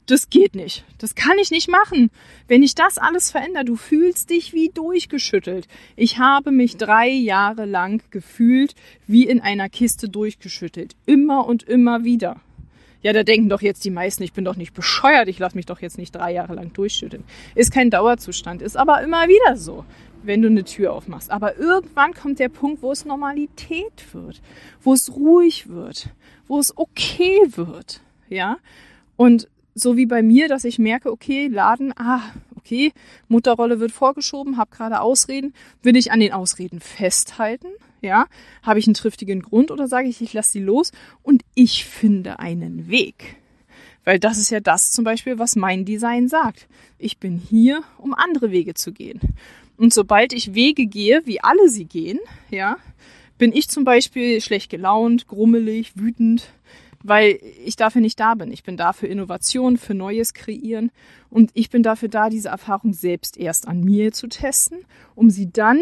das 0.07 0.31
geht 0.31 0.55
nicht. 0.55 0.85
Das 0.97 1.15
kann 1.15 1.39
ich 1.39 1.51
nicht 1.51 1.69
machen. 1.69 2.11
Wenn 2.47 2.63
ich 2.63 2.75
das 2.75 2.97
alles 2.97 3.31
verändere, 3.31 3.67
du 3.67 3.77
fühlst 3.77 4.31
dich 4.31 4.55
wie 4.55 4.71
durchgeschüttelt. 4.71 5.69
Ich 5.97 6.19
habe 6.19 6.51
mich 6.51 6.79
drei 6.79 7.09
Jahre 7.09 7.67
lang 7.67 8.03
gefühlt 8.11 8.75
wie 9.07 9.27
in 9.27 9.41
einer 9.41 9.69
Kiste 9.69 10.09
durchgeschüttelt. 10.09 10.97
Immer 11.05 11.47
und 11.47 11.63
immer 11.65 12.05
wieder. 12.05 12.41
Ja, 13.03 13.13
da 13.13 13.23
denken 13.23 13.49
doch 13.49 13.63
jetzt 13.63 13.85
die 13.85 13.91
meisten, 13.91 14.25
ich 14.25 14.33
bin 14.33 14.45
doch 14.45 14.57
nicht 14.57 14.75
bescheuert, 14.75 15.29
ich 15.29 15.39
lasse 15.39 15.57
mich 15.57 15.67
doch 15.67 15.81
jetzt 15.81 15.99
nicht 15.99 16.15
drei 16.15 16.33
Jahre 16.33 16.55
lang 16.55 16.73
durchschütteln. 16.73 17.23
Ist 17.55 17.73
kein 17.73 17.91
Dauerzustand, 17.91 18.61
ist 18.61 18.77
aber 18.77 19.03
immer 19.03 19.29
wieder 19.29 19.57
so, 19.57 19.85
wenn 20.23 20.43
du 20.43 20.49
eine 20.49 20.65
Tür 20.65 20.93
aufmachst. 20.93 21.31
Aber 21.31 21.57
irgendwann 21.57 22.15
kommt 22.15 22.39
der 22.39 22.49
Punkt, 22.49 22.83
wo 22.83 22.93
es 22.93 23.05
Normalität 23.05 24.13
wird, 24.13 24.41
wo 24.83 24.93
es 24.93 25.15
ruhig 25.15 25.69
wird, 25.69 26.11
wo 26.47 26.59
es 26.59 26.77
okay 26.77 27.41
wird. 27.55 28.01
Ja, 28.29 28.59
und 29.17 29.49
so 29.75 29.97
wie 29.97 30.07
bei 30.07 30.23
mir, 30.23 30.49
dass 30.49 30.65
ich 30.65 30.79
merke, 30.79 31.11
okay, 31.11 31.47
Laden, 31.47 31.93
ah, 31.97 32.21
okay, 32.57 32.93
Mutterrolle 33.29 33.81
wird 33.81 33.93
vorgeschoben, 33.93 34.57
habe 34.57 34.75
gerade 34.75 35.01
Ausreden, 35.01 35.55
will 35.83 35.97
ich 35.97 36.13
an 36.13 36.21
den 36.21 36.33
Ausreden 36.33 36.81
festhalten? 36.81 37.69
Ja, 38.01 38.27
habe 38.63 38.79
ich 38.79 38.87
einen 38.87 38.95
triftigen 38.95 39.43
Grund 39.43 39.71
oder 39.71 39.89
sage 39.89 40.09
ich, 40.09 40.21
ich 40.21 40.33
lasse 40.33 40.53
sie 40.53 40.61
los 40.61 40.93
und 41.23 41.43
ich 41.55 41.85
finde 41.85 42.39
einen 42.39 42.89
Weg? 42.89 43.37
Weil 44.05 44.19
das 44.19 44.39
ist 44.39 44.51
ja 44.51 44.61
das 44.61 44.93
zum 44.93 45.05
Beispiel, 45.05 45.39
was 45.39 45.57
mein 45.57 45.85
Design 45.85 46.29
sagt. 46.29 46.69
Ich 46.97 47.19
bin 47.19 47.37
hier, 47.37 47.83
um 47.99 48.15
andere 48.15 48.51
Wege 48.51 48.75
zu 48.75 48.93
gehen. 48.93 49.21
Und 49.79 49.95
sobald 49.95 50.33
ich 50.33 50.55
Wege 50.55 50.87
gehe, 50.87 51.23
wie 51.25 51.41
alle 51.41 51.69
sie 51.69 51.87
gehen, 51.87 52.19
ja, 52.51 52.77
bin 53.39 53.53
ich 53.53 53.69
zum 53.69 53.85
Beispiel 53.85 54.41
schlecht 54.41 54.71
gelaunt, 54.71 55.29
grummelig, 55.29 55.93
wütend, 55.97 56.51
weil 57.03 57.39
ich 57.65 57.77
dafür 57.77 58.01
nicht 58.01 58.19
da 58.19 58.35
bin. 58.35 58.51
Ich 58.51 58.65
bin 58.65 58.77
da 58.77 58.93
für 58.93 59.07
Innovation, 59.07 59.79
für 59.79 59.95
Neues 59.95 60.35
kreieren. 60.35 60.91
Und 61.31 61.53
ich 61.55 61.71
bin 61.71 61.85
dafür 61.85 62.09
da, 62.09 62.29
diese 62.29 62.49
Erfahrung 62.49 62.93
selbst 62.93 63.37
erst 63.37 63.69
an 63.69 63.81
mir 63.81 64.13
zu 64.13 64.27
testen, 64.27 64.79
um 65.15 65.31
sie 65.31 65.51
dann, 65.51 65.81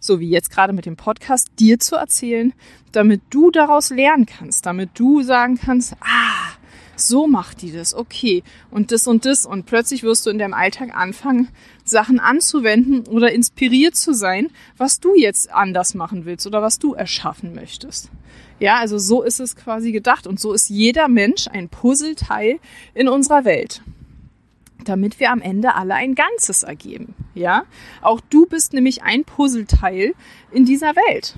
so 0.00 0.18
wie 0.18 0.28
jetzt 0.28 0.50
gerade 0.50 0.72
mit 0.72 0.84
dem 0.84 0.96
Podcast, 0.96 1.48
dir 1.60 1.78
zu 1.78 1.94
erzählen, 1.94 2.52
damit 2.90 3.22
du 3.30 3.52
daraus 3.52 3.90
lernen 3.90 4.26
kannst, 4.26 4.66
damit 4.66 4.90
du 4.94 5.22
sagen 5.22 5.58
kannst, 5.58 5.94
ah, 6.00 6.56
so 6.96 7.26
macht 7.26 7.62
die 7.62 7.72
das, 7.72 7.94
okay, 7.94 8.42
und 8.70 8.90
das 8.90 9.06
und 9.06 9.26
das. 9.26 9.46
Und 9.46 9.66
plötzlich 9.66 10.02
wirst 10.02 10.26
du 10.26 10.30
in 10.30 10.38
deinem 10.38 10.54
Alltag 10.54 10.96
anfangen, 10.96 11.48
Sachen 11.88 12.18
anzuwenden 12.18 13.06
oder 13.06 13.32
inspiriert 13.32 13.96
zu 13.96 14.12
sein, 14.12 14.48
was 14.76 15.00
du 15.00 15.14
jetzt 15.14 15.52
anders 15.52 15.94
machen 15.94 16.24
willst 16.24 16.46
oder 16.46 16.62
was 16.62 16.78
du 16.78 16.94
erschaffen 16.94 17.54
möchtest. 17.54 18.10
Ja, 18.58 18.76
also 18.76 18.98
so 18.98 19.22
ist 19.22 19.40
es 19.40 19.56
quasi 19.56 19.92
gedacht 19.92 20.26
und 20.26 20.40
so 20.40 20.52
ist 20.52 20.68
jeder 20.70 21.08
Mensch 21.08 21.46
ein 21.48 21.68
Puzzleteil 21.68 22.58
in 22.94 23.08
unserer 23.08 23.44
Welt 23.44 23.82
damit 24.88 25.20
wir 25.20 25.30
am 25.30 25.40
Ende 25.40 25.74
alle 25.74 25.94
ein 25.94 26.14
Ganzes 26.14 26.62
ergeben. 26.62 27.14
Ja, 27.34 27.64
auch 28.02 28.20
du 28.30 28.46
bist 28.46 28.72
nämlich 28.72 29.02
ein 29.02 29.24
Puzzleteil 29.24 30.14
in 30.52 30.64
dieser 30.64 30.94
Welt. 30.96 31.34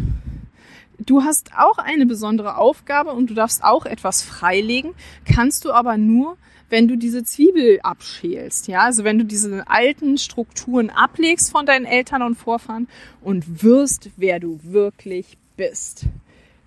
Du 0.99 1.23
hast 1.23 1.53
auch 1.57 1.79
eine 1.79 2.07
besondere 2.07 2.59
Aufgabe 2.59 3.13
und 3.13 3.31
du 3.31 3.35
darfst 3.35 3.63
auch 3.63 3.87
etwas 3.87 4.23
freilegen, 4.23 4.95
kannst 5.25 5.65
du 5.65 5.73
aber 5.73 5.97
nur, 5.97 6.37
wenn 6.71 6.89
du 6.89 6.97
diese 6.97 7.25
Zwiebel 7.25 7.81
abschälst, 7.83 8.69
ja, 8.69 8.81
also 8.81 9.05
wenn 9.05 9.19
du 9.19 9.25
diese 9.25 9.65
alten 9.69 10.19
Strukturen 10.19 10.91
ablegst 10.91 11.51
von 11.51 11.67
deinen 11.67 11.87
Eltern 11.87 12.23
und 12.23 12.35
Vorfahren 12.35 12.89
und 13.21 13.63
wirst, 13.63 14.11
wer 14.17 14.39
du 14.41 14.61
wirklich 14.63 15.39
bist. 15.57 16.07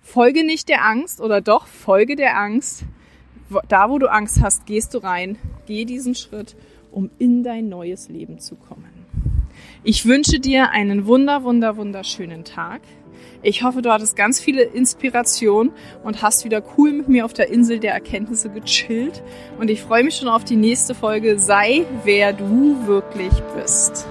Folge 0.02 0.44
nicht 0.44 0.68
der 0.68 0.84
Angst 0.84 1.20
oder 1.20 1.40
doch 1.40 1.66
folge 1.66 2.16
der 2.16 2.38
Angst. 2.38 2.84
Da, 3.68 3.90
wo 3.90 3.98
du 3.98 4.10
Angst 4.10 4.40
hast, 4.42 4.66
gehst 4.66 4.94
du 4.94 4.98
rein, 4.98 5.38
geh 5.66 5.84
diesen 5.84 6.14
Schritt, 6.14 6.56
um 6.90 7.10
in 7.18 7.44
dein 7.44 7.68
neues 7.68 8.08
Leben 8.08 8.38
zu 8.38 8.56
kommen. 8.56 8.90
Ich 9.84 10.06
wünsche 10.06 10.40
dir 10.40 10.70
einen 10.70 11.06
wunder, 11.06 11.44
wunder, 11.44 11.76
wunderschönen 11.76 12.44
Tag. 12.44 12.80
Ich 13.42 13.62
hoffe, 13.62 13.82
du 13.82 13.90
hattest 13.90 14.16
ganz 14.16 14.40
viele 14.40 14.62
Inspirationen 14.62 15.72
und 16.04 16.22
hast 16.22 16.44
wieder 16.44 16.62
cool 16.76 16.92
mit 16.92 17.08
mir 17.08 17.24
auf 17.24 17.32
der 17.32 17.48
Insel 17.48 17.80
der 17.80 17.92
Erkenntnisse 17.92 18.50
gechillt. 18.50 19.22
Und 19.58 19.70
ich 19.70 19.82
freue 19.82 20.04
mich 20.04 20.16
schon 20.16 20.28
auf 20.28 20.44
die 20.44 20.56
nächste 20.56 20.94
Folge. 20.94 21.38
Sei, 21.38 21.84
wer 22.04 22.32
du 22.32 22.86
wirklich 22.86 23.32
bist. 23.56 24.06